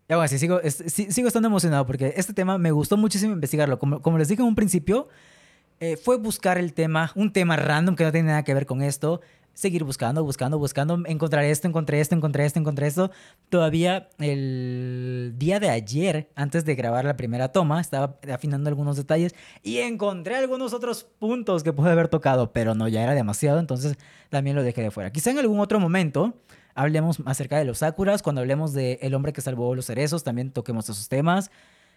Y 0.09 0.13
aún 0.13 0.23
así, 0.23 0.39
sigo, 0.39 0.59
sigo 0.63 1.27
estando 1.27 1.47
emocionado 1.47 1.85
porque 1.85 2.13
este 2.17 2.33
tema 2.33 2.57
me 2.57 2.71
gustó 2.71 2.97
muchísimo 2.97 3.33
investigarlo. 3.33 3.77
Como, 3.77 4.01
como 4.01 4.17
les 4.17 4.27
dije 4.27 4.41
en 4.41 4.47
un 4.47 4.55
principio, 4.55 5.07
eh, 5.79 5.97
fue 5.97 6.17
buscar 6.17 6.57
el 6.57 6.73
tema, 6.73 7.11
un 7.15 7.31
tema 7.31 7.55
random 7.55 7.95
que 7.95 8.03
no 8.03 8.11
tiene 8.11 8.29
nada 8.29 8.43
que 8.43 8.53
ver 8.53 8.65
con 8.65 8.81
esto 8.81 9.21
seguir 9.59 9.83
buscando, 9.83 10.23
buscando, 10.23 10.57
buscando, 10.57 10.97
encontrar 11.05 11.43
esto, 11.43 11.67
encontré 11.67 11.99
esto, 11.99 12.15
encontré 12.15 12.45
esto, 12.45 12.59
encontré 12.59 12.87
esto. 12.87 13.11
Todavía 13.49 14.07
el 14.17 15.33
día 15.37 15.59
de 15.59 15.69
ayer, 15.69 16.29
antes 16.33 16.63
de 16.63 16.75
grabar 16.75 17.03
la 17.03 17.17
primera 17.17 17.51
toma, 17.51 17.81
estaba 17.81 18.17
afinando 18.31 18.69
algunos 18.69 18.95
detalles 18.95 19.35
y 19.61 19.79
encontré 19.79 20.37
algunos 20.37 20.71
otros 20.71 21.03
puntos 21.03 21.61
que 21.61 21.73
pude 21.73 21.91
haber 21.91 22.07
tocado, 22.07 22.53
pero 22.53 22.73
no, 22.73 22.87
ya 22.87 23.03
era 23.03 23.13
demasiado, 23.13 23.59
entonces 23.59 23.97
también 24.29 24.55
lo 24.55 24.63
dejé 24.63 24.81
de 24.81 24.91
fuera. 24.91 25.11
Quizá 25.11 25.31
en 25.31 25.39
algún 25.39 25.59
otro 25.59 25.77
momento 25.77 26.35
hablemos 26.73 27.17
acerca 27.25 27.57
de 27.57 27.65
los 27.65 27.79
Sakuras, 27.79 28.23
cuando 28.23 28.39
hablemos 28.39 28.71
de 28.71 28.99
El 29.01 29.13
hombre 29.13 29.33
que 29.33 29.41
salvó 29.41 29.75
los 29.75 29.87
cerezos, 29.87 30.23
también 30.23 30.51
toquemos 30.51 30.85
esos 30.85 31.09
temas, 31.09 31.51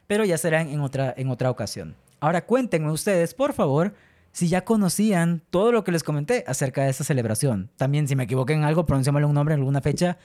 pero 0.08 0.24
ya 0.24 0.36
serán 0.36 0.68
en 0.68 0.80
otra, 0.80 1.14
en 1.16 1.28
otra 1.28 1.48
ocasión. 1.48 1.94
Ahora 2.18 2.44
cuéntenme 2.44 2.90
ustedes, 2.90 3.34
por 3.34 3.52
favor, 3.52 3.94
si 4.32 4.48
ya 4.48 4.64
conocían 4.64 5.42
todo 5.50 5.72
lo 5.72 5.84
que 5.84 5.92
les 5.92 6.02
comenté 6.02 6.44
acerca 6.46 6.84
de 6.84 6.90
esta 6.90 7.04
celebración. 7.04 7.70
También 7.76 8.08
si 8.08 8.16
me 8.16 8.24
equivoqué 8.24 8.54
en 8.54 8.64
algo, 8.64 8.86
pronunciémosle 8.86 9.26
un 9.26 9.34
nombre 9.34 9.54
en 9.54 9.60
alguna 9.60 9.80
fecha. 9.80 10.18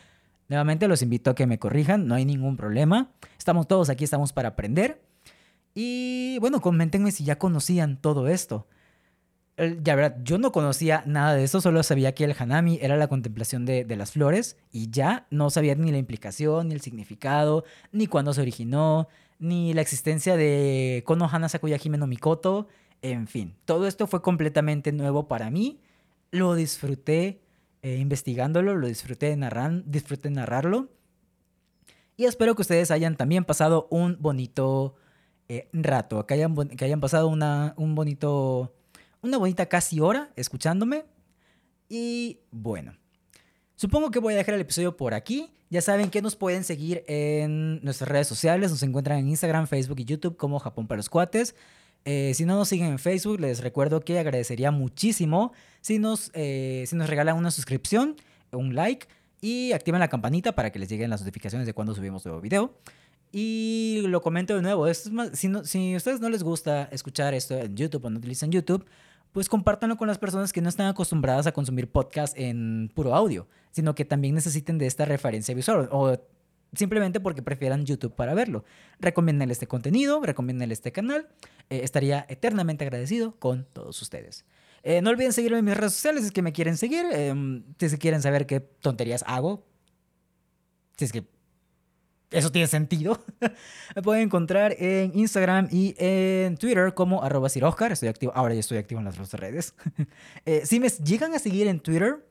Nuevamente 0.48 0.88
los 0.88 1.02
invito 1.02 1.32
a 1.32 1.36
que 1.36 1.46
me 1.46 1.60
corrijan, 1.60 2.08
no 2.08 2.16
hay 2.16 2.26
ningún 2.26 2.56
problema. 2.56 3.12
Estamos 3.38 3.68
todos 3.68 3.90
aquí, 3.90 4.06
estamos 4.06 4.32
para 4.32 4.50
aprender. 4.50 5.02
Y 5.76 6.38
bueno, 6.40 6.62
coméntenme 6.62 7.12
si 7.12 7.26
ya 7.26 7.38
conocían 7.38 7.98
todo 7.98 8.30
esto. 8.30 8.68
Ya 9.58 9.96
verdad, 9.96 10.18
yo 10.24 10.38
no 10.38 10.52
conocía 10.52 11.04
nada 11.08 11.34
de 11.34 11.44
eso, 11.44 11.62
solo 11.62 11.82
sabía 11.82 12.14
que 12.14 12.24
el 12.24 12.36
Hanami 12.38 12.78
era 12.82 12.96
la 12.96 13.08
contemplación 13.08 13.66
de, 13.66 13.86
las 13.96 14.12
flores 14.12 14.56
y 14.72 14.92
ya 14.92 15.26
no 15.32 15.50
sabía 15.50 15.74
ni 15.74 15.92
la 15.92 15.98
implicación, 15.98 16.68
ni 16.68 16.76
el 16.76 16.82
significado, 16.82 17.64
ni 17.92 18.06
cuándo 18.06 18.34
se 18.36 18.42
originó, 18.42 19.08
ni 19.40 19.74
la 19.74 19.82
existencia 19.82 20.38
de 20.38 21.04
Kono 21.08 21.28
Hana 21.32 21.50
Sakuya 21.50 21.80
Hime 21.84 21.98
no 21.98 22.06
Mikoto, 22.06 22.68
en 23.02 23.28
fin, 23.28 23.56
todo 23.66 23.88
esto 23.88 24.08
fue 24.08 24.22
completamente 24.22 24.92
nuevo 24.92 25.28
para 25.28 25.50
mí. 25.50 25.80
Lo 26.32 26.56
disfruté 26.56 27.42
eh, 27.82 27.98
investigándolo, 27.98 28.76
lo 28.76 28.88
disfruté, 28.88 29.36
narran, 29.36 29.84
disfruté 29.86 30.30
narrarlo. 30.30 30.90
Y 32.18 32.26
espero 32.26 32.56
que 32.56 32.64
ustedes 32.64 32.90
hayan 32.92 33.16
también 33.16 33.46
pasado 33.46 33.88
un 33.92 34.18
bonito 34.20 34.96
eh, 35.48 35.70
rato, 35.72 36.26
que 36.26 36.34
hayan, 36.34 36.56
que 36.70 36.84
hayan 36.84 37.00
pasado 37.00 37.28
una, 37.28 37.74
un 37.78 37.96
bonito, 37.96 38.76
una 39.22 39.38
bonita 39.38 39.68
casi 39.68 40.00
hora 40.00 40.32
escuchándome. 40.36 41.06
Y 41.88 42.40
bueno, 42.52 42.98
supongo 43.76 44.12
que 44.12 44.20
voy 44.20 44.34
a 44.34 44.38
dejar 44.38 44.56
el 44.56 44.62
episodio 44.62 44.98
por 44.98 45.14
aquí. 45.14 45.54
Ya 45.70 45.82
saben 45.82 46.10
que 46.10 46.22
nos 46.22 46.36
pueden 46.36 46.64
seguir 46.64 47.04
en 47.08 47.84
nuestras 47.84 48.10
redes 48.10 48.28
sociales. 48.28 48.72
Nos 48.72 48.84
encuentran 48.84 49.20
en 49.20 49.30
Instagram, 49.30 49.68
Facebook 49.68 50.00
y 50.00 50.06
YouTube 50.06 50.38
como 50.38 50.60
Japón 50.60 50.88
para 50.88 50.98
los 50.98 51.10
Cuates. 51.10 51.56
Eh, 52.06 52.34
si 52.34 52.46
no 52.46 52.56
nos 52.56 52.70
siguen 52.70 52.88
en 52.88 53.00
Facebook, 53.00 53.40
les 53.40 53.62
recuerdo 53.62 54.02
que 54.02 54.18
agradecería 54.18 54.72
muchísimo 54.72 55.52
si 55.82 56.00
nos, 56.00 56.32
eh, 56.34 56.86
si 56.88 56.96
nos 56.96 57.10
regalan 57.10 57.36
una 57.36 57.52
suscripción, 57.52 58.16
un 58.52 58.76
like 58.76 59.08
y 59.42 59.72
activen 59.74 60.00
la 60.00 60.08
campanita 60.08 60.54
para 60.56 60.72
que 60.72 60.80
les 60.80 60.90
lleguen 60.90 61.10
las 61.10 61.22
notificaciones 61.22 61.68
de 61.68 61.74
cuando 61.74 61.94
subimos 61.94 62.26
nuevo 62.26 62.42
video. 62.42 62.74
Y 63.32 64.04
lo 64.08 64.22
comento 64.22 64.56
de 64.56 64.62
nuevo, 64.62 64.88
es 64.88 65.12
más, 65.12 65.32
si, 65.38 65.52
si 65.66 65.94
a 65.94 65.98
ustedes 65.98 66.22
no 66.22 66.30
les 66.30 66.44
gusta 66.44 66.90
escuchar 66.92 67.34
esto 67.34 67.56
en 67.56 67.76
YouTube 67.76 68.06
o 68.06 68.10
no 68.10 68.20
utilizan 68.20 68.52
YouTube, 68.52 68.86
pues 69.34 69.50
compártanlo 69.50 69.98
con 69.98 70.08
las 70.08 70.18
personas 70.18 70.54
que 70.54 70.62
no 70.62 70.70
están 70.70 70.88
acostumbradas 70.88 71.46
a 71.46 71.52
consumir 71.52 71.90
podcast 71.92 72.38
en 72.38 72.90
puro 72.96 73.14
audio, 73.14 73.48
sino 73.72 73.94
que 73.96 74.06
también 74.06 74.34
necesiten 74.34 74.78
de 74.78 74.88
esta 74.88 75.06
referencia 75.06 75.54
visual 75.54 75.90
o 75.92 76.18
simplemente 76.74 77.20
porque 77.20 77.42
prefieran 77.42 77.86
YouTube 77.86 78.14
para 78.16 78.34
verlo. 78.34 78.64
Recomienden 79.00 79.52
este 79.52 79.68
contenido, 79.68 80.22
recomienden 80.22 80.72
este 80.72 80.92
canal. 80.92 81.28
Eh, 81.70 81.82
estaría 81.84 82.26
eternamente 82.30 82.84
agradecido 82.84 83.36
con 83.40 83.66
todos 83.74 84.02
ustedes. 84.02 84.46
Eh, 84.84 85.02
no 85.02 85.10
olviden 85.10 85.34
seguirme 85.34 85.60
en 85.60 85.66
mis 85.66 85.78
redes 85.78 85.94
sociales 85.94 86.22
si 86.22 86.28
es 86.28 86.32
que 86.32 86.42
me 86.42 86.54
quieren 86.54 86.78
seguir. 86.78 87.06
Em, 87.12 87.64
si 87.80 87.90
que 87.90 87.98
quieren 87.98 88.22
saber 88.22 88.46
qué 88.46 88.60
tonterías 88.60 89.24
hago. 89.28 89.66
Si 90.98 91.06
es 91.06 91.12
que 91.12 91.26
eso 92.32 92.52
tiene 92.52 92.68
sentido. 92.68 93.24
me 93.96 94.02
pueden 94.02 94.24
encontrar 94.24 94.76
en 94.78 95.18
Instagram 95.18 95.70
y 95.72 95.96
en 95.98 96.58
Twitter 96.58 96.94
como 96.94 97.24
arroba 97.24 97.48
Estoy 97.48 98.10
activo. 98.10 98.32
Ahora 98.36 98.54
ya 98.54 98.60
estoy 98.60 98.78
activo 98.78 99.00
en 99.00 99.06
las 99.06 99.18
dos 99.18 99.34
redes. 99.34 99.74
Eh, 100.46 100.66
si 100.66 100.80
me 100.80 100.88
llegan 100.90 101.34
a 101.34 101.40
seguir 101.40 101.68
en 101.68 101.82
Twitter, 101.82 102.26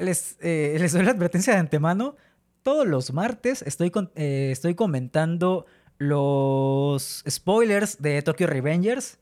em, 0.00 0.78
les, 0.80 0.92
doy 0.92 1.04
la 1.04 1.10
advertencia 1.10 1.52
de 1.52 1.60
antemano. 1.60 2.16
Todos 2.62 2.86
los 2.86 3.12
martes 3.12 3.62
estoy, 3.62 3.90
estoy 4.14 4.74
comentando 4.74 5.66
los 6.00 7.22
spoilers 7.28 8.00
de 8.00 8.22
Tokyo 8.22 8.46
Revengers. 8.46 9.18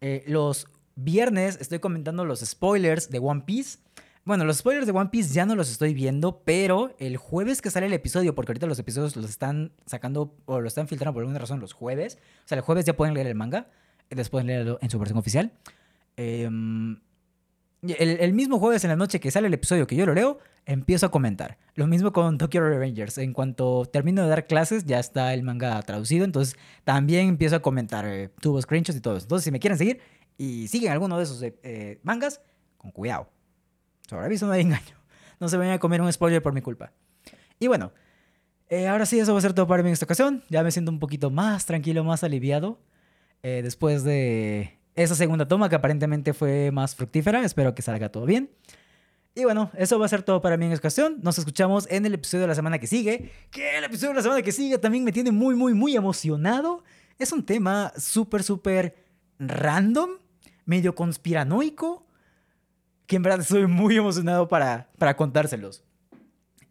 Eh, 0.00 0.22
los 0.28 0.68
viernes 0.94 1.58
estoy 1.60 1.80
comentando 1.80 2.24
los 2.24 2.40
spoilers 2.40 3.10
de 3.10 3.18
One 3.18 3.42
Piece. 3.44 3.78
Bueno, 4.24 4.44
los 4.44 4.58
spoilers 4.58 4.86
de 4.86 4.92
One 4.92 5.10
Piece 5.10 5.34
ya 5.34 5.44
no 5.44 5.56
los 5.56 5.70
estoy 5.70 5.92
viendo, 5.92 6.42
pero 6.44 6.94
el 6.98 7.16
jueves 7.16 7.60
que 7.60 7.70
sale 7.70 7.86
el 7.86 7.92
episodio, 7.92 8.34
porque 8.34 8.52
ahorita 8.52 8.66
los 8.68 8.78
episodios 8.78 9.16
los 9.16 9.28
están 9.28 9.72
sacando 9.86 10.36
o 10.46 10.60
lo 10.60 10.68
están 10.68 10.86
filtrando 10.86 11.14
por 11.14 11.22
alguna 11.22 11.40
razón 11.40 11.58
los 11.58 11.72
jueves. 11.72 12.18
O 12.44 12.48
sea, 12.48 12.56
el 12.56 12.62
jueves 12.62 12.84
ya 12.84 12.96
pueden 12.96 13.14
leer 13.14 13.26
el 13.26 13.34
manga, 13.34 13.66
después 14.08 14.44
leerlo 14.44 14.78
en 14.80 14.90
su 14.90 14.98
versión 15.00 15.18
oficial. 15.18 15.52
Em, 16.16 17.00
El, 17.86 18.32
mismo 18.32 18.58
jueves 18.58 18.82
en 18.84 18.90
la 18.90 18.96
noche 18.96 19.20
que 19.20 19.30
sale 19.30 19.48
el 19.48 19.54
episodio 19.54 19.86
que 19.86 19.94
yo 19.94 20.06
lo 20.06 20.14
leo, 20.14 20.38
empiezo 20.64 21.06
a 21.06 21.10
comentar. 21.10 21.58
Lo 21.74 21.86
mismo 21.86 22.12
con 22.12 22.38
Tokyo 22.38 22.62
Revengers. 22.62 23.18
En 23.18 23.34
cuanto 23.34 23.84
termino 23.84 24.22
de 24.22 24.28
dar 24.28 24.46
clases, 24.46 24.86
ya 24.86 24.98
está 24.98 25.34
el 25.34 25.42
manga 25.42 25.82
traducido. 25.82 26.24
Entonces 26.24 26.56
también 26.84 27.28
empiezo 27.28 27.56
a 27.56 27.60
comentar. 27.60 28.06
Eh, 28.06 28.30
tuvo 28.40 28.60
screenshots 28.62 28.96
y 28.96 29.00
todo 29.02 29.16
eso. 29.16 29.26
Entonces, 29.26 29.44
si 29.44 29.50
me 29.50 29.60
quieren 29.60 29.76
seguir 29.76 30.00
y 30.38 30.68
siguen 30.68 30.92
alguno 30.92 31.18
de 31.18 31.24
esos 31.24 31.42
eh, 31.42 31.58
eh 31.62 32.00
mangas, 32.02 32.40
con 32.78 32.90
cuidado. 32.90 33.28
Sobre 34.08 34.24
aviso 34.24 34.46
no 34.46 34.52
hay 34.52 34.62
engaño. 34.62 34.96
No 35.40 35.48
se 35.48 35.56
vayan 35.56 35.74
a 35.74 35.78
comer 35.80 36.00
un 36.00 36.10
spoiler 36.10 36.40
por 36.40 36.54
mi 36.54 36.62
culpa. 36.62 36.92
Y 37.58 37.66
bueno, 37.66 37.92
eh, 38.68 38.86
ahora 38.86 39.04
sí, 39.04 39.18
eso 39.18 39.32
va 39.32 39.40
a 39.40 39.42
ser 39.42 39.52
todo 39.52 39.66
para 39.66 39.82
mí 39.82 39.88
en 39.88 39.92
esta 39.92 40.04
ocasión. 40.04 40.44
Ya 40.48 40.62
me 40.62 40.70
siento 40.70 40.92
un 40.92 41.00
poquito 41.00 41.28
más 41.28 41.66
tranquilo, 41.66 42.04
más 42.04 42.22
aliviado. 42.22 42.78
Después 43.42 44.04
de 44.04 44.78
esa 44.94 45.14
segunda 45.14 45.48
toma 45.48 45.68
que 45.68 45.74
aparentemente 45.74 46.32
fue 46.32 46.70
más 46.70 46.94
fructífera. 46.94 47.44
Espero 47.44 47.74
que 47.74 47.82
salga 47.82 48.10
todo 48.10 48.26
bien. 48.26 48.50
Y 49.34 49.44
bueno, 49.44 49.70
eso 49.76 49.98
va 49.98 50.06
a 50.06 50.08
ser 50.08 50.22
todo 50.22 50.40
para 50.40 50.56
mí 50.56 50.66
en 50.66 50.72
esta 50.72 50.86
ocasión. 50.86 51.18
Nos 51.22 51.38
escuchamos 51.38 51.88
en 51.90 52.06
el 52.06 52.14
episodio 52.14 52.42
de 52.42 52.48
la 52.48 52.54
semana 52.54 52.78
que 52.78 52.86
sigue. 52.86 53.32
Que 53.50 53.78
el 53.78 53.84
episodio 53.84 54.10
de 54.10 54.16
la 54.16 54.22
semana 54.22 54.42
que 54.42 54.52
sigue 54.52 54.78
también 54.78 55.02
me 55.02 55.10
tiene 55.10 55.32
muy, 55.32 55.56
muy, 55.56 55.74
muy 55.74 55.96
emocionado. 55.96 56.84
Es 57.18 57.32
un 57.32 57.44
tema 57.44 57.92
súper, 57.96 58.44
súper 58.44 58.94
random, 59.40 60.10
medio 60.64 60.94
conspiranoico, 60.94 62.06
que 63.06 63.16
en 63.16 63.22
verdad 63.22 63.40
estoy 63.40 63.66
muy 63.66 63.96
emocionado 63.96 64.46
para, 64.46 64.90
para 64.98 65.16
contárselos. 65.16 65.82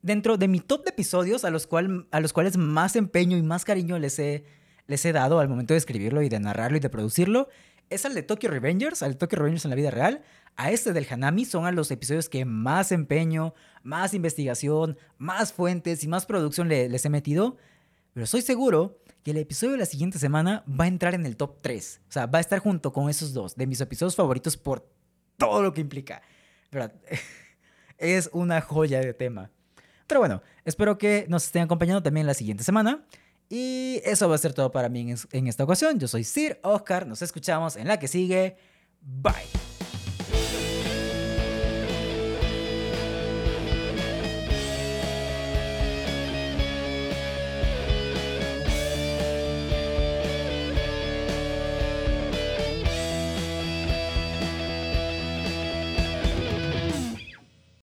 Dentro 0.02 0.38
de 0.38 0.48
mi 0.48 0.60
top 0.60 0.86
de 0.86 0.92
episodios 0.92 1.44
a 1.44 1.50
los, 1.50 1.68
cual, 1.68 2.08
a 2.12 2.22
los 2.22 2.32
cuales 2.32 2.58
más 2.58 2.96
empeño 2.96 3.38
y 3.38 3.42
más 3.42 3.66
cariño 3.66 4.00
les 4.00 4.20
he, 4.20 4.46
les 4.88 5.04
he 5.06 5.12
dado 5.12 5.40
al 5.40 5.50
momento 5.50 5.74
de 5.74 5.78
escribirlo 5.78 6.22
y 6.22 6.30
de 6.30 6.40
narrarlo 6.40 6.78
y 6.78 6.82
de 6.82 6.90
producirlo, 6.90 7.50
es 7.90 8.06
al 8.06 8.14
de 8.14 8.24
Tokyo 8.24 8.50
Revengers, 8.50 9.04
al 9.04 9.14
de 9.14 9.18
Tokyo 9.18 9.38
Revengers 9.38 9.66
en 9.66 9.70
la 9.70 9.76
vida 9.76 9.92
real. 9.92 10.22
A 10.56 10.72
este 10.72 10.94
del 10.94 11.08
Hanami 11.10 11.46
son 11.46 11.66
a 11.66 11.72
los 11.72 11.90
episodios 11.92 12.30
que 12.30 12.46
más 12.46 12.92
empeño, 12.92 13.54
más 13.82 14.14
investigación, 14.14 14.98
más 15.18 15.54
fuentes 15.54 16.04
y 16.04 16.08
más 16.08 16.26
producción 16.26 16.70
les 16.70 17.06
he 17.06 17.10
metido. 17.10 17.58
Pero 18.14 18.26
estoy 18.26 18.42
seguro 18.42 19.00
que 19.24 19.32
el 19.32 19.38
episodio 19.38 19.74
de 19.74 19.80
la 19.80 19.86
siguiente 19.86 20.20
semana 20.20 20.64
va 20.68 20.86
a 20.86 20.88
entrar 20.88 21.16
en 21.16 21.26
el 21.26 21.38
top 21.38 21.62
3. 21.62 22.02
O 22.08 22.12
sea, 22.12 22.26
va 22.28 22.38
a 22.38 22.42
estar 22.42 22.60
junto 22.60 22.94
con 22.94 23.10
esos 23.10 23.34
dos 23.34 23.56
de 23.56 23.66
mis 23.66 23.82
episodios 23.82 24.16
favoritos 24.16 24.58
por 24.58 24.88
todo 25.38 25.64
lo 25.64 25.74
que 25.74 25.82
implica. 25.82 26.22
Es 27.98 28.30
una 28.34 28.60
joya 28.60 29.00
de 29.00 29.14
tema. 29.14 29.52
Pero 30.08 30.20
bueno, 30.20 30.42
espero 30.66 30.98
que 30.98 31.26
nos 31.30 31.46
estén 31.46 31.64
acompañando 31.64 32.04
también 32.04 32.28
la 32.28 32.34
siguiente 32.34 32.64
semana. 32.64 33.06
Y 33.50 34.02
eso 34.04 34.28
va 34.30 34.36
a 34.36 34.40
ser 34.40 34.54
todo 34.54 34.72
para 34.72 34.90
mí 34.90 35.14
en, 35.32 35.48
esta 35.48 35.64
ocasión. 35.64 36.00
Yo 36.00 36.08
soy 36.08 36.24
Sir 36.24 36.60
Oscar. 36.64 37.06
Nos 37.06 37.22
escuchamos 37.22 37.76
en 37.76 37.88
la 37.88 38.00
que 38.00 38.08
sigue. 38.08 38.58
Bye. 39.02 39.73